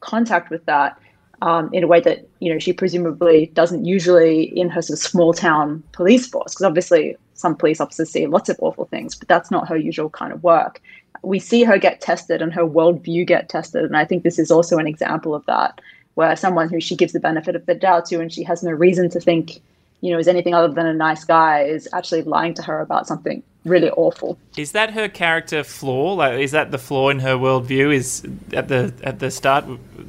contact 0.00 0.50
with 0.50 0.64
that 0.66 0.98
um, 1.42 1.68
in 1.72 1.84
a 1.84 1.86
way 1.86 2.00
that 2.00 2.26
you 2.40 2.52
know 2.52 2.58
she 2.58 2.72
presumably 2.72 3.46
doesn't 3.54 3.84
usually 3.84 4.44
in 4.58 4.68
her 4.68 4.82
sort 4.82 4.98
of 4.98 5.02
small 5.02 5.32
town 5.32 5.82
police 5.92 6.26
force, 6.26 6.54
because 6.54 6.66
obviously 6.66 7.16
some 7.34 7.56
police 7.56 7.80
officers 7.80 8.10
see 8.10 8.26
lots 8.26 8.50
of 8.50 8.56
awful 8.60 8.84
things, 8.86 9.14
but 9.14 9.26
that's 9.26 9.50
not 9.50 9.66
her 9.68 9.76
usual 9.76 10.10
kind 10.10 10.32
of 10.32 10.42
work 10.42 10.80
we 11.22 11.38
see 11.38 11.64
her 11.64 11.78
get 11.78 12.00
tested 12.00 12.42
and 12.42 12.52
her 12.52 12.64
worldview 12.64 13.26
get 13.26 13.48
tested. 13.48 13.84
And 13.84 13.96
I 13.96 14.04
think 14.04 14.22
this 14.22 14.38
is 14.38 14.50
also 14.50 14.78
an 14.78 14.86
example 14.86 15.34
of 15.34 15.44
that, 15.46 15.80
where 16.14 16.34
someone 16.36 16.68
who 16.68 16.80
she 16.80 16.96
gives 16.96 17.12
the 17.12 17.20
benefit 17.20 17.56
of 17.56 17.66
the 17.66 17.74
doubt 17.74 18.06
to 18.06 18.20
and 18.20 18.32
she 18.32 18.42
has 18.44 18.62
no 18.62 18.70
reason 18.70 19.10
to 19.10 19.20
think, 19.20 19.60
you 20.00 20.12
know, 20.12 20.18
is 20.18 20.28
anything 20.28 20.54
other 20.54 20.72
than 20.72 20.86
a 20.86 20.94
nice 20.94 21.24
guy 21.24 21.62
is 21.62 21.88
actually 21.92 22.22
lying 22.22 22.54
to 22.54 22.62
her 22.62 22.80
about 22.80 23.06
something 23.06 23.42
really 23.64 23.90
awful. 23.90 24.38
Is 24.56 24.72
that 24.72 24.92
her 24.92 25.08
character 25.08 25.62
flaw? 25.62 26.14
Like, 26.14 26.40
is 26.40 26.52
that 26.52 26.70
the 26.70 26.78
flaw 26.78 27.10
in 27.10 27.20
her 27.20 27.34
worldview? 27.36 27.94
Is 27.94 28.26
at 28.52 28.68
the 28.68 28.94
at 29.02 29.18
the 29.18 29.30
start 29.30 29.64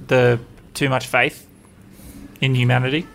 the 0.08 0.39
too 0.74 0.89
much 0.89 1.08
faith 1.08 1.45
in 2.39 2.56
humanity? 2.56 3.06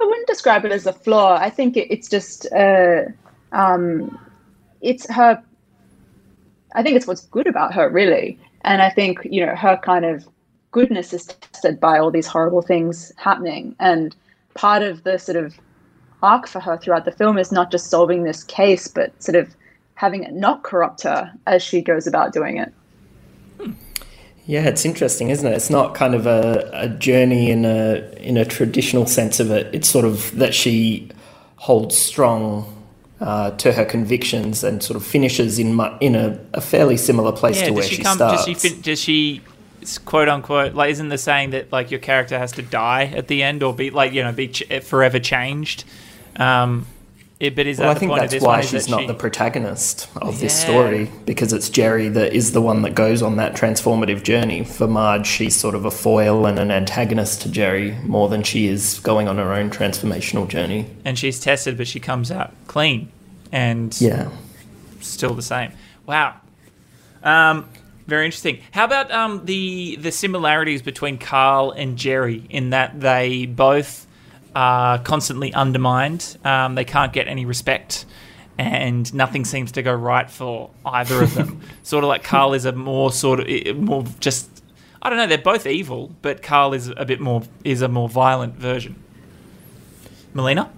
I 0.00 0.04
wouldn't 0.04 0.26
describe 0.26 0.66
it 0.66 0.72
as 0.72 0.86
a 0.86 0.92
flaw. 0.92 1.38
I 1.40 1.48
think 1.48 1.76
it, 1.76 1.90
it's 1.90 2.08
just 2.08 2.52
uh, 2.52 3.04
um, 3.52 4.18
it's 4.82 5.10
her 5.10 5.42
I 6.74 6.82
think 6.82 6.96
it's 6.96 7.06
what's 7.06 7.26
good 7.26 7.46
about 7.46 7.72
her, 7.74 7.88
really. 7.88 8.38
And 8.62 8.82
I 8.82 8.90
think, 8.90 9.20
you 9.24 9.44
know, 9.44 9.54
her 9.54 9.78
kind 9.82 10.04
of 10.04 10.28
goodness 10.72 11.12
is 11.12 11.26
tested 11.26 11.78
by 11.78 11.98
all 11.98 12.10
these 12.10 12.26
horrible 12.26 12.62
things 12.62 13.12
happening. 13.16 13.76
And 13.78 14.14
part 14.54 14.82
of 14.82 15.04
the 15.04 15.18
sort 15.18 15.36
of 15.36 15.54
arc 16.22 16.48
for 16.48 16.60
her 16.60 16.76
throughout 16.76 17.04
the 17.04 17.12
film 17.12 17.38
is 17.38 17.52
not 17.52 17.70
just 17.70 17.90
solving 17.90 18.24
this 18.24 18.42
case, 18.42 18.88
but 18.88 19.22
sort 19.22 19.36
of 19.36 19.54
having 19.94 20.24
it 20.24 20.32
not 20.32 20.62
corrupt 20.64 21.02
her 21.02 21.32
as 21.46 21.62
she 21.62 21.80
goes 21.80 22.06
about 22.06 22.32
doing 22.32 22.56
it. 22.56 22.72
Yeah, 24.46 24.64
it's 24.64 24.84
interesting, 24.84 25.30
isn't 25.30 25.46
it? 25.46 25.54
It's 25.54 25.70
not 25.70 25.94
kind 25.94 26.14
of 26.14 26.26
a, 26.26 26.68
a 26.74 26.88
journey 26.88 27.50
in 27.50 27.64
a 27.64 28.12
in 28.18 28.36
a 28.36 28.44
traditional 28.44 29.06
sense 29.06 29.40
of 29.40 29.50
it. 29.50 29.74
It's 29.74 29.88
sort 29.88 30.04
of 30.04 30.36
that 30.36 30.54
she 30.54 31.10
holds 31.56 31.96
strong 31.96 32.73
uh, 33.20 33.50
to 33.52 33.72
her 33.72 33.84
convictions 33.84 34.64
and 34.64 34.82
sort 34.82 34.96
of 34.96 35.04
finishes 35.04 35.58
in 35.58 35.74
mu- 35.74 35.96
in 36.00 36.14
a, 36.14 36.38
a, 36.52 36.60
fairly 36.60 36.96
similar 36.96 37.32
place 37.32 37.60
yeah, 37.60 37.66
to 37.66 37.72
where 37.72 37.84
she, 37.84 37.96
she 37.96 38.02
come, 38.02 38.16
starts. 38.16 38.44
Does 38.44 38.62
she, 38.62 38.68
fin- 38.68 38.80
does 38.80 39.00
she 39.00 39.42
quote 40.04 40.28
unquote 40.28 40.74
like 40.74 40.90
isn't 40.90 41.10
the 41.10 41.18
saying 41.18 41.50
that 41.50 41.70
like 41.70 41.90
your 41.90 42.00
character 42.00 42.38
has 42.38 42.52
to 42.52 42.62
die 42.62 43.04
at 43.04 43.28
the 43.28 43.42
end 43.42 43.62
or 43.62 43.74
be 43.74 43.90
like 43.90 44.12
you 44.12 44.22
know 44.22 44.32
be 44.32 44.48
ch- 44.48 44.82
forever 44.82 45.18
changed? 45.18 45.84
Um, 46.36 46.86
it, 47.40 47.56
but 47.56 47.66
is 47.66 47.78
well, 47.78 47.88
that 47.88 47.96
I 47.96 47.98
think 47.98 48.14
that's 48.14 48.42
why 48.42 48.60
she's 48.60 48.88
not 48.88 49.00
she... 49.00 49.06
the 49.06 49.14
protagonist 49.14 50.08
of 50.16 50.34
yeah. 50.34 50.40
this 50.40 50.60
story 50.60 51.10
because 51.26 51.52
it's 51.52 51.68
Jerry 51.68 52.08
that 52.08 52.32
is 52.32 52.52
the 52.52 52.62
one 52.62 52.82
that 52.82 52.94
goes 52.94 53.22
on 53.22 53.36
that 53.36 53.54
transformative 53.54 54.22
journey. 54.22 54.64
For 54.64 54.86
Marge, 54.86 55.26
she's 55.26 55.56
sort 55.56 55.74
of 55.74 55.84
a 55.84 55.90
foil 55.90 56.46
and 56.46 56.58
an 56.58 56.70
antagonist 56.70 57.42
to 57.42 57.50
Jerry 57.50 57.92
more 58.04 58.28
than 58.28 58.42
she 58.44 58.68
is 58.68 59.00
going 59.00 59.26
on 59.26 59.38
her 59.38 59.52
own 59.52 59.70
transformational 59.70 60.48
journey. 60.48 60.86
And 61.04 61.18
she's 61.18 61.40
tested, 61.40 61.76
but 61.76 61.88
she 61.88 62.00
comes 62.00 62.30
out 62.30 62.54
clean 62.66 63.10
and 63.50 63.98
yeah, 64.00 64.30
still 65.00 65.34
the 65.34 65.42
same. 65.42 65.72
Wow. 66.06 66.40
Um, 67.22 67.68
very 68.06 68.26
interesting. 68.26 68.60
How 68.70 68.84
about 68.84 69.10
um, 69.10 69.44
the 69.44 69.96
the 69.96 70.12
similarities 70.12 70.82
between 70.82 71.18
Carl 71.18 71.70
and 71.70 71.96
Jerry 71.96 72.44
in 72.50 72.70
that 72.70 73.00
they 73.00 73.46
both 73.46 74.06
are 74.54 74.98
constantly 74.98 75.52
undermined. 75.52 76.36
Um, 76.44 76.74
they 76.74 76.84
can't 76.84 77.12
get 77.12 77.28
any 77.28 77.44
respect, 77.44 78.06
and 78.58 79.12
nothing 79.14 79.44
seems 79.44 79.72
to 79.72 79.82
go 79.82 79.92
right 79.92 80.30
for 80.30 80.70
either 80.84 81.22
of 81.22 81.34
them. 81.34 81.60
sort 81.82 82.04
of 82.04 82.08
like 82.08 82.22
Carl 82.22 82.54
is 82.54 82.64
a 82.64 82.72
more 82.72 83.12
sort 83.12 83.40
of 83.40 83.76
more 83.76 84.04
just. 84.20 84.50
I 85.02 85.10
don't 85.10 85.18
know. 85.18 85.26
They're 85.26 85.38
both 85.38 85.66
evil, 85.66 86.12
but 86.22 86.42
Carl 86.42 86.72
is 86.72 86.92
a 86.96 87.04
bit 87.04 87.20
more 87.20 87.42
is 87.64 87.82
a 87.82 87.88
more 87.88 88.08
violent 88.08 88.54
version. 88.54 88.96
Melina. 90.32 90.70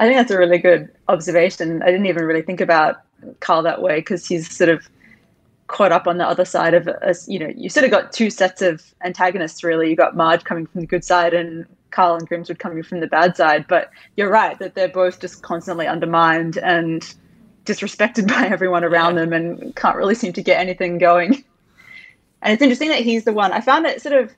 I 0.00 0.06
think 0.06 0.18
that's 0.18 0.30
a 0.30 0.38
really 0.38 0.58
good 0.58 0.90
observation. 1.08 1.82
I 1.82 1.86
didn't 1.86 2.06
even 2.06 2.24
really 2.24 2.42
think 2.42 2.60
about 2.60 2.96
Carl 3.40 3.62
that 3.62 3.80
way 3.80 3.96
because 3.96 4.26
he's 4.26 4.54
sort 4.54 4.68
of 4.68 4.88
caught 5.66 5.92
up 5.92 6.06
on 6.06 6.18
the 6.18 6.26
other 6.26 6.44
side 6.44 6.74
of 6.74 6.88
us. 6.88 7.28
You 7.28 7.38
know, 7.38 7.52
you 7.54 7.68
sort 7.68 7.84
of 7.84 7.90
got 7.90 8.12
two 8.12 8.30
sets 8.30 8.60
of 8.60 8.82
antagonists. 9.02 9.64
Really, 9.64 9.90
you 9.90 9.96
got 9.96 10.16
Marge 10.16 10.44
coming 10.44 10.66
from 10.66 10.82
the 10.82 10.86
good 10.86 11.04
side 11.04 11.32
and 11.32 11.66
Carl 11.94 12.16
and 12.16 12.28
Grimsrud 12.28 12.58
coming 12.58 12.82
from 12.82 13.00
the 13.00 13.06
bad 13.06 13.36
side. 13.36 13.66
But 13.68 13.90
you're 14.16 14.30
right 14.30 14.58
that 14.58 14.74
they're 14.74 14.88
both 14.88 15.20
just 15.20 15.42
constantly 15.42 15.86
undermined 15.86 16.58
and 16.58 17.14
disrespected 17.64 18.28
by 18.34 18.46
everyone 18.46 18.84
around 18.84 19.14
yeah. 19.14 19.20
them 19.22 19.32
and 19.32 19.76
can't 19.76 19.96
really 19.96 20.14
seem 20.14 20.32
to 20.34 20.42
get 20.42 20.60
anything 20.60 20.98
going. 20.98 21.44
And 22.42 22.52
it's 22.52 22.62
interesting 22.62 22.90
that 22.90 23.00
he's 23.00 23.24
the 23.24 23.32
one. 23.32 23.52
I 23.52 23.60
found 23.60 23.86
it 23.86 24.02
sort 24.02 24.14
of. 24.14 24.34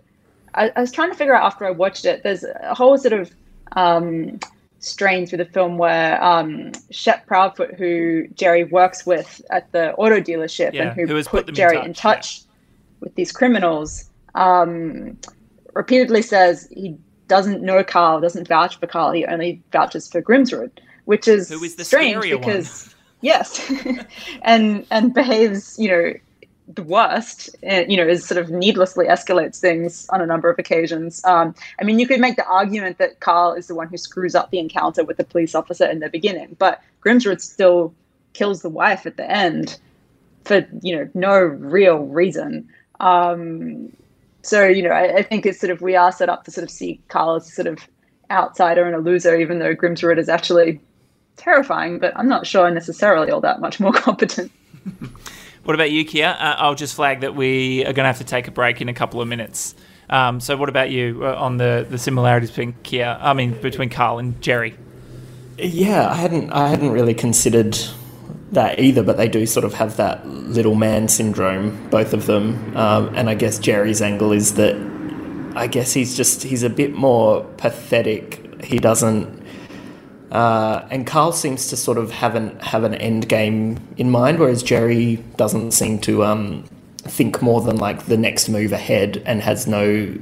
I, 0.55 0.71
I 0.77 0.81
was 0.81 0.93
trying 0.93 1.11
to 1.11 1.17
figure 1.17 1.35
out 1.35 1.45
after 1.45 1.67
I 1.67 1.71
watched 1.71 2.05
it. 2.05 2.23
There's 2.23 2.45
a 2.45 2.75
whole 2.75 2.97
sort 2.97 3.13
of 3.13 3.31
um, 3.73 4.39
strain 4.79 5.27
through 5.27 5.39
the 5.39 5.45
film 5.47 5.77
where 5.77 6.23
um, 6.23 6.73
Shep 6.91 7.27
Proudfoot, 7.27 7.75
who 7.77 8.29
Jerry 8.29 8.65
works 8.65 9.05
with 9.05 9.43
at 9.51 9.71
the 9.73 9.93
auto 9.95 10.21
dealership 10.21 10.73
yeah, 10.73 10.85
and 10.85 10.93
who, 10.93 11.07
who 11.07 11.25
put, 11.25 11.47
put 11.47 11.55
Jerry 11.55 11.77
in 11.77 11.83
touch, 11.83 11.89
in 11.89 11.95
touch 11.95 12.39
yeah. 12.39 12.45
with 13.01 13.15
these 13.17 13.33
criminals, 13.33 14.09
um, 14.35 15.19
repeatedly 15.75 16.23
says 16.23 16.69
he 16.71 16.97
doesn't 17.29 17.63
know 17.63 17.83
Carl, 17.83 18.21
doesn't 18.21 18.49
vouch 18.49 18.79
for 18.79 18.87
Carl, 18.87 19.13
he 19.13 19.25
only 19.27 19.63
vouches 19.73 20.09
for 20.09 20.23
Grimsrud, 20.23 20.71
which 21.05 21.29
is, 21.29 21.49
who 21.49 21.63
is 21.63 21.77
the 21.77 21.85
strange 21.85 22.23
because. 22.23 22.87
One. 22.87 22.93
Yes, 23.23 23.73
and 24.43 24.87
and 24.91 25.15
behaves, 25.15 25.79
you 25.79 25.89
know, 25.89 26.13
the 26.69 26.83
worst, 26.83 27.57
uh, 27.69 27.85
you 27.89 27.97
know, 27.97 28.07
is 28.07 28.27
sort 28.27 28.39
of 28.39 28.51
needlessly 28.51 29.07
escalates 29.07 29.59
things 29.59 30.07
on 30.11 30.21
a 30.21 30.27
number 30.27 30.51
of 30.51 30.59
occasions. 30.59 31.25
Um, 31.25 31.55
I 31.81 31.85
mean, 31.85 31.99
you 31.99 32.07
could 32.07 32.21
make 32.21 32.37
the 32.37 32.47
argument 32.47 32.99
that 32.99 33.21
Carl 33.21 33.55
is 33.55 33.69
the 33.69 33.75
one 33.75 33.89
who 33.89 33.97
screws 33.97 34.35
up 34.35 34.51
the 34.51 34.59
encounter 34.59 35.03
with 35.05 35.17
the 35.17 35.25
police 35.25 35.55
officer 35.55 35.87
in 35.87 36.01
the 36.01 36.11
beginning, 36.11 36.57
but 36.59 36.83
Grimsrud 37.05 37.41
still 37.41 37.95
kills 38.33 38.61
the 38.63 38.69
wife 38.69 39.07
at 39.07 39.17
the 39.17 39.29
end 39.31 39.79
for 40.45 40.67
you 40.83 40.97
know 40.97 41.09
no 41.15 41.39
real 41.39 41.99
reason. 41.99 42.69
Um, 43.01 43.93
so 44.47 44.67
you 44.67 44.83
know, 44.83 44.91
I, 44.91 45.17
I, 45.17 45.23
think 45.23 45.47
it's 45.47 45.61
sort 45.61 45.71
of 45.71 45.81
we 45.81 45.97
are 45.97 46.13
set 46.13 46.29
up 46.29 46.45
to 46.45 46.51
sort 46.51 46.65
of 46.65 46.71
see 46.71 47.01
Carl 47.09 47.37
as 47.37 47.53
sort 47.53 47.67
of 47.67 47.79
outsider 48.31 48.85
and 48.85 48.95
a 48.95 48.99
loser, 48.99 49.37
even 49.37 49.59
though 49.59 49.75
Grimsrud 49.75 50.19
is 50.19 50.29
actually 50.29 50.81
terrifying. 51.37 51.99
But 51.99 52.17
I'm 52.17 52.29
not 52.29 52.47
sure 52.47 52.71
necessarily 52.71 53.31
all 53.31 53.41
that 53.41 53.61
much 53.61 53.81
more 53.81 53.93
competent. 53.95 54.51
What 55.65 55.75
about 55.75 55.91
you, 55.91 56.05
Kia? 56.05 56.29
Uh, 56.39 56.55
I'll 56.59 56.77
just 56.77 56.95
flag 56.95 57.21
that 57.21 57.35
we 57.35 57.81
are 57.81 57.93
going 57.93 58.05
to 58.05 58.09
have 58.09 58.19
to 58.19 58.25
take 58.25 58.47
a 58.47 58.53
break 58.53 58.81
in 58.81 58.89
a 58.89 58.95
couple 58.95 59.21
of 59.21 59.27
minutes. 59.27 59.75
Um, 60.09 60.39
so, 60.39 60.57
what 60.57 60.69
about 60.69 60.91
you 60.91 61.23
uh, 61.25 61.35
on 61.35 61.57
the, 61.57 61.85
the 61.91 61.99
similarities 61.99 62.51
between 62.51 62.75
Kia? 62.85 63.19
I 63.21 63.35
mean, 63.35 63.61
between 63.61 63.89
Carl 63.89 64.19
and 64.19 64.41
Jerry. 64.41 64.77
Yeah, 65.59 66.09
I 66.09 66.15
hadn't 66.15 66.51
I 66.53 66.69
hadn't 66.69 66.91
really 66.91 67.15
considered 67.15 67.77
that 68.53 68.79
either, 68.79 69.03
but 69.03 69.17
they 69.17 69.29
do 69.29 69.45
sort 69.47 69.65
of 69.65 69.75
have 69.75 69.97
that 69.97 70.27
little 70.27 70.75
man 70.75 71.09
syndrome, 71.09 71.89
both 71.91 72.13
of 72.13 72.27
them. 72.27 72.77
Um, 72.77 73.15
and 73.15 73.29
I 73.29 73.35
guess 73.35 73.59
Jerry's 73.59 74.01
angle 74.01 74.33
is 74.33 74.55
that 74.55 74.77
I 75.57 75.67
guess 75.67 75.93
he's 75.93 76.17
just 76.17 76.43
he's 76.43 76.63
a 76.63 76.71
bit 76.71 76.95
more 76.95 77.45
pathetic. 77.57 78.65
He 78.65 78.79
doesn't 78.79 79.47
uh, 80.31 80.87
and 80.91 81.07
Carl 81.07 81.33
seems 81.33 81.69
to 81.69 81.77
sort 81.77 81.99
of 81.99 82.11
have 82.11 82.35
an 82.35 82.59
have 82.59 82.85
an 82.85 82.95
end 82.95 83.29
game 83.29 83.79
in 83.97 84.11
mind, 84.11 84.39
whereas 84.39 84.63
Jerry 84.63 85.17
doesn't 85.37 85.71
seem 85.71 85.99
to 86.01 86.25
um, 86.25 86.65
think 86.99 87.41
more 87.41 87.61
than 87.61 87.77
like 87.77 88.07
the 88.07 88.17
next 88.17 88.49
move 88.49 88.73
ahead 88.73 89.23
and 89.25 89.41
has 89.43 89.67
no 89.67 90.15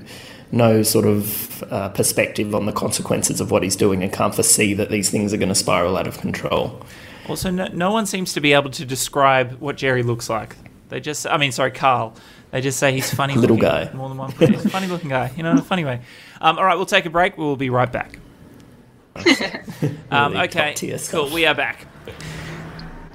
no 0.53 0.83
sort 0.83 1.07
of 1.07 1.65
uh, 1.73 1.89
perspective 1.89 2.55
on 2.55 2.67
the 2.67 2.73
consequences 2.73 3.41
of 3.41 3.51
what 3.51 3.63
he's 3.63 3.77
doing 3.77 4.03
and 4.03 4.13
can't 4.13 4.35
foresee 4.35 4.75
that 4.75 4.91
these 4.91 5.11
things 5.11 5.33
are 5.33 5.37
going 5.37 5.49
to 5.49 5.55
spiral 5.55 5.97
out 5.97 6.07
of 6.07 6.19
control. 6.19 6.81
Also, 7.29 7.51
no, 7.51 7.67
no 7.69 7.91
one 7.91 8.07
seems 8.07 8.33
to 8.35 8.41
be 8.41 8.53
able 8.53 8.71
to 8.71 8.85
describe 8.85 9.53
what 9.61 9.77
Jerry 9.77 10.03
looks 10.03 10.29
like. 10.29 10.57
They 10.89 11.01
just, 11.01 11.27
I 11.27 11.39
mean, 11.39 11.53
sorry, 11.53 11.71
Carl. 11.71 12.15
They 12.51 12.61
just 12.61 12.79
say 12.79 12.93
he's 12.93 13.13
funny. 13.13 13.35
Little 13.35 13.57
looking. 13.57 13.69
guy. 13.69 13.93
More 13.95 14.09
than 14.09 14.19
one. 14.19 14.31
He's 14.33 14.65
a 14.65 14.69
funny 14.69 14.87
looking 14.87 15.11
guy. 15.11 15.33
You 15.37 15.43
know, 15.43 15.51
in 15.51 15.59
a 15.59 15.63
funny 15.63 15.85
way. 15.85 16.01
Um, 16.41 16.57
all 16.59 16.65
right, 16.65 16.77
we'll 16.77 16.87
take 16.87 17.07
a 17.07 17.11
break. 17.11 17.37
We'll 17.37 17.57
be 17.57 17.71
right 17.71 17.91
back. 17.91 18.19
Um, 20.11 20.37
okay, 20.37 20.75
cool. 21.11 21.29
We 21.31 21.45
are 21.45 21.55
back. 21.55 21.87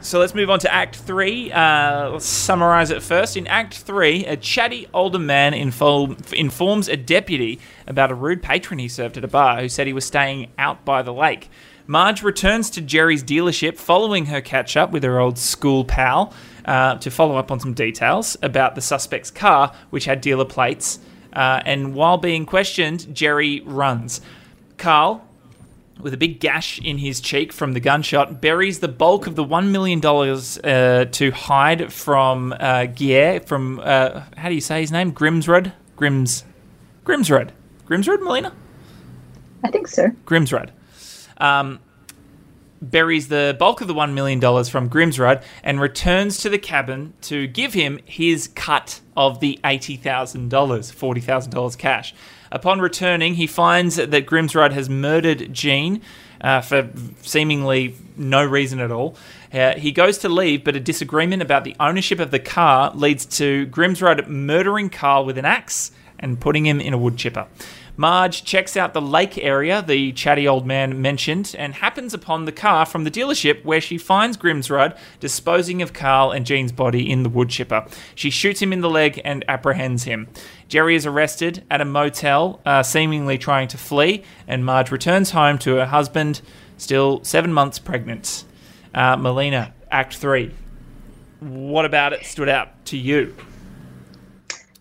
So 0.02 0.20
let's 0.20 0.34
move 0.34 0.50
on 0.50 0.60
to 0.60 0.74
Act 0.74 0.96
3. 0.98 1.52
Uh, 1.52 2.10
let's 2.12 2.26
summarize 2.26 2.90
it 2.90 3.02
first. 3.04 3.36
In 3.36 3.48
Act 3.48 3.78
3, 3.80 4.26
a 4.26 4.38
chatty 4.38 4.88
older 4.94 5.20
man 5.20 5.54
inform- 5.54 6.18
informs 6.34 6.88
a 6.88 6.98
deputy 6.98 7.60
about 7.88 8.12
a 8.12 8.16
rude 8.16 8.42
patron 8.42 8.80
he 8.80 8.88
served 8.88 9.18
at 9.18 9.24
a 9.24 9.28
bar 9.28 9.60
who 9.62 9.70
said 9.70 9.88
he 9.88 9.94
was 9.94 10.06
staying 10.06 10.52
out 10.58 10.84
by 10.86 11.02
the 11.02 11.14
lake. 11.14 11.50
Marge 11.90 12.22
returns 12.22 12.70
to 12.70 12.82
Jerry's 12.82 13.24
dealership 13.24 13.76
following 13.76 14.28
her 14.28 14.42
catch 14.42 14.78
up 14.78 14.92
with 14.92 15.02
her 15.02 15.20
old 15.20 15.40
school 15.40 15.84
pal 15.84 16.32
uh, 16.66 16.94
to 16.98 17.10
follow 17.10 17.36
up 17.36 17.50
on 17.50 17.60
some 17.60 17.74
details 17.74 18.38
about 18.44 18.76
the 18.76 18.82
suspect's 18.82 19.32
car, 19.32 19.74
which 19.90 20.06
had 20.06 20.22
dealer 20.22 20.46
plates. 20.46 21.00
Uh, 21.34 21.64
and 21.66 21.96
while 21.96 22.18
being 22.18 22.46
questioned, 22.46 23.16
Jerry 23.16 23.62
runs. 23.62 24.22
Carl, 24.78 25.28
with 26.00 26.14
a 26.14 26.18
big 26.18 26.40
gash 26.40 26.78
in 26.78 27.00
his 27.00 27.20
cheek 27.20 27.52
from 27.52 27.74
the 27.74 27.80
gunshot, 27.80 28.40
buries 28.40 28.82
the 28.82 28.88
bulk 28.88 29.26
of 29.26 29.36
the 29.36 29.44
$1 29.44 29.72
million 29.72 30.00
uh, 30.06 31.06
to 31.06 31.32
hide 31.32 31.92
from 31.92 32.54
uh, 32.54 32.86
Gaear, 32.86 33.40
from, 33.48 33.80
uh, 33.84 34.22
how 34.38 34.50
do 34.50 34.54
you 34.54 34.62
say 34.62 34.82
his 34.82 34.92
name? 34.92 35.12
Grimsrud? 35.12 35.74
Grims. 35.98 36.44
Grimsrud. 37.04 37.50
Grimsrud, 37.88 38.22
Melina? 38.22 38.54
I 39.64 39.72
think 39.72 39.88
so. 39.88 40.10
Grimsrud. 40.28 40.70
Um, 41.40 41.80
buries 42.82 43.28
the 43.28 43.56
bulk 43.60 43.82
of 43.82 43.88
the 43.88 43.94
$1 43.94 44.14
million 44.14 44.40
from 44.40 44.90
Grimsrud 44.90 45.44
and 45.64 45.82
returns 45.82 46.38
to 46.40 46.50
the 46.50 46.58
cabin 46.58 47.14
to 47.22 47.48
give 47.48 47.74
him 47.74 48.00
his 48.06 48.48
cut 48.48 49.02
of 49.18 49.40
the 49.40 49.60
$80,000, 49.64 50.50
$40,000 50.50 51.78
cash. 51.78 52.16
Upon 52.52 52.80
returning, 52.80 53.36
he 53.36 53.48
finds 53.48 53.98
that 53.98 54.12
Grimsrud 54.12 54.72
has 54.72 54.90
murdered 54.90 55.54
Jean 55.54 56.02
uh, 56.42 56.62
for 56.62 56.90
seemingly 57.22 57.96
no 58.16 58.44
reason 58.44 58.80
at 58.80 58.92
all. 58.92 59.16
Uh, 59.54 59.74
he 59.76 59.92
goes 59.92 60.18
to 60.20 60.30
leave, 60.30 60.64
but 60.64 60.76
a 60.76 60.80
disagreement 60.80 61.42
about 61.42 61.64
the 61.64 61.76
ownership 61.80 62.20
of 62.20 62.32
the 62.32 62.40
car 62.40 62.92
leads 62.96 63.26
to 63.26 63.68
Grimsrud 63.68 64.28
murdering 64.28 64.90
Carl 64.90 65.26
with 65.26 65.38
an 65.38 65.46
axe 65.46 65.92
and 66.18 66.40
putting 66.40 66.66
him 66.66 66.80
in 66.82 66.94
a 66.94 66.98
wood 66.98 67.18
chipper. 67.18 67.48
Marge 68.00 68.46
checks 68.46 68.78
out 68.78 68.94
the 68.94 69.02
lake 69.02 69.38
area 69.38 69.82
the 69.82 70.14
chatty 70.14 70.48
old 70.48 70.66
man 70.66 71.02
mentioned 71.02 71.54
and 71.60 71.74
happens 71.74 72.14
upon 72.14 72.46
the 72.46 72.52
car 72.54 72.86
from 72.86 73.04
the 73.04 73.12
dealership 73.12 73.66
where 73.66 73.82
she 73.82 73.98
finds 73.98 74.38
Grimsrud 74.38 74.98
disposing 75.20 75.82
of 75.82 75.92
Carl 75.92 76.32
and 76.32 76.46
Jean's 76.46 76.72
body 76.72 77.12
in 77.12 77.24
the 77.24 77.30
wood 77.30 77.50
chipper. 77.50 77.86
She 78.16 78.30
shoots 78.30 78.62
him 78.62 78.72
in 78.72 78.80
the 78.80 78.90
leg 78.90 79.20
and 79.26 79.44
apprehends 79.50 80.06
him. 80.06 80.30
Jerry 80.70 80.96
is 80.96 81.06
arrested 81.06 81.66
at 81.70 81.82
a 81.82 81.86
motel, 81.86 82.62
uh, 82.66 82.84
seemingly 82.84 83.38
trying 83.38 83.68
to 83.68 83.78
flee, 83.78 84.24
and 84.48 84.64
Marge 84.64 84.92
returns 84.92 85.32
home 85.32 85.58
to 85.58 85.76
her 85.76 85.88
husband, 85.88 86.40
still 86.78 87.22
seven 87.26 87.52
months 87.52 87.80
pregnant. 87.80 88.46
Uh, 88.96 89.18
Melina, 89.18 89.74
Act 89.92 90.16
3. 90.16 90.52
What 91.42 91.84
about 91.84 92.14
it 92.14 92.26
stood 92.26 92.48
out 92.48 92.86
to 92.86 92.98
you? 92.98 93.36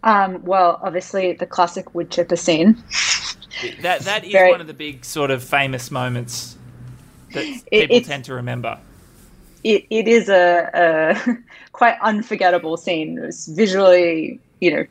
Um, 0.04 0.44
well, 0.44 0.78
obviously 0.82 1.32
the 1.32 1.46
classic 1.46 1.94
wood 1.94 2.10
chipper 2.10 2.36
scene. 2.36 2.82
That 3.82 4.00
that 4.02 4.24
is 4.24 4.32
Very- 4.32 4.50
one 4.50 4.60
of 4.60 4.66
the 4.66 4.74
big 4.74 5.04
sort 5.04 5.30
of 5.30 5.42
famous 5.42 5.90
moments 5.90 6.56
that 7.34 7.44
It- 7.72 7.88
people 7.90 8.00
tend 8.08 8.24
to 8.26 8.34
remember. 8.34 8.78
It, 9.64 9.86
it 9.90 10.06
is 10.06 10.28
a, 10.28 10.70
a 10.72 11.36
quite 11.72 11.96
unforgettable 12.00 12.76
scene. 12.76 13.18
It 13.18 13.22
was 13.26 13.46
visually, 13.48 14.38
you 14.60 14.70
know, 14.70 14.86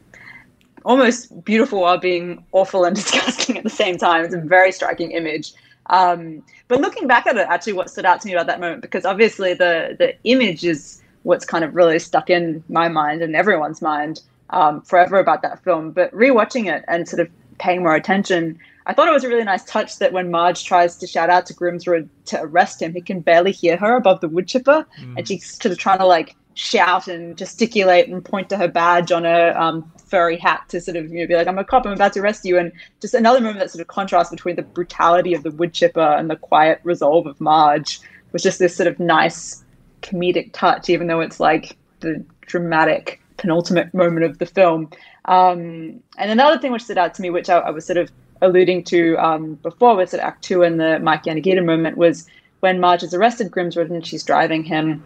almost 0.83 1.43
beautiful 1.45 1.81
while 1.81 1.97
being 1.97 2.43
awful 2.51 2.83
and 2.83 2.93
disgusting 3.01 3.57
at 3.57 3.63
the 3.63 3.69
same 3.69 3.97
time. 3.97 4.25
It's 4.25 4.33
a 4.33 4.39
very 4.41 4.73
striking 4.73 5.11
image. 5.11 5.53
Um, 5.89 6.43
but 6.67 6.81
looking 6.81 7.07
back 7.07 7.25
at 7.27 7.37
it, 7.37 7.47
actually, 7.49 7.73
what 7.73 7.89
stood 7.89 8.03
out 8.05 8.19
to 8.21 8.27
me 8.27 8.33
about 8.33 8.47
that 8.47 8.59
moment, 8.59 8.81
because 8.81 9.05
obviously 9.05 9.53
the 9.53 9.95
the 9.97 10.13
image 10.25 10.65
is 10.65 11.01
what's 11.23 11.45
kind 11.45 11.63
of 11.63 11.73
really 11.73 11.97
stuck 11.97 12.29
in 12.29 12.61
my 12.67 12.89
mind 12.89 13.21
and 13.21 13.37
everyone's 13.37 13.81
mind 13.81 14.21
um, 14.49 14.81
forever 14.81 15.19
about 15.19 15.41
that 15.41 15.63
film. 15.63 15.91
But 15.91 16.11
rewatching 16.13 16.71
it 16.71 16.83
and 16.87 17.07
sort 17.07 17.19
of 17.19 17.29
paying 17.57 17.81
more 17.81 17.95
attention, 17.95 18.59
I 18.85 18.93
thought 18.93 19.07
it 19.07 19.13
was 19.13 19.23
a 19.23 19.29
really 19.29 19.43
nice 19.43 19.65
touch 19.65 19.99
that 19.99 20.13
when 20.13 20.31
Marge 20.31 20.63
tries 20.63 20.95
to 20.97 21.07
shout 21.07 21.29
out 21.29 21.45
to 21.47 21.53
Grimsrud 21.53 22.07
to 22.25 22.41
arrest 22.41 22.81
him, 22.81 22.93
he 22.93 23.01
can 23.01 23.19
barely 23.19 23.51
hear 23.51 23.77
her 23.77 23.95
above 23.95 24.21
the 24.21 24.29
wood 24.29 24.47
chipper, 24.47 24.85
and 25.17 25.27
she's 25.27 25.61
sort 25.61 25.71
of 25.73 25.77
trying 25.77 25.99
to 25.99 26.05
like 26.05 26.35
shout 26.53 27.07
and 27.07 27.37
gesticulate 27.37 28.07
and 28.07 28.25
point 28.25 28.49
to 28.49 28.57
her 28.57 28.67
badge 28.67 29.11
on 29.11 29.23
her 29.23 29.55
um, 29.57 29.91
furry 30.07 30.37
hat 30.37 30.63
to 30.69 30.81
sort 30.81 30.97
of 30.97 31.11
you 31.11 31.19
know 31.19 31.27
be 31.27 31.35
like, 31.35 31.47
"I'm 31.47 31.57
a 31.57 31.63
cop, 31.63 31.85
I'm 31.85 31.93
about 31.93 32.13
to 32.13 32.21
arrest 32.21 32.45
you." 32.45 32.57
And 32.57 32.71
just 33.01 33.13
another 33.13 33.41
moment 33.41 33.59
that 33.59 33.71
sort 33.71 33.81
of 33.81 33.87
contrast 33.87 34.31
between 34.31 34.55
the 34.55 34.63
brutality 34.63 35.33
of 35.33 35.43
the 35.43 35.51
wood 35.51 35.73
chipper 35.73 35.99
and 35.99 36.29
the 36.29 36.37
quiet 36.37 36.79
resolve 36.83 37.27
of 37.27 37.39
Marge 37.41 37.99
was 38.31 38.41
just 38.41 38.59
this 38.59 38.75
sort 38.75 38.87
of 38.87 38.99
nice 38.99 39.63
comedic 40.01 40.51
touch, 40.53 40.89
even 40.89 41.07
though 41.07 41.19
it's 41.19 41.39
like 41.39 41.77
the 41.99 42.23
dramatic 42.41 43.21
penultimate 43.37 43.93
moment 43.93 44.25
of 44.25 44.37
the 44.39 44.45
film. 44.45 44.89
Um, 45.25 46.01
and 46.17 46.31
another 46.31 46.59
thing 46.59 46.71
which 46.71 46.83
stood 46.83 46.97
out 46.97 47.13
to 47.15 47.21
me, 47.21 47.29
which 47.29 47.49
I, 47.49 47.59
I 47.59 47.69
was 47.69 47.85
sort 47.85 47.97
of 47.97 48.11
alluding 48.41 48.83
to 48.85 49.15
um, 49.17 49.55
before, 49.55 49.95
was 49.95 50.13
at 50.13 50.19
Act 50.19 50.43
Two 50.43 50.63
and 50.63 50.79
the 50.79 50.99
Mike 50.99 51.23
Yanagita 51.23 51.63
moment, 51.63 51.97
was 51.97 52.27
when 52.59 52.79
Marge 52.79 53.01
has 53.01 53.13
arrested 53.13 53.51
Grimsrud 53.51 53.89
and 53.91 54.05
she's 54.05 54.23
driving 54.23 54.63
him 54.63 55.03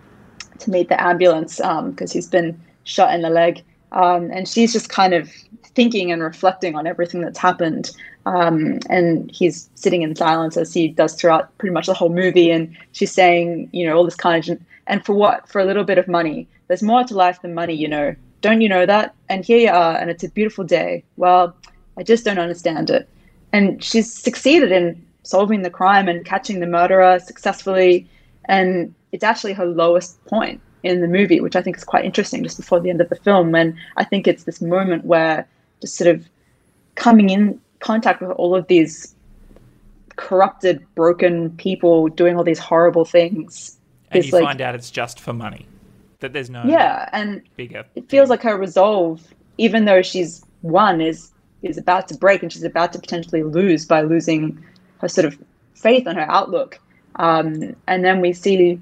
to 0.59 0.71
meet 0.71 0.89
the 0.89 1.01
ambulance 1.01 1.57
because 1.57 2.11
he's 2.11 2.27
been 2.27 2.59
shot 2.83 3.13
in 3.13 3.21
the 3.21 3.29
leg. 3.29 3.63
Um, 3.91 4.31
and 4.31 4.47
she's 4.47 4.71
just 4.71 4.89
kind 4.89 5.13
of 5.13 5.29
thinking 5.75 6.11
and 6.11 6.21
reflecting 6.21 6.75
on 6.75 6.87
everything 6.87 7.21
that's 7.21 7.37
happened. 7.37 7.91
Um, 8.25 8.79
and 8.89 9.29
he's 9.31 9.69
sitting 9.75 10.01
in 10.01 10.15
silence 10.15 10.55
as 10.55 10.73
he 10.73 10.87
does 10.87 11.15
throughout 11.15 11.57
pretty 11.57 11.73
much 11.73 11.87
the 11.87 11.93
whole 11.93 12.09
movie. 12.09 12.51
And 12.51 12.75
she's 12.93 13.11
saying, 13.11 13.69
you 13.73 13.85
know, 13.85 13.97
all 13.97 14.05
this 14.05 14.15
kind 14.15 14.47
of, 14.47 14.59
and 14.87 15.05
for 15.05 15.13
what? 15.13 15.47
For 15.49 15.59
a 15.59 15.65
little 15.65 15.83
bit 15.83 15.97
of 15.97 16.07
money. 16.07 16.47
There's 16.71 16.81
more 16.81 17.03
to 17.03 17.13
life 17.13 17.41
than 17.41 17.53
money, 17.53 17.73
you 17.73 17.89
know. 17.89 18.15
Don't 18.39 18.61
you 18.61 18.69
know 18.69 18.85
that? 18.85 19.13
And 19.27 19.43
here 19.43 19.57
you 19.57 19.67
are, 19.67 19.97
and 19.97 20.09
it's 20.09 20.23
a 20.23 20.29
beautiful 20.29 20.63
day. 20.63 21.03
Well, 21.17 21.53
I 21.97 22.03
just 22.03 22.23
don't 22.23 22.39
understand 22.39 22.89
it. 22.89 23.09
And 23.51 23.83
she's 23.83 24.09
succeeded 24.09 24.71
in 24.71 25.05
solving 25.23 25.63
the 25.63 25.69
crime 25.69 26.07
and 26.07 26.23
catching 26.23 26.61
the 26.61 26.65
murderer 26.67 27.19
successfully. 27.19 28.09
And 28.45 28.95
it's 29.11 29.21
actually 29.21 29.51
her 29.51 29.65
lowest 29.65 30.23
point 30.27 30.61
in 30.83 31.01
the 31.01 31.09
movie, 31.09 31.41
which 31.41 31.57
I 31.57 31.61
think 31.61 31.75
is 31.75 31.83
quite 31.83 32.05
interesting 32.05 32.41
just 32.41 32.55
before 32.55 32.79
the 32.79 32.89
end 32.89 33.01
of 33.01 33.09
the 33.09 33.17
film. 33.17 33.53
And 33.53 33.75
I 33.97 34.05
think 34.05 34.25
it's 34.25 34.45
this 34.45 34.61
moment 34.61 35.03
where 35.03 35.45
just 35.81 35.97
sort 35.97 36.15
of 36.15 36.25
coming 36.95 37.31
in 37.31 37.59
contact 37.81 38.21
with 38.21 38.31
all 38.31 38.55
of 38.55 38.65
these 38.67 39.13
corrupted, 40.15 40.85
broken 40.95 41.49
people 41.57 42.07
doing 42.07 42.37
all 42.37 42.45
these 42.45 42.59
horrible 42.59 43.03
things. 43.03 43.77
And 44.09 44.23
you 44.23 44.31
like, 44.31 44.45
find 44.45 44.61
out 44.61 44.73
it's 44.73 44.89
just 44.89 45.19
for 45.19 45.33
money. 45.33 45.65
That 46.21 46.33
there's 46.33 46.49
no 46.49 46.63
yeah, 46.65 47.09
and 47.13 47.41
bigger. 47.57 47.83
it 47.95 48.09
feels 48.09 48.29
like 48.29 48.43
her 48.43 48.55
resolve, 48.55 49.21
even 49.57 49.85
though 49.85 50.01
she's 50.01 50.43
won, 50.61 51.01
is 51.01 51.31
is 51.63 51.77
about 51.77 52.07
to 52.07 52.15
break 52.15 52.41
and 52.41 52.53
she's 52.53 52.63
about 52.63 52.93
to 52.93 52.99
potentially 52.99 53.43
lose 53.43 53.85
by 53.85 54.01
losing 54.01 54.63
her 54.99 55.07
sort 55.07 55.25
of 55.25 55.37
faith 55.75 56.07
and 56.07 56.17
her 56.17 56.29
outlook. 56.29 56.79
Um, 57.15 57.75
and 57.87 58.05
then 58.05 58.21
we 58.21 58.33
see 58.33 58.79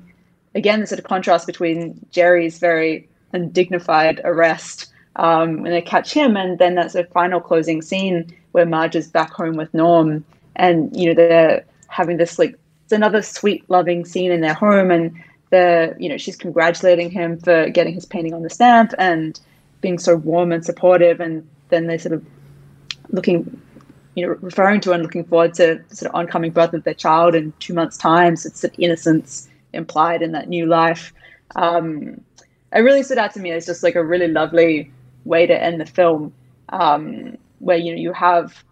again 0.53 0.81
the 0.81 0.87
sort 0.87 0.99
of 0.99 1.05
contrast 1.05 1.47
between 1.47 2.05
Jerry's 2.11 2.59
very 2.59 3.07
undignified 3.33 4.21
arrest 4.23 4.91
um, 5.15 5.61
when 5.61 5.71
they 5.71 5.81
catch 5.81 6.13
him, 6.13 6.35
and 6.35 6.59
then 6.59 6.75
that 6.75 6.91
sort 6.91 7.05
of 7.05 7.11
final 7.11 7.39
closing 7.39 7.81
scene 7.81 8.35
where 8.51 8.65
Marge 8.65 8.95
is 8.95 9.07
back 9.07 9.31
home 9.31 9.55
with 9.55 9.73
Norm, 9.73 10.25
and 10.55 10.95
you 10.95 11.07
know 11.07 11.13
they're 11.13 11.65
having 11.87 12.17
this 12.17 12.37
like 12.37 12.55
it's 12.83 12.91
another 12.91 13.21
sweet, 13.21 13.63
loving 13.69 14.03
scene 14.03 14.31
in 14.31 14.41
their 14.41 14.53
home, 14.53 14.91
and 14.91 15.13
you 16.00 16.10
know 16.10 16.18
she's 16.18 16.36
congratulating 16.36 17.10
him 17.10 17.38
for 17.38 17.70
getting 17.70 17.93
his 17.93 18.06
painting 18.06 18.34
on 18.34 18.43
the 18.43 18.50
stamp 18.50 18.93
and 18.97 19.39
being 19.82 19.97
so 19.97 20.16
warm 20.16 20.52
and 20.52 20.64
supportive, 20.64 21.20
and 21.20 21.47
then 21.70 21.88
they 21.88 21.97
sort 21.97 22.14
of 22.14 22.26
looking 23.10 23.62
you 24.16 24.26
know 24.26 24.38
referring 24.41 24.82
to 24.82 24.91
and 24.91 25.04
looking 25.04 25.24
forward 25.24 25.54
to 25.56 25.82
sort 25.89 26.10
of 26.10 26.16
oncoming 26.16 26.52
birth 26.52 26.74
of 26.74 26.84
their 26.84 26.93
child 26.93 27.36
in 27.36 27.54
two 27.60 27.74
months' 27.74 27.97
time. 27.97 28.36
So 28.36 28.47
it's 28.47 28.66
innocence 28.78 29.50
implied 29.74 30.22
in 30.22 30.32
that 30.34 30.50
new 30.50 30.66
life. 30.66 31.14
Um, 31.56 32.22
it 32.74 32.80
really 32.80 33.04
stood 33.04 33.18
out 33.18 33.34
to 33.34 33.39
me 33.39 33.52
as 33.52 33.66
just 33.66 33.84
like 33.84 33.95
a 33.95 34.04
really 34.04 34.28
lovely 34.28 34.91
way 35.26 35.47
to 35.47 35.64
end 35.64 35.82
the 35.82 35.86
film, 35.86 36.34
um, 36.70 37.38
where 37.60 37.78
you 37.78 37.95
know 37.95 38.02
you 38.02 38.14
have 38.14 38.64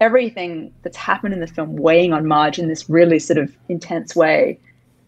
everything 0.00 0.72
that's 0.82 0.96
happened 0.96 1.34
in 1.34 1.40
the 1.40 1.46
film 1.46 1.76
weighing 1.76 2.12
on 2.12 2.26
Marge 2.26 2.58
in 2.58 2.68
this 2.68 2.88
really 2.88 3.18
sort 3.18 3.38
of 3.38 3.54
intense 3.68 4.16
way, 4.16 4.58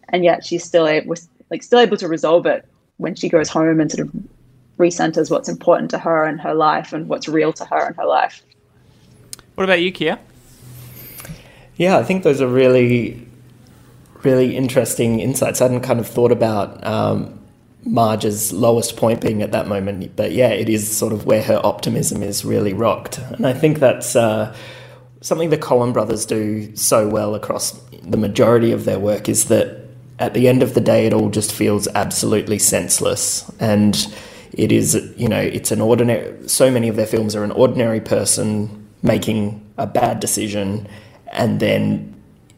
and 0.09 0.23
yet 0.23 0.45
she's 0.45 0.63
still 0.63 0.87
able, 0.87 1.15
like 1.49 1.63
still 1.63 1.79
able 1.79 1.97
to 1.97 2.07
resolve 2.07 2.45
it 2.45 2.67
when 2.97 3.15
she 3.15 3.29
goes 3.29 3.49
home 3.49 3.79
and 3.79 3.91
sort 3.91 4.07
of 4.07 4.13
recenters 4.77 5.29
what's 5.29 5.49
important 5.49 5.89
to 5.91 5.97
her 5.97 6.25
and 6.25 6.41
her 6.41 6.53
life 6.53 6.93
and 6.93 7.07
what's 7.07 7.27
real 7.27 7.53
to 7.53 7.65
her 7.65 7.85
and 7.85 7.95
her 7.95 8.05
life. 8.05 8.43
What 9.55 9.63
about 9.63 9.81
you, 9.81 9.91
Kia? 9.91 10.19
Yeah, 11.75 11.97
I 11.97 12.03
think 12.03 12.23
those 12.23 12.41
are 12.41 12.47
really, 12.47 13.27
really 14.23 14.55
interesting 14.55 15.19
insights. 15.19 15.61
I 15.61 15.65
hadn't 15.65 15.81
kind 15.81 15.99
of 15.99 16.07
thought 16.07 16.31
about 16.31 16.85
um, 16.85 17.39
Marge's 17.85 18.53
lowest 18.53 18.95
point 18.97 19.21
being 19.21 19.41
at 19.41 19.51
that 19.51 19.67
moment. 19.67 20.15
But 20.15 20.31
yeah, 20.31 20.49
it 20.49 20.69
is 20.69 20.95
sort 20.95 21.13
of 21.13 21.25
where 21.25 21.43
her 21.43 21.59
optimism 21.63 22.23
is 22.23 22.45
really 22.45 22.73
rocked. 22.73 23.17
And 23.17 23.45
I 23.45 23.53
think 23.53 23.79
that's 23.79 24.15
uh, 24.15 24.55
something 25.21 25.49
the 25.49 25.57
Coen 25.57 25.93
brothers 25.93 26.25
do 26.25 26.75
so 26.75 27.07
well 27.07 27.35
across 27.35 27.71
the 28.01 28.17
majority 28.17 28.71
of 28.71 28.85
their 28.85 28.99
work 28.99 29.29
is 29.29 29.45
that 29.45 29.82
at 30.19 30.33
the 30.33 30.47
end 30.47 30.63
of 30.63 30.73
the 30.73 30.81
day, 30.81 31.05
it 31.05 31.13
all 31.13 31.29
just 31.29 31.51
feels 31.51 31.87
absolutely 31.89 32.59
senseless. 32.59 33.49
And 33.59 33.95
it 34.53 34.71
is, 34.71 34.95
you 35.17 35.27
know, 35.27 35.39
it's 35.39 35.71
an 35.71 35.81
ordinary, 35.81 36.47
so 36.47 36.69
many 36.69 36.87
of 36.87 36.95
their 36.95 37.07
films 37.07 37.35
are 37.35 37.43
an 37.43 37.51
ordinary 37.51 37.99
person 37.99 38.87
making 39.01 39.59
a 39.77 39.87
bad 39.87 40.19
decision 40.19 40.87
and 41.31 41.59
then 41.59 42.13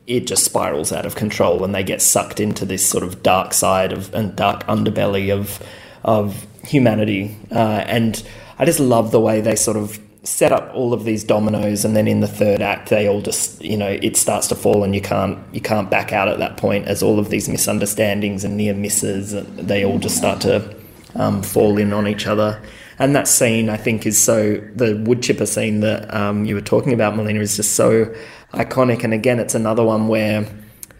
it 0.06 0.28
just 0.28 0.46
spirals 0.46 0.92
out 0.92 1.06
of 1.06 1.16
control 1.16 1.64
and 1.64 1.74
they 1.74 1.84
get 1.84 2.02
sucked 2.02 2.40
into 2.40 2.66
this 2.66 2.88
sort 2.88 3.04
of 3.04 3.24
dark 3.24 3.54
side 3.54 3.92
of 3.92 4.14
and 4.14 4.36
dark 4.36 4.64
underbelly 4.68 5.34
of 5.34 5.60
of 6.04 6.46
humanity. 6.64 7.36
Uh, 7.52 7.84
and 7.88 8.22
I 8.60 8.66
just 8.66 8.80
love 8.80 9.12
the 9.12 9.20
way 9.20 9.42
they 9.42 9.56
sort 9.56 9.78
of 9.78 10.00
set 10.26 10.52
up 10.52 10.74
all 10.74 10.92
of 10.92 11.06
these 11.06 11.24
dominoes 11.24 11.86
and 11.86 11.96
then 11.96 12.08
in 12.08 12.20
the 12.20 12.28
third 12.28 12.60
act 12.60 12.90
they 12.90 13.08
all 13.08 13.22
just 13.22 13.62
you 13.64 13.78
know 13.78 13.88
it 13.88 14.18
starts 14.18 14.48
to 14.48 14.56
fall 14.56 14.84
and 14.84 14.96
you 14.96 15.02
can't 15.02 15.38
you 15.54 15.62
can't 15.62 15.92
back 15.92 16.12
out 16.12 16.28
at 16.28 16.40
that 16.40 16.58
point 16.58 16.88
as 16.88 17.04
all 17.04 17.20
of 17.20 17.30
these 17.30 17.48
misunderstandings 17.48 18.44
and 18.44 18.58
near 18.58 18.74
misses 18.74 19.34
they 19.56 19.86
all 19.86 20.00
just 20.00 20.18
start 20.18 20.42
to 20.42 20.76
um, 21.16 21.42
fall 21.42 21.78
in 21.78 21.94
on 21.94 22.08
each 22.08 22.28
other. 22.28 22.62
And 22.98 23.16
that 23.16 23.28
scene 23.28 23.70
I 23.70 23.78
think 23.78 24.06
is 24.06 24.22
so 24.22 24.56
the 24.74 24.98
wood 25.06 25.22
chipper 25.22 25.46
scene 25.46 25.82
that 25.82 26.14
um, 26.14 26.46
you 26.46 26.56
were 26.56 26.62
talking 26.62 26.94
about 26.94 27.16
Melina 27.16 27.40
is 27.40 27.56
just 27.56 27.74
so 27.74 28.14
iconic. 28.54 29.04
And 29.04 29.14
again 29.14 29.40
it's 29.40 29.56
another 29.56 29.84
one 29.84 30.08
where 30.08 30.48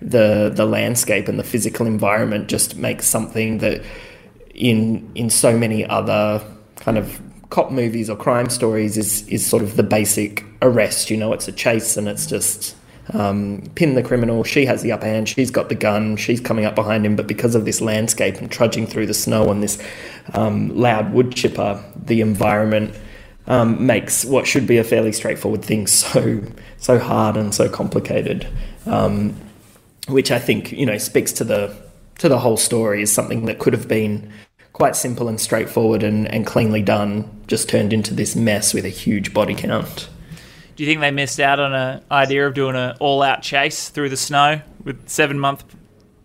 the 0.02 0.52
the 0.54 0.66
landscape 0.66 1.28
and 1.28 1.40
the 1.40 1.44
physical 1.44 1.86
environment 1.86 2.48
just 2.48 2.76
makes 2.76 3.08
something 3.08 3.60
that 3.60 3.84
in 4.54 5.10
in 5.16 5.30
so 5.30 5.58
many 5.58 5.86
other 5.86 6.44
kind 6.76 6.98
of 6.98 7.20
cop 7.56 7.72
movies 7.72 8.10
or 8.10 8.18
crime 8.18 8.50
stories 8.50 8.98
is 8.98 9.26
is 9.30 9.46
sort 9.46 9.64
of 9.64 9.78
the 9.78 9.84
basic 9.84 10.44
arrest. 10.62 11.10
You 11.10 11.16
know, 11.16 11.32
it's 11.32 11.48
a 11.48 11.54
chase 11.54 11.96
and 11.96 12.06
it's 12.10 12.26
just 12.26 12.76
um, 13.14 13.64
pin 13.76 13.96
the 13.96 14.04
criminal. 14.04 14.44
She 14.44 14.66
has 14.66 14.82
the 14.82 14.92
upper 14.92 15.06
hand. 15.06 15.30
She's 15.30 15.52
got 15.52 15.70
the 15.70 15.76
gun. 15.76 16.18
She's 16.18 16.42
coming 16.42 16.66
up 16.66 16.76
behind 16.76 17.06
him. 17.06 17.16
But 17.16 17.28
because 17.28 17.56
of 17.56 17.64
this 17.64 17.80
landscape 17.80 18.36
and 18.42 18.52
trudging 18.52 18.88
through 18.88 19.06
the 19.06 19.14
snow 19.14 19.50
and 19.52 19.64
this 19.64 19.82
um, 20.34 20.76
loud 20.76 21.14
wood 21.14 21.34
chipper, 21.34 21.82
the 21.96 22.20
environment 22.20 22.94
um, 23.48 23.86
makes 23.86 24.26
what 24.26 24.46
should 24.46 24.68
be 24.68 24.78
a 24.78 24.84
fairly 24.84 25.14
straightforward 25.14 25.64
thing 25.64 25.88
so 26.02 26.44
so 26.78 27.00
hard 27.00 27.38
and 27.38 27.56
so 27.56 27.70
complicated. 27.70 28.46
Um, 28.86 29.34
which 30.10 30.30
I 30.30 30.40
think 30.40 30.74
you 30.74 30.86
know 30.86 30.98
speaks 30.98 31.32
to 31.40 31.46
the 31.46 31.74
to 32.18 32.28
the 32.28 32.40
whole 32.40 32.58
story 32.58 33.02
is 33.02 33.14
something 33.14 33.46
that 33.46 33.60
could 33.60 33.72
have 33.72 33.88
been 33.88 34.34
quite 34.76 34.94
simple 34.94 35.30
and 35.30 35.40
straightforward 35.40 36.04
and, 36.04 36.28
and 36.28 36.46
cleanly 36.46 36.82
done, 36.82 37.24
just 37.48 37.70
turned 37.70 37.94
into 37.94 38.14
this 38.14 38.36
mess 38.36 38.74
with 38.74 38.84
a 38.84 38.90
huge 38.90 39.34
body 39.34 39.56
count. 39.56 40.10
Do 40.76 40.84
you 40.84 40.90
think 40.90 41.00
they 41.00 41.12
missed 41.12 41.40
out 41.40 41.62
on 41.62 41.74
an 41.74 42.04
idea 42.12 42.46
of 42.46 42.54
doing 42.54 42.76
an 42.76 42.98
all-out 43.00 43.42
chase 43.42 43.88
through 43.88 44.10
the 44.10 44.18
snow 44.18 44.60
with 44.84 45.08
seven-month 45.08 45.64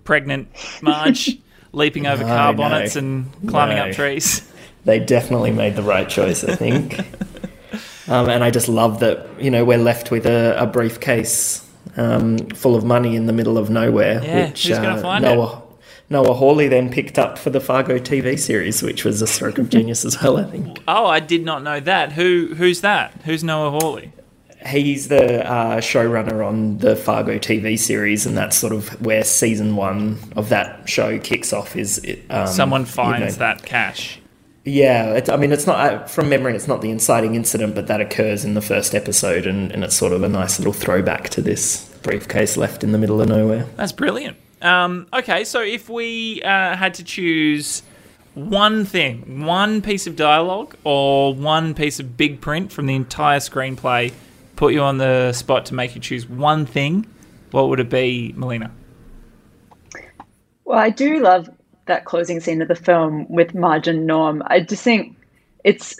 pregnant 0.02 0.48
Marge 0.82 1.38
leaping 1.72 2.08
over 2.08 2.24
No, 2.24 2.28
car 2.28 2.52
no. 2.52 2.56
bonnets 2.56 2.96
and 2.96 3.30
climbing 3.46 3.76
No. 3.76 3.84
up 3.84 3.92
trees? 3.92 4.50
They 4.84 4.98
definitely 4.98 5.52
made 5.52 5.76
the 5.76 5.84
right 5.84 6.08
choice, 6.08 6.42
I 6.42 6.56
think. 6.56 6.98
um, 8.08 8.28
and 8.28 8.42
I 8.42 8.50
just 8.50 8.68
love 8.68 8.98
that 8.98 9.28
you 9.40 9.52
know 9.52 9.64
we're 9.64 9.78
left 9.78 10.10
with 10.10 10.26
a, 10.26 10.60
a 10.60 10.66
briefcase 10.66 11.64
um, 11.96 12.36
full 12.48 12.74
of 12.74 12.82
money 12.82 13.14
in 13.14 13.26
the 13.26 13.32
middle 13.32 13.56
of 13.58 13.70
nowhere, 13.70 14.20
Yeah, 14.24 14.46
which 14.48 14.66
uh, 14.66 14.74
who's 14.74 14.78
gonna 14.84 15.00
find 15.00 15.24
it? 15.24 15.28
Noah 15.28 15.62
Noah 16.10 16.34
Hawley 16.34 16.66
then 16.66 16.90
picked 16.90 17.18
up 17.20 17.38
for 17.38 17.50
the 17.50 17.60
Fargo 17.60 17.98
TV 17.98 18.36
series, 18.36 18.82
which 18.82 19.04
was 19.04 19.22
a 19.22 19.28
stroke 19.28 19.58
of 19.58 19.70
genius 19.70 20.04
as 20.04 20.20
well. 20.20 20.38
I 20.38 20.44
think. 20.44 20.82
Oh, 20.88 21.06
I 21.06 21.20
did 21.20 21.44
not 21.44 21.62
know 21.62 21.78
that. 21.80 22.12
Who 22.12 22.54
who's 22.56 22.80
that? 22.80 23.12
Who's 23.24 23.44
Noah 23.44 23.70
Hawley? 23.78 24.12
He's 24.66 25.08
the 25.08 25.48
uh, 25.50 25.76
showrunner 25.78 26.46
on 26.46 26.78
the 26.78 26.94
Fargo 26.96 27.38
TV 27.38 27.78
series, 27.78 28.26
and 28.26 28.36
that's 28.36 28.56
sort 28.56 28.74
of 28.74 29.00
where 29.00 29.24
season 29.24 29.76
one 29.76 30.18
of 30.36 30.50
that 30.50 30.86
show 30.88 31.18
kicks 31.18 31.52
off. 31.52 31.76
Is 31.76 31.98
it, 31.98 32.24
um, 32.28 32.46
Someone 32.48 32.82
you 32.82 32.86
finds 32.88 33.36
know- 33.36 33.46
that 33.46 33.62
cash. 33.62 34.18
Yeah, 34.66 35.14
it, 35.14 35.30
I 35.30 35.36
mean, 35.38 35.52
it's 35.52 35.66
not 35.66 35.78
uh, 35.80 36.06
from 36.06 36.28
memory. 36.28 36.54
It's 36.54 36.68
not 36.68 36.82
the 36.82 36.90
inciting 36.90 37.34
incident, 37.34 37.74
but 37.74 37.86
that 37.86 38.02
occurs 38.02 38.44
in 38.44 38.52
the 38.52 38.60
first 38.60 38.94
episode, 38.94 39.46
and, 39.46 39.72
and 39.72 39.82
it's 39.82 39.96
sort 39.96 40.12
of 40.12 40.22
a 40.22 40.28
nice 40.28 40.58
little 40.58 40.74
throwback 40.74 41.30
to 41.30 41.40
this 41.40 41.88
briefcase 42.02 42.58
left 42.58 42.84
in 42.84 42.92
the 42.92 42.98
middle 42.98 43.22
of 43.22 43.28
nowhere. 43.30 43.66
That's 43.76 43.92
brilliant. 43.92 44.36
Um, 44.62 45.06
okay, 45.12 45.44
so 45.44 45.60
if 45.62 45.88
we 45.88 46.42
uh, 46.42 46.76
had 46.76 46.94
to 46.94 47.04
choose 47.04 47.82
one 48.34 48.84
thing, 48.84 49.44
one 49.44 49.82
piece 49.82 50.06
of 50.06 50.16
dialogue, 50.16 50.76
or 50.84 51.34
one 51.34 51.74
piece 51.74 51.98
of 51.98 52.16
big 52.16 52.40
print 52.40 52.70
from 52.72 52.86
the 52.86 52.94
entire 52.94 53.38
screenplay, 53.38 54.12
put 54.56 54.72
you 54.72 54.82
on 54.82 54.98
the 54.98 55.32
spot 55.32 55.66
to 55.66 55.74
make 55.74 55.94
you 55.94 56.00
choose 56.00 56.28
one 56.28 56.66
thing, 56.66 57.06
what 57.50 57.68
would 57.68 57.80
it 57.80 57.88
be, 57.88 58.34
Melina? 58.36 58.70
Well, 60.64 60.78
I 60.78 60.90
do 60.90 61.20
love 61.20 61.50
that 61.86 62.04
closing 62.04 62.38
scene 62.40 62.62
of 62.62 62.68
the 62.68 62.76
film 62.76 63.26
with 63.28 63.54
Marge 63.54 63.88
and 63.88 64.06
Norm. 64.06 64.42
I 64.46 64.60
just 64.60 64.84
think 64.84 65.16
it's 65.64 65.98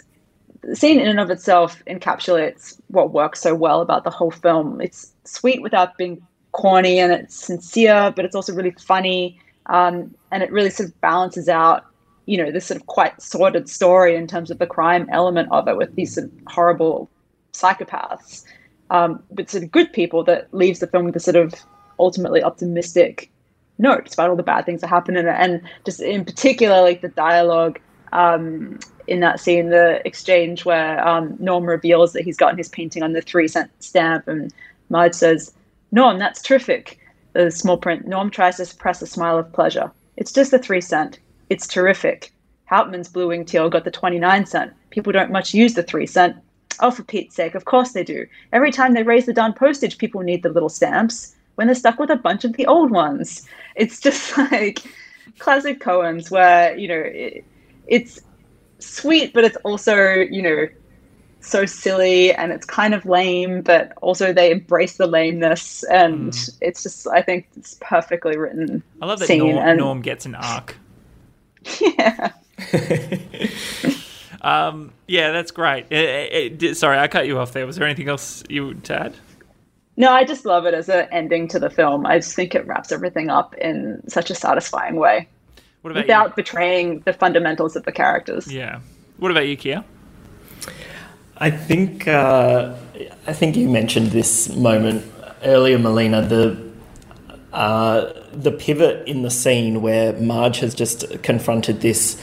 the 0.61 0.75
scene 0.75 0.99
in 0.99 1.07
and 1.07 1.19
of 1.19 1.29
itself 1.29 1.83
encapsulates 1.87 2.79
what 2.87 3.11
works 3.11 3.41
so 3.41 3.53
well 3.55 3.81
about 3.81 4.03
the 4.03 4.09
whole 4.09 4.31
film. 4.31 4.79
It's 4.79 5.11
sweet 5.25 5.61
without 5.61 5.97
being 5.97 6.21
corny 6.51 6.99
and 6.99 7.11
it's 7.11 7.35
sincere, 7.35 8.11
but 8.15 8.25
it's 8.25 8.35
also 8.35 8.53
really 8.53 8.71
funny. 8.71 9.39
Um, 9.67 10.13
and 10.31 10.43
it 10.43 10.51
really 10.51 10.69
sort 10.69 10.89
of 10.89 11.01
balances 11.01 11.47
out, 11.47 11.85
you 12.25 12.37
know, 12.37 12.51
this 12.51 12.65
sort 12.65 12.79
of 12.79 12.87
quite 12.87 13.21
sordid 13.21 13.69
story 13.69 14.15
in 14.15 14.27
terms 14.27 14.51
of 14.51 14.59
the 14.59 14.67
crime 14.67 15.07
element 15.11 15.49
of 15.51 15.67
it 15.67 15.77
with 15.77 15.95
these 15.95 16.13
sort 16.13 16.27
of 16.27 16.31
horrible 16.47 17.09
psychopaths. 17.53 18.43
Um, 18.89 19.23
but 19.31 19.49
sort 19.49 19.63
of 19.63 19.71
good 19.71 19.93
people 19.93 20.23
that 20.25 20.53
leaves 20.53 20.79
the 20.79 20.87
film 20.87 21.05
with 21.05 21.15
a 21.15 21.19
sort 21.19 21.37
of 21.37 21.53
ultimately 21.99 22.43
optimistic 22.43 23.31
note, 23.77 24.05
despite 24.05 24.29
all 24.29 24.35
the 24.35 24.43
bad 24.43 24.65
things 24.65 24.81
that 24.81 24.87
happen 24.87 25.15
in 25.15 25.27
it. 25.27 25.35
And 25.37 25.61
just 25.85 26.01
in 26.01 26.25
particular, 26.25 26.81
like 26.81 27.01
the 27.01 27.09
dialogue 27.09 27.79
um, 28.11 28.79
in 29.07 29.21
that 29.21 29.39
scene, 29.39 29.69
the 29.69 30.05
exchange 30.05 30.65
where 30.65 31.05
um, 31.07 31.35
Norm 31.39 31.65
reveals 31.65 32.13
that 32.13 32.23
he's 32.23 32.37
gotten 32.37 32.57
his 32.57 32.69
painting 32.69 33.03
on 33.03 33.13
the 33.13 33.21
three 33.21 33.47
cent 33.47 33.71
stamp, 33.81 34.27
and 34.27 34.53
Marge 34.89 35.13
says, 35.13 35.53
Norm, 35.91 36.19
that's 36.19 36.41
terrific. 36.41 36.99
The 37.33 37.51
small 37.51 37.77
print, 37.77 38.07
Norm 38.07 38.29
tries 38.29 38.57
to 38.57 38.65
suppress 38.65 39.01
a 39.01 39.07
smile 39.07 39.37
of 39.37 39.51
pleasure. 39.53 39.91
It's 40.17 40.31
just 40.31 40.51
the 40.51 40.59
three 40.59 40.81
cent. 40.81 41.19
It's 41.49 41.67
terrific. 41.67 42.31
Hautman's 42.69 43.09
Blue 43.09 43.27
Wing 43.27 43.43
Teal 43.43 43.69
got 43.69 43.83
the 43.83 43.91
29 43.91 44.45
cent. 44.45 44.73
People 44.89 45.11
don't 45.11 45.31
much 45.31 45.53
use 45.53 45.73
the 45.73 45.83
three 45.83 46.05
cent. 46.05 46.37
Oh, 46.79 46.91
for 46.91 47.03
Pete's 47.03 47.35
sake, 47.35 47.55
of 47.55 47.65
course 47.65 47.91
they 47.91 48.03
do. 48.03 48.25
Every 48.53 48.71
time 48.71 48.93
they 48.93 49.03
raise 49.03 49.25
the 49.25 49.33
darn 49.33 49.53
postage, 49.53 49.97
people 49.97 50.21
need 50.21 50.43
the 50.43 50.49
little 50.49 50.69
stamps 50.69 51.35
when 51.55 51.67
they're 51.67 51.75
stuck 51.75 51.99
with 51.99 52.09
a 52.09 52.15
bunch 52.15 52.45
of 52.45 52.53
the 52.53 52.65
old 52.65 52.91
ones. 52.91 53.45
It's 53.75 53.99
just 53.99 54.37
like 54.51 54.79
classic 55.39 55.81
Coens, 55.81 56.31
where, 56.31 56.75
you 56.77 56.87
know, 56.87 57.03
it, 57.05 57.43
it's 57.87 58.21
sweet, 58.79 59.33
but 59.33 59.43
it's 59.43 59.57
also, 59.57 60.13
you 60.13 60.41
know, 60.41 60.67
so 61.41 61.65
silly 61.65 62.33
and 62.33 62.51
it's 62.51 62.65
kind 62.65 62.93
of 62.93 63.05
lame, 63.05 63.61
but 63.61 63.93
also 64.01 64.31
they 64.31 64.51
embrace 64.51 64.97
the 64.97 65.07
lameness. 65.07 65.83
And 65.83 66.35
it's 66.61 66.83
just, 66.83 67.07
I 67.07 67.21
think 67.21 67.47
it's 67.57 67.77
perfectly 67.81 68.37
written. 68.37 68.83
I 69.01 69.05
love 69.05 69.19
that 69.19 69.27
scene. 69.27 69.39
Norm, 69.39 69.67
and, 69.67 69.77
Norm 69.77 70.01
gets 70.01 70.25
an 70.25 70.35
arc. 70.35 70.77
Yeah. 71.79 72.31
Um, 74.41 74.91
yeah, 75.07 75.31
that's 75.31 75.51
great. 75.51 75.85
Eh, 75.91 76.27
eh, 76.31 76.49
di- 76.49 76.73
sorry, 76.73 76.97
I 76.97 77.07
cut 77.07 77.27
you 77.27 77.37
off 77.37 77.53
there. 77.53 77.65
Was 77.65 77.75
there 77.75 77.85
anything 77.85 78.09
else 78.09 78.43
you 78.49 78.67
would 78.67 78.83
to 78.85 78.99
add? 78.99 79.15
No, 79.97 80.11
I 80.11 80.23
just 80.23 80.45
love 80.45 80.65
it 80.65 80.73
as 80.73 80.89
an 80.89 81.07
ending 81.11 81.47
to 81.49 81.59
the 81.59 81.69
film. 81.69 82.05
I 82.05 82.17
just 82.17 82.35
think 82.35 82.55
it 82.55 82.65
wraps 82.65 82.91
everything 82.91 83.29
up 83.29 83.55
in 83.57 84.01
such 84.07 84.31
a 84.31 84.35
satisfying 84.35 84.95
way 84.95 85.27
What 85.81 85.91
about 85.91 86.03
without 86.03 86.35
betraying 86.35 87.01
the 87.01 87.13
fundamentals 87.13 87.75
of 87.75 87.83
the 87.83 87.91
characters. 87.91 88.51
Yeah. 88.51 88.79
What 89.17 89.31
about 89.31 89.47
you, 89.47 89.55
Kia? 89.57 89.83
I 91.41 91.49
think 91.49 92.07
uh, 92.07 92.75
I 93.25 93.33
think 93.33 93.57
you 93.57 93.67
mentioned 93.67 94.11
this 94.11 94.55
moment 94.55 95.03
earlier, 95.43 95.79
Melina. 95.79 96.21
The 96.21 96.71
uh, 97.51 98.13
the 98.31 98.51
pivot 98.51 99.07
in 99.07 99.23
the 99.23 99.31
scene 99.31 99.81
where 99.81 100.13
Marge 100.13 100.59
has 100.59 100.75
just 100.75 101.23
confronted 101.23 101.81
this, 101.81 102.21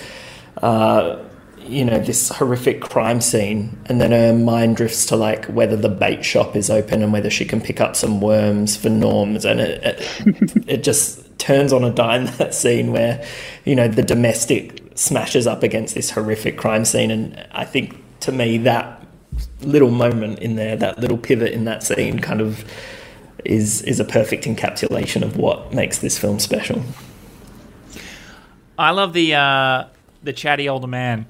uh, 0.63 1.21
you 1.59 1.85
know, 1.85 1.99
this 1.99 2.29
horrific 2.29 2.81
crime 2.81 3.21
scene, 3.21 3.77
and 3.87 4.01
then 4.01 4.13
her 4.13 4.33
mind 4.33 4.77
drifts 4.77 5.05
to 5.07 5.17
like 5.17 5.47
whether 5.47 5.75
the 5.75 5.89
bait 5.89 6.25
shop 6.25 6.55
is 6.55 6.71
open 6.71 7.03
and 7.03 7.13
whether 7.13 7.29
she 7.29 7.45
can 7.45 7.61
pick 7.61 7.81
up 7.81 7.97
some 7.97 8.21
worms 8.21 8.77
for 8.77 8.89
Norms, 8.89 9.45
and 9.45 9.59
it 9.59 9.83
it, 9.83 10.65
it 10.69 10.85
just 10.85 11.37
turns 11.41 11.73
on 11.73 11.83
a 11.83 11.91
dime 11.91 12.27
that 12.39 12.55
scene 12.55 12.93
where, 12.93 13.27
you 13.65 13.75
know, 13.75 13.89
the 13.89 14.05
domestic 14.05 14.81
smashes 14.95 15.49
up 15.49 15.65
against 15.65 15.97
this 15.97 16.11
horrific 16.11 16.57
crime 16.57 16.85
scene, 16.85 17.11
and 17.11 17.45
I 17.51 17.65
think 17.65 17.97
to 18.21 18.31
me 18.31 18.59
that 18.59 18.98
little 19.61 19.91
moment 19.91 20.39
in 20.39 20.57
there, 20.57 20.77
that 20.77 20.99
little 20.99 21.19
pivot 21.19 21.53
in 21.53 21.65
that 21.65 21.83
scene, 21.83 22.19
kind 22.19 22.41
of 22.41 22.65
is 23.45 23.83
is 23.83 24.01
a 24.01 24.05
perfect 24.05 24.45
encapsulation 24.45 25.23
of 25.23 25.37
what 25.37 25.73
makes 25.73 25.99
this 25.99 26.19
film 26.19 26.39
special. 26.39 26.83
I 28.79 28.91
love 28.91 29.13
the 29.13 29.35
uh, 29.35 29.85
the 30.23 30.33
chatty 30.33 30.69
older 30.69 30.87
man 30.87 31.27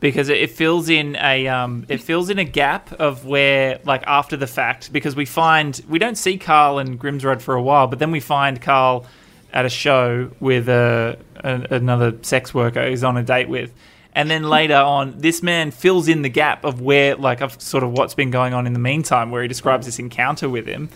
because 0.00 0.28
it, 0.28 0.50
fills 0.50 0.88
in 0.88 1.16
a 1.16 1.48
um, 1.48 1.84
it 1.88 2.00
fills 2.00 2.30
in 2.30 2.38
a 2.38 2.44
gap 2.44 2.92
of 2.92 3.24
where 3.26 3.80
like 3.84 4.02
after 4.06 4.36
the 4.36 4.46
fact 4.46 4.92
because 4.92 5.16
we 5.16 5.24
find 5.24 5.80
we 5.88 5.98
don't 5.98 6.16
see 6.16 6.38
Carl 6.38 6.78
and 6.78 7.00
Grimsrud 7.00 7.40
for 7.40 7.54
a 7.54 7.62
while, 7.62 7.86
but 7.86 7.98
then 7.98 8.10
we 8.10 8.20
find 8.20 8.60
Carl 8.60 9.06
at 9.52 9.64
a 9.64 9.68
show 9.68 10.30
with 10.40 10.68
a, 10.68 11.18
a 11.36 11.66
another 11.70 12.16
sex 12.22 12.54
worker 12.54 12.88
he's 12.88 13.04
on 13.04 13.16
a 13.16 13.22
date 13.22 13.48
with. 13.48 13.72
And 14.14 14.30
then 14.30 14.44
later 14.44 14.76
on, 14.76 15.18
this 15.18 15.42
man 15.42 15.70
fills 15.70 16.08
in 16.08 16.22
the 16.22 16.28
gap 16.28 16.64
of 16.64 16.80
where, 16.80 17.14
like, 17.14 17.40
of 17.40 17.60
sort 17.60 17.84
of 17.84 17.92
what's 17.92 18.14
been 18.14 18.30
going 18.30 18.54
on 18.54 18.66
in 18.66 18.72
the 18.72 18.78
meantime, 18.78 19.30
where 19.30 19.42
he 19.42 19.48
describes 19.48 19.86
this 19.86 19.98
encounter 19.98 20.48
with 20.48 20.66
him. 20.66 20.88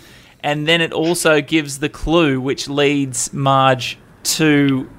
And 0.42 0.66
then 0.66 0.80
it 0.80 0.92
also 0.92 1.40
gives 1.40 1.78
the 1.78 1.88
clue 1.88 2.40
which 2.40 2.68
leads 2.68 3.32
Marge 3.32 3.98
to 4.24 4.90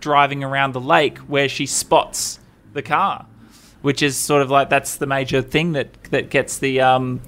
driving 0.00 0.44
around 0.44 0.72
the 0.72 0.80
lake 0.80 1.18
where 1.18 1.48
she 1.48 1.66
spots 1.66 2.38
the 2.72 2.82
car, 2.82 3.26
which 3.82 4.02
is 4.02 4.16
sort 4.16 4.42
of 4.42 4.50
like 4.50 4.68
that's 4.68 4.96
the 4.96 5.06
major 5.06 5.42
thing 5.42 5.72
that 5.72 6.02
that 6.04 6.30
gets 6.30 6.58
the 6.58 6.80
um, 6.80 7.20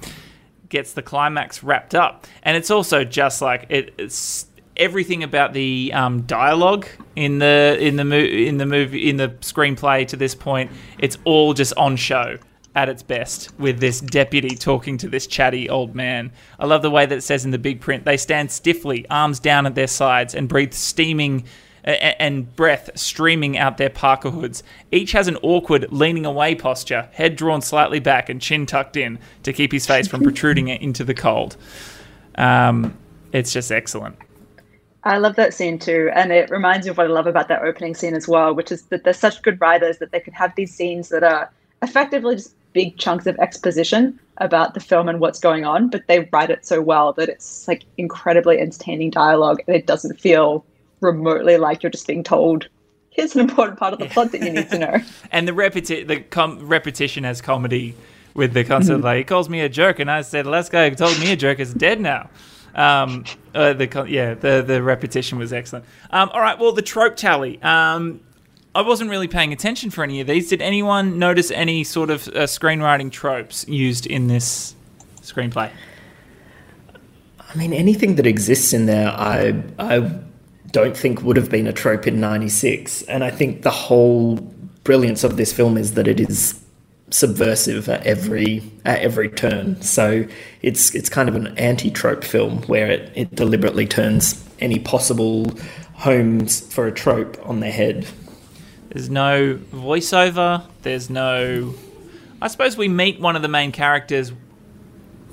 gets 0.69 0.93
the 0.93 1.01
climax 1.01 1.63
wrapped 1.63 1.95
up. 1.95 2.27
And 2.43 2.57
it's 2.57 2.69
also 2.69 3.03
just 3.03 3.41
like 3.41 3.65
it, 3.69 3.93
it's 3.97 4.47
everything 4.77 5.23
about 5.23 5.53
the 5.53 5.91
um, 5.93 6.21
dialogue 6.23 6.87
in 7.15 7.39
the 7.39 7.77
in 7.79 7.95
the 7.95 8.05
mo- 8.05 8.17
in 8.17 8.57
the 8.57 8.65
movie 8.65 9.09
in 9.09 9.17
the 9.17 9.29
screenplay 9.41 10.07
to 10.07 10.17
this 10.17 10.35
point. 10.35 10.71
It's 10.99 11.17
all 11.23 11.53
just 11.53 11.73
on 11.75 11.95
show 11.95 12.37
at 12.75 12.89
its 12.89 13.03
best 13.03 13.57
with 13.59 13.79
this 13.79 14.01
deputy 14.01 14.55
talking 14.55 14.97
to 14.97 15.07
this 15.07 15.27
chatty 15.27 15.69
old 15.69 15.93
man. 15.93 16.31
I 16.59 16.65
love 16.65 16.81
the 16.81 16.89
way 16.89 17.05
that 17.05 17.17
it 17.17 17.21
says 17.21 17.45
in 17.45 17.51
the 17.51 17.59
big 17.59 17.81
print 17.81 18.05
they 18.05 18.17
stand 18.17 18.51
stiffly, 18.51 19.07
arms 19.09 19.39
down 19.39 19.65
at 19.65 19.75
their 19.75 19.87
sides, 19.87 20.33
and 20.33 20.49
breathe 20.49 20.73
steaming 20.73 21.45
and 21.83 22.55
breath 22.55 22.89
streaming 22.95 23.57
out 23.57 23.77
their 23.77 23.89
parka 23.89 24.31
hoods. 24.31 24.63
Each 24.91 25.11
has 25.11 25.27
an 25.27 25.35
awkward 25.37 25.91
leaning 25.91 26.25
away 26.25 26.55
posture, 26.55 27.09
head 27.11 27.35
drawn 27.35 27.61
slightly 27.61 27.99
back 27.99 28.29
and 28.29 28.41
chin 28.41 28.65
tucked 28.65 28.95
in 28.95 29.19
to 29.43 29.51
keep 29.51 29.71
his 29.71 29.85
face 29.85 30.07
from 30.07 30.23
protruding 30.23 30.69
into 30.69 31.03
the 31.03 31.13
cold. 31.13 31.57
Um, 32.35 32.97
it's 33.33 33.51
just 33.51 33.71
excellent. 33.71 34.15
I 35.05 35.17
love 35.17 35.35
that 35.35 35.53
scene 35.53 35.79
too, 35.79 36.09
and 36.13 36.31
it 36.31 36.49
reminds 36.49 36.85
me 36.85 36.91
of 36.91 36.97
what 36.97 37.07
I 37.07 37.09
love 37.09 37.27
about 37.27 37.49
that 37.49 37.63
opening 37.63 37.93
scene 37.93 38.13
as 38.13 38.27
well, 38.27 38.53
which 38.53 38.71
is 38.71 38.83
that 38.83 39.03
they're 39.03 39.13
such 39.13 39.41
good 39.41 39.59
writers 39.59 39.97
that 39.97 40.11
they 40.11 40.19
can 40.19 40.33
have 40.33 40.55
these 40.55 40.73
scenes 40.73 41.09
that 41.09 41.23
are 41.23 41.51
effectively 41.81 42.35
just 42.35 42.55
big 42.71 42.97
chunks 42.97 43.27
of 43.27 43.37
exposition 43.37 44.19
about 44.37 44.73
the 44.73 44.79
film 44.79 45.09
and 45.09 45.19
what's 45.19 45.39
going 45.39 45.65
on, 45.65 45.89
but 45.89 46.07
they 46.07 46.27
write 46.31 46.49
it 46.49 46.65
so 46.65 46.81
well 46.81 47.13
that 47.13 47.29
it's 47.29 47.67
like 47.67 47.83
incredibly 47.97 48.59
entertaining 48.59 49.09
dialogue, 49.09 49.61
and 49.67 49.75
it 49.75 49.85
doesn't 49.85 50.19
feel 50.21 50.65
remotely 51.01 51.57
like 51.57 51.83
you're 51.83 51.89
just 51.89 52.07
being 52.07 52.23
told 52.23 52.67
here's 53.13 53.35
an 53.35 53.41
important 53.41 53.77
part 53.77 53.93
of 53.93 53.99
the 53.99 54.07
plot 54.07 54.31
that 54.31 54.41
you 54.41 54.49
need 54.49 54.69
to 54.69 54.77
know. 54.77 54.97
and 55.31 55.47
the 55.47 55.51
repeti- 55.51 56.07
the 56.07 56.21
com- 56.21 56.67
repetition 56.67 57.25
as 57.25 57.41
comedy 57.41 57.95
with 58.33 58.53
the 58.53 58.63
concept 58.63 58.97
mm-hmm. 58.97 59.05
like 59.05 59.17
he 59.19 59.23
calls 59.23 59.49
me 59.49 59.61
a 59.61 59.69
jerk 59.69 59.99
and 59.99 60.09
I 60.09 60.21
said 60.21 60.45
"The 60.45 60.49
last 60.49 60.71
guy 60.71 60.89
who 60.89 60.95
told 60.95 61.19
me 61.19 61.31
a 61.31 61.35
jerk 61.35 61.59
is 61.59 61.73
dead 61.73 62.01
now. 62.01 62.29
Um, 62.75 63.25
uh, 63.53 63.73
the 63.73 64.05
yeah 64.07 64.33
the 64.33 64.63
the 64.65 64.81
repetition 64.81 65.37
was 65.37 65.53
excellent. 65.53 65.85
Um, 66.09 66.29
all 66.29 66.41
right, 66.41 66.57
well 66.57 66.71
the 66.71 66.81
trope 66.81 67.15
tally. 67.15 67.61
Um, 67.61 68.21
I 68.75 68.81
wasn't 68.81 69.11
really 69.11 69.27
paying 69.27 69.53
attention 69.53 69.91
for 69.91 70.03
any 70.03 70.19
of 70.19 70.27
these. 70.27 70.49
Did 70.49 70.61
anyone 70.61 71.19
notice 71.19 71.51
any 71.51 71.83
sort 71.83 72.09
of 72.09 72.27
uh, 72.29 72.47
screenwriting 72.47 73.11
tropes 73.11 73.67
used 73.67 74.07
in 74.07 74.27
this 74.27 74.75
screenplay? 75.21 75.69
I 77.39 77.55
mean, 77.55 77.71
anything 77.71 78.15
that 78.15 78.25
exists 78.25 78.73
in 78.73 78.87
there, 78.87 79.09
I 79.09 79.61
I 79.77 80.11
don't 80.71 80.97
think 80.97 81.21
would 81.21 81.37
have 81.37 81.51
been 81.51 81.67
a 81.67 81.73
trope 81.73 82.07
in 82.07 82.19
'96, 82.19 83.03
and 83.03 83.23
I 83.23 83.29
think 83.29 83.61
the 83.61 83.69
whole 83.69 84.37
brilliance 84.83 85.23
of 85.23 85.37
this 85.37 85.53
film 85.53 85.77
is 85.77 85.93
that 85.93 86.07
it 86.07 86.19
is 86.19 86.59
subversive 87.13 87.87
at 87.89 88.05
every 88.07 88.63
at 88.85 88.99
every 88.99 89.29
turn. 89.29 89.79
So 89.81 90.25
it's 90.61 90.93
it's 90.95 91.09
kind 91.09 91.29
of 91.29 91.35
an 91.35 91.55
anti-trope 91.57 92.23
film 92.23 92.63
where 92.63 92.89
it, 92.89 93.11
it 93.15 93.35
deliberately 93.35 93.85
turns 93.85 94.43
any 94.59 94.79
possible 94.79 95.51
homes 95.93 96.61
for 96.73 96.87
a 96.87 96.91
trope 96.91 97.37
on 97.47 97.59
their 97.59 97.71
head. 97.71 98.07
There's 98.89 99.09
no 99.09 99.59
voiceover. 99.71 100.65
There's 100.81 101.09
no. 101.09 101.73
I 102.41 102.47
suppose 102.47 102.77
we 102.77 102.87
meet 102.87 103.19
one 103.19 103.35
of 103.35 103.41
the 103.41 103.47
main 103.47 103.71
characters 103.71 104.33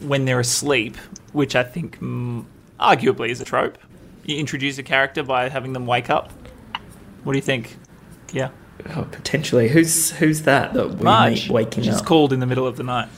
when 0.01 0.27
they're 0.27 0.41
asleep, 0.41 0.97
which 1.33 1.57
I 1.57 1.65
think 1.65 1.99
mm, 1.99 2.45
arguably 2.79 3.31
is 3.31 3.41
a 3.41 3.45
trope. 3.45 3.79
You 4.25 4.37
introduce 4.37 4.79
a 4.79 4.83
character 4.83 5.23
by 5.23 5.49
having 5.49 5.73
them 5.73 5.87
wake 5.87 6.11
up. 6.11 6.31
What 7.25 7.33
do 7.33 7.39
you 7.39 7.43
think? 7.43 7.77
Yeah. 8.33 8.51
Oh, 8.97 9.07
potentially, 9.11 9.69
who's 9.69 10.11
who's 10.13 10.43
that 10.43 10.75
that 10.75 10.89
we 10.97 11.05
Marge, 11.05 11.45
meet 11.45 11.51
waking 11.51 11.85
she's 11.85 11.97
up? 11.99 12.07
called 12.07 12.33
in 12.33 12.41
the 12.41 12.47
middle 12.47 12.67
of 12.67 12.77
the 12.77 12.83
night. 12.83 13.09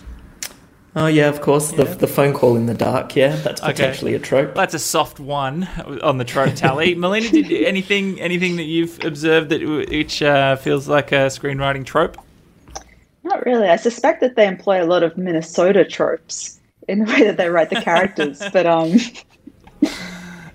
Oh 0.95 1.07
yeah, 1.07 1.29
of 1.29 1.41
course, 1.41 1.73
the 1.73 1.85
the 1.85 2.07
phone 2.07 2.35
call 2.35 2.57
in 2.57 2.67
the 2.67 2.75
dark. 2.75 3.17
Yeah, 3.17 3.37
that's 3.37 3.63
Okay. 3.63 3.73
potentially 3.73 4.15
a 4.15 4.19
trope. 4.19 4.55
That's 4.55 4.75
a 4.75 4.79
soft 4.79 5.19
one 5.21 5.69
on 6.03 6.19
the 6.19 6.25
trope 6.25 6.55
tally. 6.55 6.95
Melina, 6.97 7.31
did 7.31 7.51
anything 7.51 8.21
anything 8.21 8.57
that 8.57 8.65
you've 8.65 9.03
observed 9.05 9.49
that 9.51 9.63
which 9.67 10.23
uh, 10.23 10.57
feels 10.57 10.89
like 10.89 11.13
a 11.13 11.27
screenwriting 11.29 11.87
trope? 11.87 12.17
Not 13.25 13.47
really. 13.47 13.69
I 13.69 13.77
suspect 13.77 14.21
that 14.21 14.37
they 14.37 14.47
employ 14.47 14.83
a 14.83 14.87
lot 14.87 15.03
of 15.03 15.17
Minnesota 15.17 15.85
tropes 15.85 16.61
in 16.89 16.99
the 16.99 17.05
way 17.07 17.23
that 17.25 17.37
they 17.37 17.49
write 17.49 17.71
the 17.71 17.81
characters, 17.81 18.43
but 18.53 18.67
um, 18.67 18.97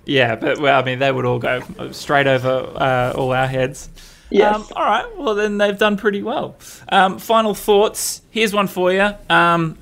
Yeah, 0.04 0.36
but 0.36 0.58
well, 0.60 0.80
I 0.80 0.84
mean, 0.84 1.00
they 1.00 1.12
would 1.12 1.24
all 1.26 1.38
go 1.38 1.62
straight 1.92 2.26
over 2.26 2.72
uh, 2.76 3.12
all 3.14 3.32
our 3.32 3.46
heads. 3.46 3.90
Yes. 4.30 4.54
Um, 4.54 4.66
all 4.76 4.84
right. 4.84 5.16
Well, 5.16 5.34
then 5.34 5.58
they've 5.58 5.78
done 5.78 5.96
pretty 5.96 6.22
well. 6.22 6.56
Um, 6.90 7.18
final 7.18 7.54
thoughts. 7.54 8.22
Here's 8.30 8.52
one 8.52 8.66
for 8.66 8.92
you. 8.92 9.10
Um, 9.30 9.78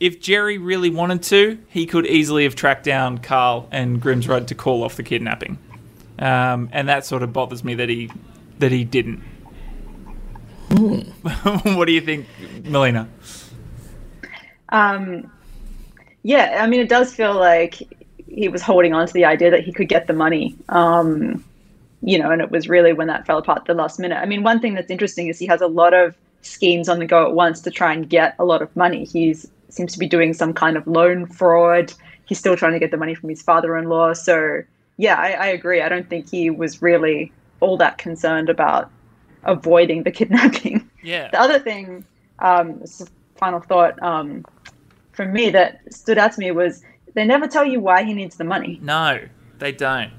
if 0.00 0.20
Jerry 0.20 0.58
really 0.58 0.90
wanted 0.90 1.22
to, 1.24 1.58
he 1.68 1.86
could 1.86 2.06
easily 2.06 2.44
have 2.44 2.54
tracked 2.54 2.84
down 2.84 3.18
Carl 3.18 3.68
and 3.70 4.00
Grimsrud 4.02 4.48
to 4.48 4.54
call 4.54 4.82
off 4.84 4.96
the 4.96 5.02
kidnapping, 5.02 5.58
um, 6.18 6.68
and 6.72 6.88
that 6.88 7.06
sort 7.06 7.22
of 7.22 7.32
bothers 7.32 7.64
me 7.64 7.74
that 7.74 7.88
he 7.88 8.10
that 8.58 8.70
he 8.70 8.84
didn't. 8.84 9.22
what 10.74 11.86
do 11.86 11.92
you 11.92 12.00
think, 12.00 12.26
Melina? 12.64 13.08
Um, 14.70 15.30
yeah, 16.22 16.58
I 16.60 16.66
mean, 16.66 16.80
it 16.80 16.88
does 16.88 17.14
feel 17.14 17.34
like 17.34 17.76
he 18.26 18.48
was 18.48 18.60
holding 18.60 18.92
on 18.92 19.06
to 19.06 19.12
the 19.12 19.24
idea 19.24 19.50
that 19.52 19.62
he 19.62 19.72
could 19.72 19.88
get 19.88 20.06
the 20.06 20.12
money. 20.12 20.56
Um, 20.68 21.44
you 22.04 22.18
know, 22.18 22.30
and 22.30 22.42
it 22.42 22.50
was 22.50 22.68
really 22.68 22.92
when 22.92 23.06
that 23.06 23.26
fell 23.26 23.38
apart 23.38 23.60
at 23.60 23.64
the 23.64 23.74
last 23.74 23.98
minute. 23.98 24.16
I 24.16 24.26
mean, 24.26 24.42
one 24.42 24.60
thing 24.60 24.74
that's 24.74 24.90
interesting 24.90 25.28
is 25.28 25.38
he 25.38 25.46
has 25.46 25.62
a 25.62 25.66
lot 25.66 25.94
of 25.94 26.14
schemes 26.42 26.88
on 26.88 26.98
the 26.98 27.06
go 27.06 27.26
at 27.26 27.32
once 27.32 27.60
to 27.62 27.70
try 27.70 27.94
and 27.94 28.08
get 28.08 28.36
a 28.38 28.44
lot 28.44 28.60
of 28.60 28.74
money. 28.76 29.04
He 29.06 29.34
seems 29.70 29.92
to 29.94 29.98
be 29.98 30.06
doing 30.06 30.34
some 30.34 30.52
kind 30.52 30.76
of 30.76 30.86
loan 30.86 31.26
fraud. 31.26 31.94
He's 32.26 32.38
still 32.38 32.56
trying 32.56 32.74
to 32.74 32.78
get 32.78 32.90
the 32.90 32.98
money 32.98 33.14
from 33.14 33.30
his 33.30 33.40
father-in-law. 33.40 34.12
So, 34.12 34.62
yeah, 34.98 35.16
I, 35.16 35.30
I 35.30 35.46
agree. 35.46 35.80
I 35.80 35.88
don't 35.88 36.08
think 36.08 36.30
he 36.30 36.50
was 36.50 36.82
really 36.82 37.32
all 37.60 37.78
that 37.78 37.96
concerned 37.96 38.50
about 38.50 38.90
avoiding 39.44 40.02
the 40.02 40.10
kidnapping. 40.18 40.88
Yeah. 41.02 41.30
The 41.30 41.40
other 41.40 41.58
thing, 41.58 42.04
um, 42.40 42.80
this 42.80 43.00
is 43.00 43.08
a 43.08 43.38
final 43.38 43.60
thought 43.60 44.00
um, 44.02 44.44
from 45.12 45.32
me 45.32 45.48
that 45.50 45.80
stood 45.90 46.18
out 46.18 46.32
to 46.32 46.40
me 46.40 46.50
was 46.50 46.82
they 47.14 47.24
never 47.24 47.46
tell 47.46 47.64
you 47.64 47.80
why 47.80 48.04
he 48.04 48.12
needs 48.12 48.36
the 48.36 48.44
money. 48.44 48.78
No, 48.82 49.20
they 49.64 49.72
don't. 49.72 50.12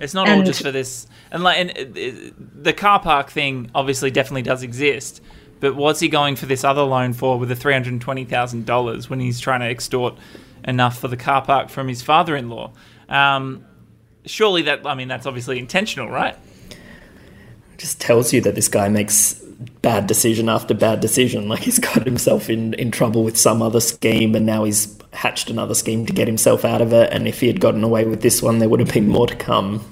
It's 0.00 0.14
not 0.14 0.28
all 0.28 0.42
just 0.42 0.62
for 0.62 0.70
this. 0.70 1.06
And 1.30 1.42
like, 1.42 1.58
and 1.58 1.70
uh, 1.70 2.00
uh, 2.00 2.30
the 2.38 2.72
car 2.72 3.00
park 3.00 3.30
thing 3.30 3.70
obviously 3.74 4.10
definitely 4.10 4.42
does 4.42 4.62
exist. 4.62 5.20
But 5.60 5.76
what's 5.76 6.00
he 6.00 6.08
going 6.08 6.36
for 6.36 6.46
this 6.46 6.64
other 6.64 6.82
loan 6.82 7.12
for 7.12 7.38
with 7.38 7.48
the 7.48 7.56
three 7.56 7.72
hundred 7.72 8.00
twenty 8.00 8.24
thousand 8.24 8.66
dollars 8.66 9.08
when 9.10 9.20
he's 9.20 9.40
trying 9.40 9.60
to 9.60 9.66
extort 9.66 10.16
enough 10.64 10.98
for 10.98 11.08
the 11.08 11.16
car 11.16 11.42
park 11.42 11.68
from 11.68 11.88
his 11.88 12.02
father-in-law? 12.02 12.72
Um, 13.08 13.64
surely 14.24 14.62
that 14.62 14.86
I 14.86 14.94
mean 14.94 15.08
that's 15.08 15.26
obviously 15.26 15.58
intentional, 15.58 16.08
right? 16.08 16.36
just 17.82 18.00
tells 18.00 18.32
you 18.32 18.40
that 18.40 18.54
this 18.54 18.68
guy 18.68 18.88
makes 18.88 19.41
bad 19.82 20.06
decision 20.06 20.48
after 20.48 20.74
bad 20.74 21.00
decision. 21.00 21.48
Like 21.52 21.60
he's 21.60 21.78
got 21.78 22.04
himself 22.04 22.48
in, 22.48 22.74
in 22.74 22.90
trouble 22.90 23.24
with 23.24 23.36
some 23.36 23.60
other 23.60 23.80
scheme 23.80 24.34
and 24.34 24.46
now 24.46 24.64
he's 24.64 24.96
hatched 25.12 25.50
another 25.50 25.74
scheme 25.74 26.06
to 26.06 26.12
get 26.12 26.26
himself 26.26 26.64
out 26.64 26.80
of 26.80 26.92
it. 26.92 27.12
And 27.12 27.28
if 27.28 27.40
he 27.40 27.46
had 27.46 27.60
gotten 27.60 27.84
away 27.84 28.04
with 28.06 28.22
this 28.22 28.42
one, 28.42 28.58
there 28.58 28.68
would 28.68 28.80
have 28.80 28.92
been 28.92 29.08
more 29.08 29.26
to 29.26 29.36
come. 29.36 29.84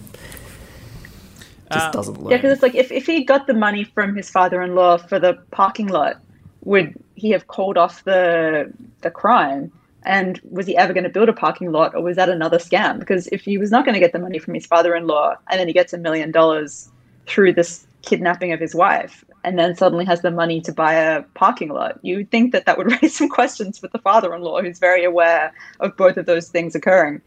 Just 1.72 1.86
Uh, 1.86 1.90
doesn't 1.92 2.20
learn. 2.20 2.30
Yeah, 2.30 2.36
because 2.38 2.52
it's 2.52 2.62
like 2.62 2.74
if, 2.74 2.90
if 2.90 3.06
he 3.06 3.24
got 3.24 3.46
the 3.46 3.54
money 3.54 3.84
from 3.84 4.16
his 4.16 4.30
father-in-law 4.30 4.98
for 4.98 5.18
the 5.18 5.34
parking 5.50 5.88
lot, 5.88 6.16
would 6.64 6.94
he 7.14 7.30
have 7.30 7.46
called 7.46 7.78
off 7.78 8.04
the 8.04 8.72
the 9.02 9.10
crime? 9.10 9.70
And 10.02 10.40
was 10.50 10.66
he 10.66 10.76
ever 10.76 10.94
going 10.94 11.04
to 11.04 11.10
build 11.10 11.28
a 11.28 11.32
parking 11.34 11.72
lot, 11.72 11.94
or 11.94 12.02
was 12.02 12.16
that 12.16 12.30
another 12.30 12.58
scam? 12.58 12.98
Because 12.98 13.28
if 13.28 13.42
he 13.42 13.58
was 13.58 13.70
not 13.70 13.84
going 13.84 13.92
to 13.92 14.00
get 14.00 14.12
the 14.12 14.18
money 14.18 14.38
from 14.38 14.54
his 14.54 14.64
father-in-law, 14.64 15.36
and 15.50 15.60
then 15.60 15.66
he 15.66 15.74
gets 15.74 15.92
a 15.92 15.98
million 15.98 16.30
dollars 16.30 16.88
through 17.26 17.52
this 17.52 17.86
kidnapping 18.02 18.52
of 18.52 18.58
his 18.58 18.74
wife, 18.74 19.24
and 19.44 19.58
then 19.58 19.74
suddenly 19.74 20.04
has 20.04 20.20
the 20.22 20.30
money 20.30 20.60
to 20.60 20.72
buy 20.72 20.94
a 20.94 21.22
parking 21.34 21.70
lot, 21.70 21.98
you 22.02 22.16
would 22.18 22.30
think 22.30 22.52
that 22.52 22.66
that 22.66 22.76
would 22.78 22.90
raise 23.02 23.16
some 23.16 23.28
questions 23.28 23.80
with 23.82 23.92
the 23.92 23.98
father-in-law, 23.98 24.62
who's 24.62 24.78
very 24.78 25.04
aware 25.04 25.52
of 25.80 25.96
both 25.96 26.16
of 26.16 26.26
those 26.26 26.48
things 26.48 26.74
occurring. 26.74 27.20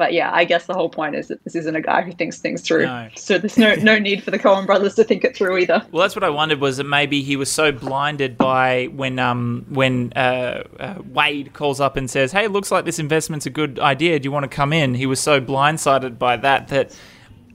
but 0.00 0.14
yeah, 0.14 0.30
I 0.32 0.44
guess 0.46 0.64
the 0.64 0.72
whole 0.72 0.88
point 0.88 1.14
is 1.14 1.28
that 1.28 1.44
this 1.44 1.54
isn't 1.54 1.76
a 1.76 1.80
guy 1.82 2.00
who 2.00 2.12
thinks 2.12 2.38
things 2.38 2.62
through. 2.62 2.86
No. 2.86 3.08
So 3.16 3.36
there's 3.36 3.58
no 3.58 3.74
no 3.74 3.98
need 3.98 4.22
for 4.24 4.30
the 4.30 4.38
Coen 4.38 4.64
brothers 4.64 4.94
to 4.94 5.04
think 5.04 5.24
it 5.24 5.36
through 5.36 5.58
either. 5.58 5.84
Well, 5.92 6.00
that's 6.00 6.16
what 6.16 6.24
I 6.24 6.30
wondered 6.30 6.58
was 6.58 6.78
that 6.78 6.84
maybe 6.84 7.22
he 7.22 7.36
was 7.36 7.52
so 7.52 7.70
blinded 7.70 8.38
by 8.38 8.86
when 8.94 9.18
um 9.18 9.66
when 9.68 10.14
uh, 10.16 10.64
uh, 10.80 10.94
Wade 11.12 11.52
calls 11.52 11.80
up 11.80 11.98
and 11.98 12.08
says, 12.10 12.32
"Hey, 12.32 12.48
looks 12.48 12.70
like 12.70 12.86
this 12.86 12.98
investment's 12.98 13.44
a 13.44 13.50
good 13.50 13.78
idea. 13.78 14.18
Do 14.18 14.26
you 14.26 14.32
want 14.32 14.44
to 14.44 14.48
come 14.48 14.72
in?" 14.72 14.94
He 14.94 15.04
was 15.04 15.20
so 15.20 15.38
blindsided 15.38 16.18
by 16.18 16.38
that 16.38 16.68
that 16.68 16.98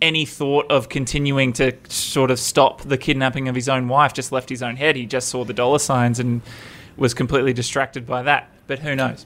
any 0.06 0.26
thought 0.26 0.70
of 0.70 0.88
continuing 0.88 1.52
to 1.54 1.76
sort 1.90 2.30
of 2.30 2.40
stop 2.40 2.84
the 2.84 2.98
kidnapping 2.98 3.48
of 3.48 3.56
his 3.56 3.68
own 3.68 3.88
wife 3.88 4.14
just 4.14 4.32
left 4.32 4.50
his 4.50 4.62
own 4.62 4.76
head. 4.76 4.96
He 4.96 5.06
just 5.06 5.30
saw 5.30 5.44
the 5.44 5.54
dollar 5.54 5.80
signs 5.80 6.20
and 6.20 6.42
was 6.96 7.14
completely 7.14 7.54
distracted 7.54 8.06
by 8.06 8.22
that. 8.24 8.50
But 8.68 8.80
who 8.80 8.96
knows? 8.96 9.26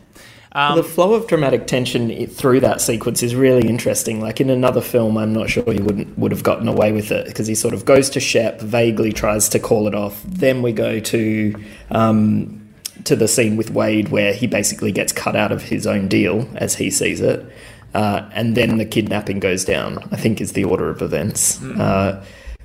Um, 0.54 0.78
the 0.78 0.84
flow 0.84 1.14
of 1.14 1.28
dramatic 1.28 1.68
tension 1.68 2.26
through 2.28 2.62
that 2.62 2.82
sequence 2.82 3.22
is 3.22 3.36
really 3.36 3.68
interesting. 3.68 4.20
Like 4.20 4.42
in 4.42 4.50
another 4.50 4.82
film, 4.82 5.18
I'm 5.18 5.34
not 5.34 5.50
sure 5.50 5.64
he 5.72 5.82
wouldn't 5.82 6.18
would 6.18 6.32
have 6.32 6.44
gotten 6.44 6.68
away 6.68 6.92
with 6.92 7.12
it 7.12 7.28
because 7.28 7.46
he 7.46 7.54
sort 7.54 7.74
of 7.74 7.86
goes 7.86 8.10
to 8.12 8.20
Shep, 8.20 8.60
vaguely 8.60 9.12
tries 9.12 9.50
to 9.50 9.60
call 9.60 9.88
it 9.88 9.94
off. 9.94 10.24
Then 10.24 10.62
we 10.64 10.72
go 10.72 11.00
to 11.00 11.56
um, 11.92 12.68
to 13.04 13.16
the 13.16 13.28
scene 13.28 13.58
with 13.58 13.70
Wade 13.70 14.10
where 14.10 14.34
he 14.34 14.48
basically 14.48 14.92
gets 14.92 15.14
cut 15.14 15.36
out 15.36 15.52
of 15.52 15.62
his 15.62 15.86
own 15.86 16.08
deal 16.08 16.50
as 16.56 16.76
he 16.76 16.90
sees 16.90 17.22
it, 17.22 17.46
uh, 17.94 18.30
and 18.34 18.56
then 18.56 18.78
the 18.78 18.86
kidnapping 18.86 19.40
goes 19.40 19.66
down. 19.66 19.98
I 20.12 20.16
think 20.16 20.42
is 20.42 20.54
the 20.54 20.64
order 20.64 20.90
of 20.90 21.02
events. 21.02 21.62
Uh, 21.64 22.24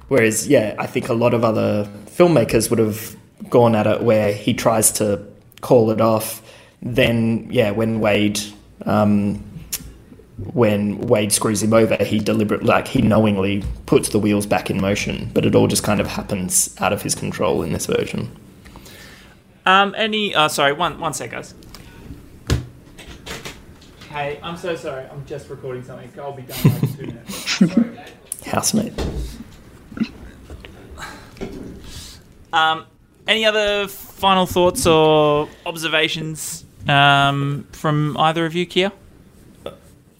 whereas, 0.08 0.48
yeah, 0.48 0.74
I 0.78 0.86
think 0.86 1.08
a 1.08 1.14
lot 1.14 1.34
of 1.34 1.44
other 1.44 1.88
filmmakers 2.06 2.70
would 2.70 2.78
have 2.78 3.16
gone 3.50 3.74
at 3.74 3.86
it 3.86 4.02
where 4.02 4.32
he 4.32 4.54
tries 4.54 4.92
to 4.92 5.20
call 5.60 5.90
it 5.90 6.00
off. 6.00 6.42
Then, 6.82 7.48
yeah, 7.50 7.70
when 7.70 8.00
Wade, 8.00 8.40
um, 8.84 9.42
when 10.52 10.98
Wade 10.98 11.32
screws 11.32 11.62
him 11.62 11.72
over, 11.72 11.96
he 12.04 12.18
deliberately, 12.18 12.66
like, 12.66 12.88
he 12.88 13.00
knowingly 13.00 13.64
puts 13.86 14.10
the 14.10 14.18
wheels 14.18 14.46
back 14.46 14.68
in 14.68 14.80
motion. 14.80 15.30
But 15.32 15.46
it 15.46 15.54
all 15.54 15.66
just 15.66 15.82
kind 15.82 16.00
of 16.00 16.06
happens 16.06 16.74
out 16.78 16.92
of 16.92 17.02
his 17.02 17.14
control 17.14 17.62
in 17.62 17.72
this 17.72 17.86
version. 17.86 18.28
Um, 19.64 19.94
any? 19.96 20.34
Uh, 20.34 20.48
sorry, 20.48 20.74
one 20.74 21.00
one 21.00 21.14
sec, 21.14 21.30
guys. 21.30 21.54
Hey, 24.14 24.38
I'm 24.44 24.56
so 24.56 24.76
sorry. 24.76 25.06
I'm 25.06 25.26
just 25.26 25.50
recording 25.50 25.82
something. 25.82 26.08
I'll 26.20 26.30
be 26.32 26.42
done 26.42 26.56
in 26.64 26.72
like 26.72 26.96
two 26.96 27.06
minutes. 27.08 28.44
Housemate. 28.46 28.92
Um, 32.52 32.86
any 33.26 33.44
other 33.44 33.88
final 33.88 34.46
thoughts 34.46 34.86
or 34.86 35.48
observations 35.66 36.64
um, 36.86 37.66
from 37.72 38.16
either 38.18 38.46
of 38.46 38.54
you, 38.54 38.66
Kia? 38.66 38.92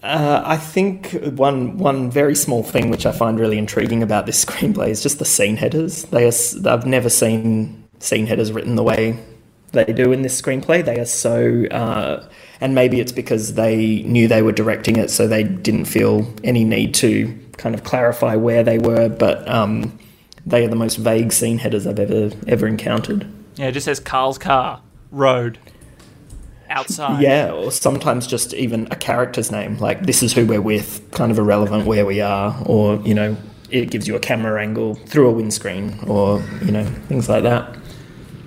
Uh, 0.03 0.43
I 0.45 0.57
think 0.57 1.11
one 1.37 1.77
one 1.77 2.11
very 2.11 2.35
small 2.35 2.63
thing 2.63 2.89
which 2.89 3.05
I 3.05 3.13
find 3.13 3.39
really 3.39 3.57
intriguing 3.57 4.03
about 4.03 4.25
this 4.25 4.43
screenplay 4.45 4.89
is 4.89 5.01
just 5.01 5.19
the 5.19 5.25
scene 5.25 5.55
headers. 5.55 6.03
They 6.03 6.25
are, 6.25 6.27
s- 6.27 6.65
I've 6.65 6.85
never 6.85 7.07
seen 7.07 7.81
scene 7.99 8.27
headers 8.27 8.51
written 8.53 8.75
the 8.75 8.83
way 8.83 9.17
they 9.71 9.85
do 9.85 10.11
in 10.11 10.21
this 10.21 10.39
screenplay. 10.39 10.83
They 10.83 10.99
are 10.99 11.05
so, 11.05 11.65
uh, 11.71 12.27
and 12.61 12.73
maybe 12.73 12.99
it's 12.99 13.11
because 13.11 13.55
they 13.55 14.03
knew 14.03 14.27
they 14.27 14.41
were 14.41 14.51
directing 14.51 14.95
it, 14.97 15.09
so 15.09 15.27
they 15.27 15.43
didn't 15.43 15.85
feel 15.85 16.33
any 16.43 16.63
need 16.63 16.93
to 16.95 17.37
kind 17.57 17.75
of 17.75 17.83
clarify 17.83 18.35
where 18.35 18.63
they 18.63 18.79
were. 18.79 19.09
But 19.09 19.47
um, 19.49 19.97
they 20.45 20.65
are 20.65 20.69
the 20.69 20.75
most 20.75 20.95
vague 20.95 21.33
scene 21.33 21.57
headers 21.57 21.85
I've 21.87 21.99
ever 21.99 22.31
ever 22.47 22.67
encountered. 22.67 23.27
Yeah, 23.55 23.67
it 23.67 23.71
just 23.73 23.85
says 23.85 23.99
Carl's 23.99 24.37
car, 24.37 24.81
road, 25.11 25.59
outside. 26.69 27.21
Yeah, 27.21 27.51
or 27.51 27.71
sometimes 27.71 28.27
just 28.27 28.53
even 28.53 28.87
a 28.91 28.95
character's 28.95 29.51
name, 29.51 29.77
like 29.77 30.05
this 30.05 30.21
is 30.23 30.33
who 30.33 30.45
we're 30.45 30.61
with, 30.61 31.09
kind 31.11 31.31
of 31.31 31.39
irrelevant 31.39 31.85
where 31.85 32.05
we 32.05 32.21
are, 32.21 32.55
or 32.65 32.97
you 32.97 33.13
know, 33.13 33.37
it 33.69 33.91
gives 33.91 34.07
you 34.07 34.15
a 34.15 34.19
camera 34.19 34.61
angle 34.61 34.95
through 34.95 35.29
a 35.29 35.31
windscreen, 35.31 35.99
or 36.07 36.43
you 36.63 36.71
know, 36.71 36.85
things 37.07 37.27
like 37.29 37.43
that. 37.43 37.75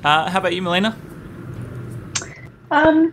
Uh, 0.04 0.30
how 0.30 0.38
about 0.38 0.54
you, 0.54 0.62
Melina? 0.62 0.96
Um, 2.70 3.12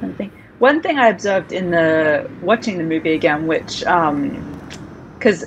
one 0.00 0.14
thing. 0.14 0.32
One 0.58 0.82
thing 0.82 0.98
I 0.98 1.08
observed 1.08 1.52
in 1.52 1.70
the 1.70 2.30
watching 2.40 2.78
the 2.78 2.84
movie 2.84 3.12
again, 3.12 3.46
which 3.46 3.80
because 3.80 5.44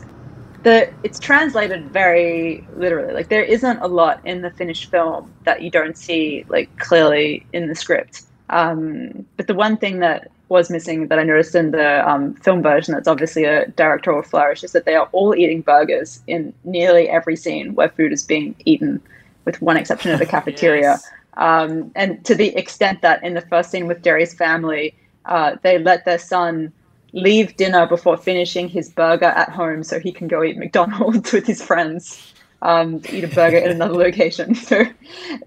the 0.63 0.91
it's 1.03 1.19
translated 1.19 1.91
very 1.91 2.67
literally. 2.73 3.13
Like 3.13 3.29
there 3.29 3.43
isn't 3.43 3.79
a 3.79 3.87
lot 3.87 4.21
in 4.25 4.41
the 4.41 4.51
finished 4.51 4.91
film 4.91 5.33
that 5.45 5.61
you 5.61 5.71
don't 5.71 5.97
see 5.97 6.45
like 6.49 6.75
clearly 6.77 7.45
in 7.53 7.67
the 7.67 7.75
script. 7.75 8.23
Um, 8.49 9.25
but 9.37 9.47
the 9.47 9.53
one 9.53 9.77
thing 9.77 9.99
that 9.99 10.31
was 10.49 10.69
missing 10.71 11.07
that 11.07 11.19
I 11.19 11.23
noticed 11.23 11.53
in 11.55 11.71
the 11.71 12.07
um, 12.09 12.33
film 12.35 12.63
version, 12.63 12.93
that's 12.95 13.07
obviously 13.07 13.43
a 13.45 13.67
directorial 13.69 14.23
flourish, 14.23 14.63
is 14.63 14.71
that 14.71 14.85
they 14.85 14.95
are 14.95 15.07
all 15.11 15.35
eating 15.35 15.61
burgers 15.61 16.21
in 16.27 16.53
nearly 16.63 17.07
every 17.09 17.35
scene 17.35 17.75
where 17.75 17.89
food 17.89 18.11
is 18.11 18.23
being 18.23 18.55
eaten, 18.65 19.01
with 19.49 19.61
one 19.61 19.77
exception 19.77 20.11
of 20.11 20.19
the 20.19 20.25
cafeteria. 20.35 20.81
Yes. 20.81 21.07
Um, 21.37 21.91
and 21.95 22.23
to 22.25 22.35
the 22.35 22.55
extent 22.55 23.01
that 23.01 23.23
in 23.23 23.33
the 23.33 23.41
first 23.41 23.71
scene 23.71 23.87
with 23.87 24.03
Jerry's 24.03 24.33
family, 24.33 24.93
uh, 25.25 25.55
they 25.63 25.79
let 25.79 26.05
their 26.05 26.19
son 26.19 26.71
leave 27.13 27.55
dinner 27.57 27.87
before 27.87 28.17
finishing 28.17 28.69
his 28.69 28.89
burger 28.89 29.25
at 29.25 29.49
home 29.49 29.83
so 29.83 29.99
he 29.99 30.11
can 30.11 30.27
go 30.27 30.43
eat 30.43 30.57
McDonald's 30.57 31.31
with 31.33 31.47
his 31.47 31.61
friends, 31.61 32.33
um, 32.61 33.01
eat 33.09 33.23
a 33.23 33.27
burger 33.27 33.57
in 33.57 33.71
another 33.71 33.93
location. 34.05 34.53
So 34.53 34.83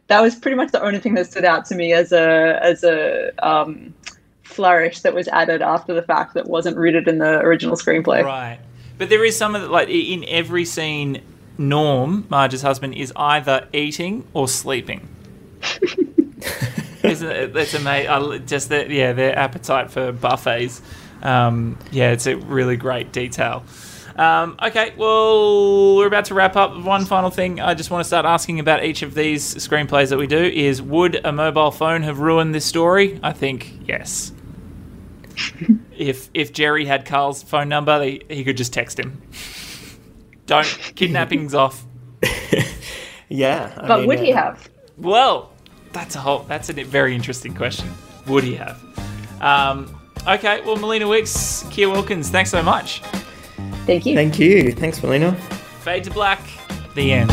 that 0.08 0.20
was 0.20 0.34
pretty 0.34 0.56
much 0.56 0.72
the 0.72 0.82
only 0.82 0.98
thing 0.98 1.14
that 1.14 1.30
stood 1.30 1.44
out 1.44 1.64
to 1.66 1.74
me 1.76 1.92
as 1.92 2.10
a 2.10 2.58
as 2.62 2.82
a 2.82 3.30
um, 3.46 3.94
flourish 4.42 5.00
that 5.00 5.14
was 5.14 5.28
added 5.28 5.62
after 5.62 5.94
the 5.94 6.02
fact 6.02 6.34
that 6.34 6.46
wasn't 6.48 6.76
rooted 6.76 7.06
in 7.06 7.18
the 7.18 7.38
original 7.40 7.76
screenplay. 7.76 8.24
Right. 8.24 8.58
But 8.98 9.08
there 9.08 9.24
is 9.24 9.36
some 9.36 9.54
of 9.54 9.62
the, 9.62 9.68
like 9.68 9.88
in 9.88 10.24
every 10.26 10.64
scene, 10.64 11.22
Norm, 11.58 12.26
Marge's 12.28 12.62
husband, 12.62 12.94
is 12.94 13.12
either 13.16 13.68
eating 13.72 14.26
or 14.32 14.48
sleeping. 14.48 15.08
Isn't 17.02 17.30
it? 17.30 17.52
That's 17.52 17.74
amazing. 17.74 18.46
Just 18.46 18.68
that, 18.68 18.90
yeah, 18.90 19.12
their 19.12 19.36
appetite 19.38 19.90
for 19.90 20.12
buffets. 20.12 20.80
Um, 21.22 21.78
yeah, 21.90 22.10
it's 22.10 22.26
a 22.26 22.36
really 22.36 22.76
great 22.76 23.12
detail. 23.12 23.64
Um, 24.16 24.56
okay, 24.62 24.92
well, 24.96 25.96
we're 25.96 26.06
about 26.06 26.26
to 26.26 26.34
wrap 26.34 26.56
up. 26.56 26.76
One 26.82 27.04
final 27.06 27.30
thing 27.30 27.60
I 27.60 27.74
just 27.74 27.90
want 27.90 28.02
to 28.02 28.04
start 28.06 28.26
asking 28.26 28.60
about 28.60 28.84
each 28.84 29.02
of 29.02 29.14
these 29.14 29.54
screenplays 29.54 30.10
that 30.10 30.18
we 30.18 30.26
do 30.26 30.38
is 30.38 30.82
would 30.82 31.24
a 31.24 31.32
mobile 31.32 31.70
phone 31.70 32.02
have 32.02 32.18
ruined 32.18 32.54
this 32.54 32.64
story? 32.64 33.18
I 33.22 33.32
think 33.32 33.88
yes. 33.88 34.32
if 35.96 36.28
if 36.34 36.52
Jerry 36.52 36.84
had 36.84 37.06
Carl's 37.06 37.42
phone 37.42 37.68
number, 37.68 38.02
he, 38.02 38.22
he 38.28 38.44
could 38.44 38.56
just 38.56 38.72
text 38.72 38.98
him. 38.98 39.22
Don't 40.46 40.66
kidnapping's 40.94 41.54
off. 41.54 41.84
Yeah, 43.32 43.72
I 43.78 43.88
But 43.88 43.98
mean, 44.00 44.08
would 44.08 44.20
he 44.20 44.32
uh, 44.34 44.36
have? 44.42 44.68
Well, 44.98 45.52
that's 45.92 46.16
a 46.16 46.18
whole. 46.18 46.40
That's 46.40 46.68
a 46.68 46.74
very 46.74 47.14
interesting 47.14 47.54
question. 47.54 47.90
Would 48.26 48.44
he 48.44 48.54
have? 48.56 48.78
Um, 49.40 49.98
okay. 50.28 50.60
Well, 50.60 50.76
Melina 50.76 51.08
Wicks, 51.08 51.64
Kia 51.70 51.88
Wilkins, 51.88 52.28
thanks 52.28 52.50
so 52.50 52.62
much. 52.62 53.00
Thank 53.86 54.04
you. 54.04 54.14
Thank 54.14 54.38
you. 54.38 54.72
Thanks, 54.72 55.02
Melina. 55.02 55.32
Fade 55.80 56.04
to 56.04 56.10
black. 56.10 56.40
The 56.94 57.10
end. 57.12 57.30